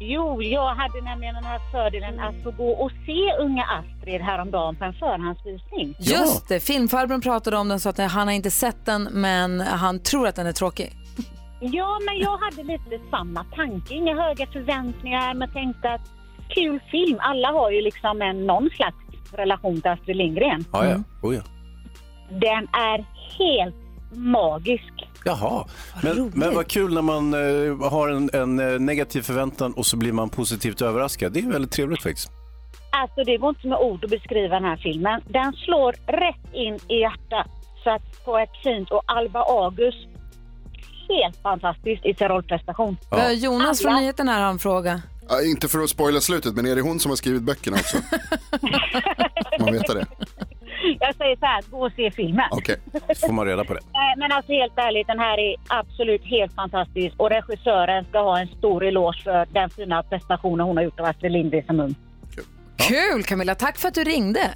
Jo, 0.00 0.42
jag 0.42 0.74
hade 0.74 1.00
nämligen 1.00 1.34
den 1.34 1.44
här 1.44 1.60
fördelen 1.72 2.20
att 2.20 2.42
få 2.42 2.50
gå 2.50 2.70
och 2.70 2.90
se 3.06 3.32
unga 3.40 3.64
Astrid 3.64 4.20
häromdagen 4.20 4.76
på 4.76 4.84
en 4.84 4.92
förhandsvisning. 4.92 5.94
Just 5.98 6.48
det, 6.48 6.60
filmfarbrorn 6.60 7.20
pratade 7.20 7.56
om 7.56 7.68
den 7.68 7.80
så 7.80 7.88
att 7.88 7.98
han 7.98 8.28
har 8.28 8.34
inte 8.34 8.50
sett 8.50 8.86
den 8.86 9.08
men 9.12 9.60
han 9.60 9.98
tror 10.02 10.28
att 10.28 10.36
den 10.36 10.46
är 10.46 10.52
tråkig. 10.52 10.92
Ja, 11.60 11.98
men 12.06 12.18
jag 12.18 12.36
hade 12.38 12.62
lite 12.62 13.00
samma 13.10 13.44
tanke. 13.44 13.94
Inga 13.94 14.22
höga 14.22 14.46
förväntningar, 14.46 15.34
men 15.34 15.52
tänkte 15.52 15.90
att 15.90 16.10
kul 16.48 16.80
film. 16.90 17.18
Alla 17.20 17.48
har 17.48 17.70
ju 17.70 17.80
liksom 17.82 18.22
en, 18.22 18.46
någon 18.46 18.70
slags 18.70 18.96
relation 19.32 19.80
till 19.80 19.90
Astrid 19.90 20.16
Lindgren. 20.16 20.64
Ja, 20.72 20.86
ja. 20.86 20.96
Oh, 21.22 21.34
ja. 21.34 21.42
Den 22.30 22.68
är 22.72 23.04
helt 23.38 23.74
magisk. 24.12 24.93
Jaha, 25.24 25.66
men, 26.02 26.32
men 26.34 26.54
vad 26.54 26.66
kul 26.66 26.94
när 26.94 27.02
man 27.02 27.34
eh, 27.34 27.90
har 27.90 28.08
en, 28.08 28.30
en 28.32 28.60
eh, 28.60 28.80
negativ 28.80 29.22
förväntan 29.22 29.72
och 29.72 29.86
så 29.86 29.96
blir 29.96 30.12
man 30.12 30.28
positivt 30.28 30.82
överraskad. 30.82 31.32
Det 31.32 31.40
är 31.40 31.52
väldigt 31.52 31.72
trevligt 31.72 32.02
faktiskt. 32.02 32.30
Alltså 33.02 33.24
det 33.24 33.36
går 33.36 33.48
inte 33.48 33.68
med 33.68 33.78
ord 33.78 34.04
att 34.04 34.10
beskriva 34.10 34.54
den 34.54 34.64
här 34.64 34.76
filmen. 34.76 35.20
Den 35.28 35.52
slår 35.52 35.92
rätt 35.92 36.54
in 36.54 36.74
i 36.74 37.00
hjärtat. 37.00 37.46
Så 37.84 37.90
att 37.90 38.24
på 38.24 38.38
ett 38.38 38.62
fint 38.62 38.90
och 38.90 39.02
Alba 39.06 39.40
August, 39.40 40.08
helt 41.08 41.42
fantastiskt 41.42 42.06
i 42.06 42.14
sin 42.14 42.28
rollprestation. 42.28 42.96
Eh, 43.12 43.30
Jonas 43.30 43.82
från 43.82 43.94
nyheten 43.94 44.28
här 44.28 44.42
har 44.42 44.50
en 44.50 44.58
fråga. 44.58 45.02
Ja, 45.28 45.42
inte 45.42 45.68
för 45.68 45.78
att 45.78 45.90
spoila 45.90 46.20
slutet, 46.20 46.54
men 46.54 46.66
är 46.66 46.76
det 46.76 46.82
hon 46.82 47.00
som 47.00 47.10
har 47.10 47.16
skrivit 47.16 47.42
böckerna 47.42 47.76
också? 47.76 47.96
man 49.60 49.72
vet 49.72 49.86
det. 49.86 50.06
Jag 51.00 51.14
säger 51.14 51.36
så 51.36 51.46
här, 51.46 51.62
gå 51.70 51.86
och 51.86 51.92
se 51.92 52.10
filmen. 52.10 52.44
Okej, 52.50 52.76
får 53.20 53.32
man 53.32 53.46
reda 53.46 53.64
på 53.64 53.74
det. 53.74 53.80
Nej, 53.92 54.14
Men 54.16 54.32
alltså 54.32 54.52
helt 54.52 54.78
ärligt, 54.78 55.06
den 55.06 55.18
här 55.18 55.38
är 55.38 55.56
absolut 55.68 56.24
helt 56.24 56.54
fantastisk 56.54 57.14
och 57.20 57.30
regissören 57.30 58.04
ska 58.04 58.18
ha 58.18 58.38
en 58.40 58.48
stor 58.48 58.84
eloge 58.84 59.22
för 59.24 59.46
den 59.52 59.70
fina 59.70 60.02
prestationen 60.02 60.66
hon 60.66 60.76
har 60.76 60.84
gjort 60.84 61.00
av 61.00 61.06
Astrid 61.06 61.32
Lindgren 61.32 61.66
som 61.66 61.80
ung. 61.80 61.94
Kul 62.76 63.22
Camilla, 63.24 63.54
tack 63.54 63.78
för 63.78 63.88
att 63.88 63.94
du 63.94 64.04
ringde. 64.04 64.50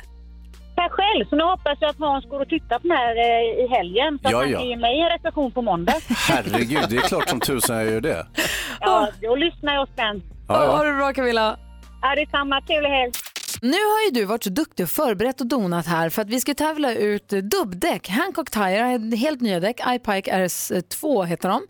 Tack 0.77 0.93
själv, 0.93 1.25
så 1.29 1.37
nu 1.37 1.45
hoppas 1.45 1.79
jag 1.81 1.91
att 1.91 1.99
Hans 1.99 2.25
går 2.25 2.41
och 2.41 2.49
tittar 2.49 2.79
på 2.79 2.89
den 2.89 2.97
här 2.97 3.17
eh, 3.17 3.65
i 3.65 3.69
helgen 3.77 4.19
så 4.23 4.29
att 4.29 4.33
Ja, 4.33 4.39
han 4.39 4.51
ja. 4.51 4.59
kan 4.59 4.69
ge 4.69 4.77
mig 4.77 5.01
en 5.01 5.09
recension 5.09 5.53
på 5.53 5.63
måndag. 5.63 5.95
Herregud, 6.29 6.85
det 6.91 6.97
är 6.97 7.01
klart 7.01 7.29
som 7.29 7.41
tusan 7.41 7.77
jag 7.77 7.91
gör 7.91 8.01
det. 8.01 8.27
Ja, 8.81 9.09
då 9.23 9.35
lyssnar 9.37 9.75
jag 9.75 9.89
spänt. 9.89 10.25
Ja, 10.49 10.65
ja. 10.65 10.77
Ha 10.77 10.85
det 10.85 10.93
bra 10.93 11.13
Camilla. 11.13 11.57
Ja, 12.03 12.15
det 12.15 12.23
är 12.23 12.27
samma. 12.27 12.61
Trevlig 12.61 12.89
helg. 12.89 13.13
Nu 13.63 13.77
har 13.77 14.05
ju 14.05 14.11
du 14.11 14.25
varit 14.25 14.45
så 14.45 14.51
duktig 14.51 14.85
och 14.85 14.91
förberett 14.91 15.41
och 15.41 15.47
donat 15.47 15.87
här 15.87 16.11
för 16.11 16.23
att 16.23 16.31
vi 16.31 16.41
ska 16.41 16.55
tävla 16.55 16.95
ut 16.95 17.29
dubbdäck. 17.29 18.09
Hancock 18.09 18.51
Tire 18.51 18.83
har 18.83 19.17
helt 19.17 19.41
nya 19.41 19.61
däck. 19.61 19.81
iPike 19.89 20.33
RS2 20.33 21.25
heter 21.25 21.49
de. 21.49 21.67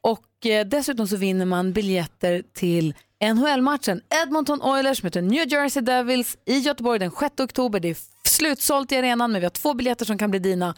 Och 0.00 0.46
eh, 0.46 0.66
dessutom 0.66 1.08
så 1.08 1.16
vinner 1.16 1.46
man 1.46 1.72
biljetter 1.72 2.42
till 2.54 2.94
NHL-matchen 3.24 4.00
Edmonton 4.22 4.62
Oilers 4.62 5.02
möter 5.02 5.22
New 5.22 5.48
Jersey 5.48 5.82
Devils 5.82 6.38
i 6.46 6.58
Göteborg 6.58 6.98
den 6.98 7.10
6 7.10 7.40
oktober. 7.40 7.80
Det 7.80 7.88
är 7.88 7.96
slutsålt 8.24 8.92
i 8.92 8.96
arenan 8.96 9.32
men 9.32 9.40
vi 9.40 9.44
har 9.44 9.50
två 9.50 9.74
biljetter 9.74 10.04
som 10.04 10.18
kan 10.18 10.30
bli 10.30 10.38
dina. 10.38 10.74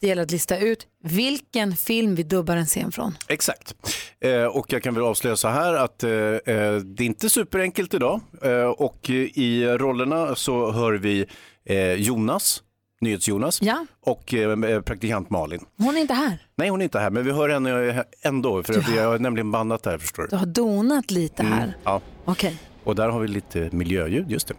Det 0.00 0.06
gäller 0.06 0.22
att 0.22 0.30
lista 0.30 0.58
ut 0.58 0.86
vilken 1.04 1.76
film 1.76 2.14
vi 2.14 2.22
dubbar 2.22 2.56
en 2.56 2.66
scen 2.66 2.92
från. 2.92 3.14
Exakt. 3.28 3.74
Eh, 4.20 4.44
och 4.44 4.72
jag 4.72 4.82
kan 4.82 4.94
väl 4.94 5.04
avslöja 5.04 5.36
så 5.36 5.48
här 5.48 5.74
att 5.74 6.02
eh, 6.02 6.10
eh 6.10 6.76
det 6.76 7.02
är 7.02 7.06
inte 7.06 7.28
superenkelt 7.28 7.94
idag. 7.94 8.20
Eh, 8.42 8.64
och 8.64 9.10
i 9.10 9.66
rollerna 9.66 10.34
så 10.34 10.72
hör 10.72 10.92
vi 10.92 11.26
eh, 11.64 11.92
Jonas, 11.92 12.62
NyhetsJonas 13.00 13.62
Ja. 13.62 13.86
och 14.04 14.34
eh, 14.34 14.80
praktikant 14.80 15.30
Malin. 15.30 15.60
Hon 15.78 15.96
är 15.96 16.00
inte 16.00 16.14
här. 16.14 16.46
Nej, 16.56 16.68
hon 16.68 16.80
är 16.80 16.84
inte 16.84 16.98
här, 16.98 17.10
men 17.10 17.24
vi 17.24 17.32
hör 17.32 17.48
henne 17.48 18.04
ändå, 18.22 18.62
för 18.62 18.78
att 18.78 18.88
vi 18.88 18.98
har 18.98 19.18
nämligen 19.18 19.50
bandat 19.50 19.82
där, 19.82 19.98
förstår 19.98 20.22
du. 20.22 20.28
Du 20.28 20.36
har 20.36 20.46
donat 20.46 21.10
lite 21.10 21.42
här. 21.42 21.62
Mm, 21.62 21.74
ja. 21.84 22.00
Okej. 22.24 22.56
Och 22.84 22.94
där 22.94 23.08
har 23.08 23.20
vi 23.20 23.28
lite 23.28 23.68
miljöljud, 23.72 24.30
just 24.30 24.48
det. 24.48 24.54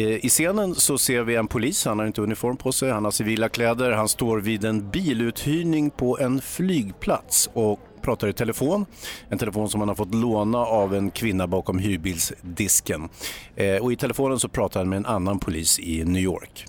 Eh, 0.00 0.24
I 0.24 0.28
scenen 0.28 0.74
så 0.74 0.98
ser 0.98 1.22
vi 1.22 1.34
en 1.36 1.46
polis, 1.48 1.84
han 1.84 1.98
har 1.98 2.06
inte 2.06 2.20
uniform 2.22 2.56
på 2.56 2.72
sig, 2.72 2.90
han 2.90 3.04
har 3.04 3.10
civila 3.10 3.48
kläder, 3.48 3.90
han 3.90 4.08
står 4.08 4.38
vid 4.40 4.64
en 4.64 4.90
biluthyrning 4.90 5.90
på 5.90 6.18
en 6.18 6.40
flygplats 6.40 7.50
och 7.52 7.80
pratar 8.02 8.28
i 8.28 8.32
telefon. 8.32 8.86
En 9.28 9.38
telefon 9.38 9.68
som 9.68 9.80
han 9.80 9.88
har 9.88 9.96
fått 9.96 10.14
låna 10.14 10.58
av 10.58 10.94
en 10.94 11.10
kvinna 11.10 11.46
bakom 11.46 11.78
hyrbilsdisken. 11.78 13.08
Eh, 13.56 13.76
och 13.76 13.92
i 13.92 13.96
telefonen 13.96 14.38
så 14.38 14.48
pratar 14.48 14.80
han 14.80 14.88
med 14.88 14.96
en 14.96 15.06
annan 15.06 15.38
polis 15.38 15.78
i 15.78 16.04
New 16.04 16.22
York. 16.22 16.66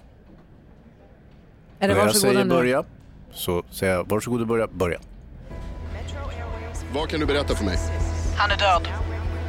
Är 1.83 1.87
det 1.87 1.93
När 1.93 2.05
jag 2.05 2.15
säger 2.15 2.43
nu? 2.45 2.55
börja, 2.55 2.83
så 3.33 3.63
säger 3.71 3.93
jag 3.93 4.09
varsågod 4.09 4.41
och 4.41 4.47
börja, 4.47 4.67
börja. 4.67 4.99
Vad 6.93 7.09
kan 7.09 7.19
du 7.19 7.25
berätta 7.25 7.55
för 7.55 7.65
mig? 7.65 7.77
Han 8.37 8.51
är 8.51 8.57
död. 8.57 8.87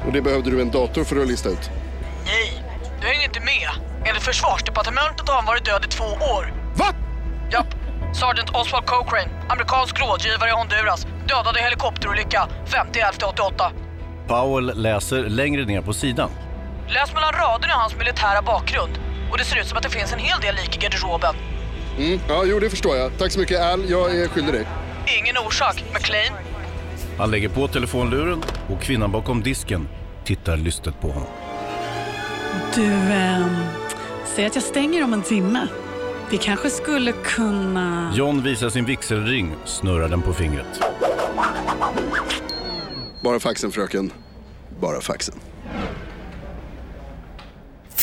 Och 0.07 0.13
det 0.13 0.23
behövde 0.23 0.51
du 0.51 0.61
en 0.61 0.71
dator 0.71 1.05
för 1.05 1.21
att 1.23 1.29
lista 1.29 1.49
ut. 1.49 1.71
Nej, 2.27 2.63
du 3.01 3.07
hänger 3.07 3.25
inte 3.25 3.41
med. 3.41 3.69
Enligt 4.09 4.23
försvarsdepartementet 4.23 5.29
har 5.29 5.35
han 5.37 5.47
varit 5.47 5.65
död 5.65 5.85
i 5.85 5.89
två 5.89 6.05
år. 6.05 6.53
Va? 6.77 6.87
Japp. 7.53 7.75
Sergeant 8.15 8.51
Oswald 8.51 8.87
Cochrane, 8.87 9.31
amerikansk 9.49 10.01
rådgivare 10.01 10.51
i 10.51 10.53
Honduras, 10.53 11.07
dödade 11.29 11.59
i 11.59 11.63
helikopterolycka 11.63 12.49
50-11-88. 12.67 13.71
Powell 14.29 14.73
läser 14.83 15.23
längre 15.23 15.65
ner 15.65 15.81
på 15.81 15.93
sidan. 15.93 16.31
Läs 16.89 17.15
mellan 17.15 17.33
raderna 17.33 17.73
hans 17.75 17.97
militära 17.97 18.43
bakgrund. 18.43 18.99
Och 19.31 19.39
det 19.39 19.45
ser 19.45 19.61
ut 19.61 19.67
som 19.67 19.77
att 19.77 19.83
det 19.85 19.91
finns 19.91 20.13
en 20.13 20.19
hel 20.19 20.41
del 20.41 20.55
lik 20.55 20.77
i 20.77 20.79
garderoben. 20.81 21.35
Mm, 21.99 22.21
ja, 22.29 22.45
jo, 22.45 22.59
det 22.59 22.71
förstår 22.71 22.97
jag. 22.97 23.19
Tack 23.19 23.33
så 23.33 23.41
mycket, 23.41 23.61
Al. 23.61 23.91
Jag 23.91 24.17
är 24.17 24.29
skyldig 24.29 24.55
dig. 24.55 24.67
Ingen 25.21 25.37
orsak. 25.47 25.85
McLean? 25.95 26.35
Han 27.19 27.31
lägger 27.31 27.49
på 27.49 27.69
telefonluren 27.69 28.43
och 28.69 28.81
kvinnan 28.83 29.13
bakom 29.13 29.43
disken 29.43 29.89
tittar 30.25 30.57
lystet 30.57 31.01
på 31.01 31.09
honom. 31.09 31.29
Du, 32.75 32.85
eh, 32.93 33.47
säg 34.25 34.47
att 34.47 34.55
jag 34.55 34.65
stänger 34.65 35.05
om 35.05 35.13
en 35.13 35.23
timme. 35.23 35.67
Vi 36.31 36.39
kanske 36.39 36.71
skulle 36.71 37.13
kunna... 37.13 38.13
John 38.17 38.43
visar 38.43 38.69
sin 38.69 38.85
vigselring, 38.85 39.55
snurrar 39.65 40.09
den 40.09 40.23
på 40.23 40.33
fingret. 40.33 40.81
Bara 43.21 43.41
faxen 43.41 43.73
fröken. 43.73 44.13
Bara 44.81 45.01
faxen. 45.01 45.35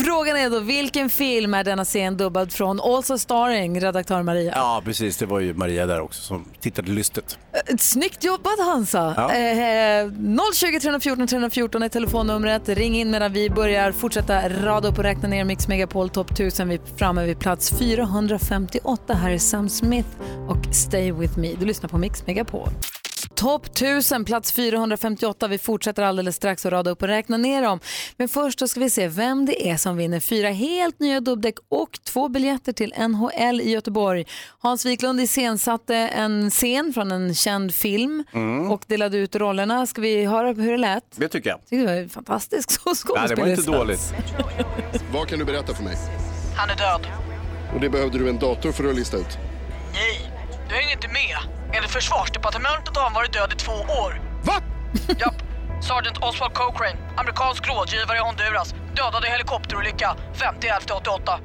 Frågan 0.05 0.37
är 0.37 0.49
då, 0.49 0.59
vilken 0.59 1.09
film 1.09 1.53
är 1.53 1.63
denna 1.63 1.85
scen 1.85 2.17
dubbad 2.17 2.51
från? 2.53 2.79
Also 2.81 3.17
starring 3.17 3.81
redaktör 3.81 4.23
Maria. 4.23 4.53
Ja, 4.55 4.81
precis. 4.85 5.17
Det 5.17 5.25
var 5.25 5.39
ju 5.39 5.53
Maria 5.53 5.85
där 5.85 6.01
också 6.01 6.21
som 6.21 6.45
tittade 6.59 6.91
lystet. 6.91 7.37
Eh, 7.53 7.75
Snyggt 7.77 8.23
jobbat 8.23 8.59
Hansa! 8.59 9.13
Ja. 9.17 9.33
Eh, 9.33 10.09
020 10.53 10.79
314 10.79 11.27
314 11.27 11.83
är 11.83 11.89
telefonnumret. 11.89 12.69
Ring 12.69 12.95
in 12.95 13.11
medan 13.11 13.33
vi 13.33 13.49
börjar 13.49 13.91
fortsätta 13.91 14.49
rada 14.49 14.87
upp 14.87 14.97
och 14.97 15.03
räkna 15.03 15.29
ner 15.29 15.43
Mix 15.43 15.67
Megapol 15.67 16.09
Top 16.09 16.31
1000. 16.31 16.69
Vi 16.69 16.75
är 16.75 16.97
framme 16.97 17.25
vid 17.25 17.39
plats 17.39 17.71
458. 17.79 19.13
Här 19.13 19.31
är 19.31 19.37
Sam 19.37 19.69
Smith 19.69 20.09
och 20.47 20.75
Stay 20.75 21.11
With 21.11 21.39
Me. 21.39 21.49
Du 21.59 21.65
lyssnar 21.65 21.89
på 21.89 21.97
Mix 21.97 22.27
Megapol. 22.27 22.69
Topp 23.41 23.65
1000, 23.65 24.25
plats 24.25 24.51
458. 24.51 25.47
Vi 25.47 25.57
fortsätter 25.57 26.03
alldeles 26.03 26.35
strax 26.35 26.65
att 26.65 26.71
rada 26.71 26.91
upp 26.91 27.01
och 27.01 27.07
räkna 27.07 27.37
ner 27.37 27.61
dem. 27.61 27.79
Men 28.17 28.29
först 28.29 28.59
då 28.59 28.67
ska 28.67 28.79
vi 28.79 28.89
se 28.89 29.07
vem 29.07 29.45
det 29.45 29.69
är 29.69 29.77
som 29.77 29.97
vinner 29.97 30.19
fyra 30.19 30.49
helt 30.49 30.99
nya 30.99 31.19
dubbdäck 31.19 31.55
och 31.69 31.99
två 32.03 32.29
biljetter 32.29 32.73
till 32.73 32.93
NHL 32.97 33.61
i 33.61 33.69
Göteborg. 33.71 34.25
Hans 34.59 34.85
Wiklund 34.85 35.21
iscensatte 35.21 35.95
en 35.95 36.49
scen 36.49 36.93
från 36.93 37.11
en 37.11 37.35
känd 37.35 37.73
film 37.75 38.23
Mm. 38.33 38.71
och 38.71 38.83
delade 38.87 39.17
ut 39.17 39.35
rollerna. 39.35 39.87
Ska 39.87 40.01
vi 40.01 40.25
höra 40.25 40.53
hur 40.53 40.71
det 40.71 40.77
lät? 40.77 41.03
Det 41.15 41.27
tycker 41.27 41.49
jag. 41.49 41.59
Det 41.69 41.85
var 41.85 42.07
fantastiskt 42.07 42.81
Nej, 43.15 43.27
det 43.27 43.35
var 43.35 43.47
inte 43.47 43.71
dåligt. 43.71 44.13
Vad 45.13 45.27
kan 45.27 45.39
du 45.39 45.45
berätta 45.45 45.73
för 45.73 45.83
mig? 45.83 45.97
Han 46.57 46.69
är 46.69 46.75
död. 46.75 47.07
Och 47.75 47.81
det 47.81 47.89
behövde 47.89 48.17
du 48.17 48.29
en 48.29 48.39
dator 48.39 48.71
för 48.71 48.89
att 48.89 48.95
lista 48.95 49.17
ut. 49.17 49.37
Nej, 49.93 50.30
du 50.71 50.77
hänger 50.77 50.91
inte 50.91 51.07
med. 51.07 51.37
Enligt 51.75 51.91
försvarsdepartementet 51.91 52.97
har 52.97 53.03
han 53.03 53.13
varit 53.13 53.33
död 53.33 53.49
i 53.53 53.55
två 53.55 53.71
år. 54.03 54.11
Va? 54.43 54.57
Japp. 55.19 55.37
Sergeant 55.87 56.17
Oswald 56.27 56.53
Cochrane, 56.53 56.97
amerikansk 57.17 57.67
rådgivare 57.69 58.17
i 58.17 58.19
Honduras, 58.19 58.75
dödad 58.95 59.25
i 59.25 59.27
helikopterolycka 59.27 60.15
50-11-88. 60.33 61.39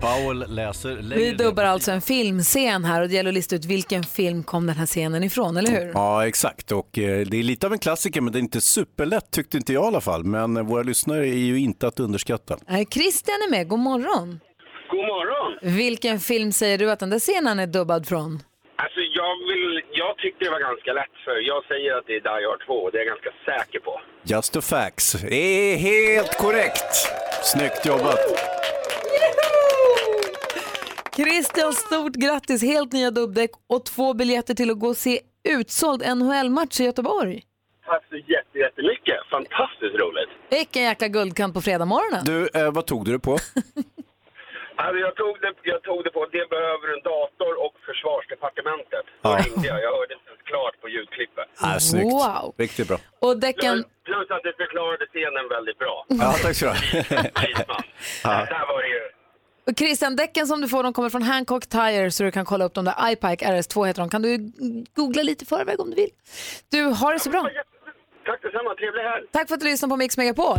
Powell 0.00 0.44
läser 0.54 0.96
längre 0.96 1.24
Vi 1.24 1.32
dubbar 1.32 1.64
alltså 1.64 1.92
en 1.92 2.00
filmscen 2.00 2.84
här 2.84 3.02
och 3.02 3.08
det 3.08 3.14
gäller 3.14 3.30
att 3.30 3.34
lista 3.34 3.56
ut 3.56 3.64
vilken 3.64 4.04
film 4.04 4.42
kom 4.42 4.66
den 4.66 4.76
här 4.76 4.86
scenen 4.86 5.24
ifrån, 5.24 5.56
eller 5.56 5.70
hur? 5.70 5.90
Ja, 5.94 6.26
exakt. 6.26 6.72
Och 6.72 6.98
eh, 6.98 7.26
det 7.26 7.36
är 7.36 7.42
lite 7.42 7.66
av 7.66 7.72
en 7.72 7.78
klassiker, 7.78 8.20
men 8.20 8.32
det 8.32 8.38
är 8.38 8.40
inte 8.40 8.60
superlätt 8.60 9.30
tyckte 9.30 9.56
inte 9.56 9.72
jag 9.72 9.84
i 9.84 9.86
alla 9.86 10.00
fall. 10.00 10.24
Men 10.24 10.56
eh, 10.56 10.62
våra 10.62 10.82
lyssnare 10.82 11.28
är 11.28 11.34
ju 11.50 11.58
inte 11.58 11.86
att 11.86 12.00
underskatta. 12.00 12.56
Nej, 12.68 12.86
Christian 12.90 13.36
är 13.46 13.50
med, 13.50 13.68
god 13.68 13.78
morgon. 13.78 14.40
God 14.90 14.98
morgon. 14.98 15.76
Vilken 15.76 16.20
film 16.20 16.52
säger 16.52 16.78
du 16.78 16.90
att 16.90 16.98
den 17.00 17.10
där 17.10 17.18
scenen 17.18 17.58
är 17.58 17.66
dubbad 17.66 18.06
från? 18.08 18.42
Jag, 19.20 19.36
vill, 19.48 19.82
jag 19.92 20.16
tyckte 20.18 20.44
det 20.44 20.50
var 20.50 20.60
ganska 20.60 20.92
lätt 20.92 21.14
för 21.24 21.36
jag 21.52 21.64
säger 21.64 21.98
att 21.98 22.06
det 22.06 22.16
är 22.16 22.20
Die 22.20 22.46
Hard 22.48 22.66
2 22.66 22.90
det 22.90 22.98
är 22.98 23.04
jag 23.04 23.08
ganska 23.14 23.30
säker 23.44 23.80
på. 23.80 24.00
Just 24.22 24.56
a 24.56 24.60
facts. 24.60 25.12
Det 25.12 25.72
är 25.72 25.76
helt 25.76 26.38
korrekt. 26.38 26.92
Snyggt 27.42 27.86
jobbat. 27.86 28.18
Christian, 31.16 31.72
stort 31.72 32.14
grattis! 32.14 32.62
Helt 32.62 32.92
nya 32.92 33.10
dubbdäck 33.10 33.50
och 33.66 33.84
två 33.84 34.14
biljetter 34.14 34.54
till 34.54 34.70
att 34.70 34.78
gå 34.78 34.88
och 34.88 34.96
se 34.96 35.20
utsåld 35.48 36.02
NHL-match 36.16 36.80
i 36.80 36.84
Göteborg. 36.84 37.42
Tack 37.86 38.04
så 38.10 38.16
jätte, 38.16 38.58
jättemycket. 38.58 39.16
Fantastiskt 39.30 39.94
roligt. 39.94 40.28
Vilken 40.50 40.82
jäkla 40.82 41.08
guldkant 41.08 41.54
på 41.54 41.60
fredagmorgonen. 41.60 42.24
Du, 42.24 42.48
eh, 42.60 42.72
vad 42.72 42.86
tog 42.86 43.04
du 43.04 43.12
det 43.12 43.18
på? 43.18 43.38
Alltså 44.84 44.98
jag, 45.06 45.14
tog 45.22 45.34
det, 45.44 45.52
jag 45.72 45.80
tog 45.88 45.98
det 46.04 46.10
på 46.16 46.20
att 46.26 46.32
det 46.38 46.46
behöver 46.56 46.86
en 46.96 47.02
dator 47.14 47.52
och 47.64 47.74
försvarsdepartementet. 47.88 49.04
Då 49.22 49.28
Ja. 49.30 49.38
ringde 49.44 49.66
jag. 49.72 49.78
Jag 49.86 49.92
hörde 49.98 50.12
inte 50.18 50.28
ens 50.32 50.42
klart 50.52 50.74
på 50.82 50.86
ljudklippet. 50.94 51.48
Ah, 51.66 51.78
snyggt. 51.90 52.12
Wow. 52.12 52.54
Riktigt 52.64 52.88
bra. 52.90 52.98
Och 53.24 53.34
däcken... 53.46 53.74
Plus, 53.74 53.86
plus 54.10 54.26
att 54.36 54.42
du 54.46 54.52
förklarade 54.62 55.04
scenen 55.06 55.44
väldigt 55.56 55.78
bra. 55.82 55.96
Ja, 56.22 56.28
tack 56.42 56.56
så 56.56 56.66
du 56.66 56.70
ha. 57.72 57.78
Ja. 58.24 58.36
Där 58.54 58.66
var 58.72 58.82
det 58.82 58.88
ju. 58.96 59.02
Och 59.68 59.78
Christian, 59.78 60.16
däcken 60.16 60.46
som 60.46 60.60
du 60.60 60.68
får 60.68 60.82
de 60.82 60.92
kommer 60.92 61.10
från 61.10 61.22
Hancock 61.22 61.66
Tire 61.66 62.10
så 62.10 62.22
du 62.22 62.30
kan 62.30 62.44
kolla 62.44 62.64
upp 62.64 62.74
dem 62.74 62.84
där. 62.84 62.94
iPike 63.12 63.44
RS2 63.46 63.86
heter 63.86 64.00
de. 64.02 64.10
Kan 64.10 64.22
du 64.22 64.38
googla 64.94 65.22
lite 65.22 65.44
i 65.44 65.46
förväg 65.46 65.80
om 65.80 65.90
du 65.90 65.96
vill? 65.96 66.10
Du, 66.72 66.82
har 66.82 67.12
det 67.12 67.20
så 67.20 67.30
bra. 67.30 67.42
Tack 68.26 68.42
detsamma. 68.42 68.74
Trevlig 68.74 69.02
helg. 69.02 69.24
Tack 69.32 69.48
för 69.48 69.54
att 69.54 69.60
du 69.60 69.66
lyssnade 69.66 69.90
på 69.92 69.96
Mix 69.96 70.16
Megapol. 70.16 70.58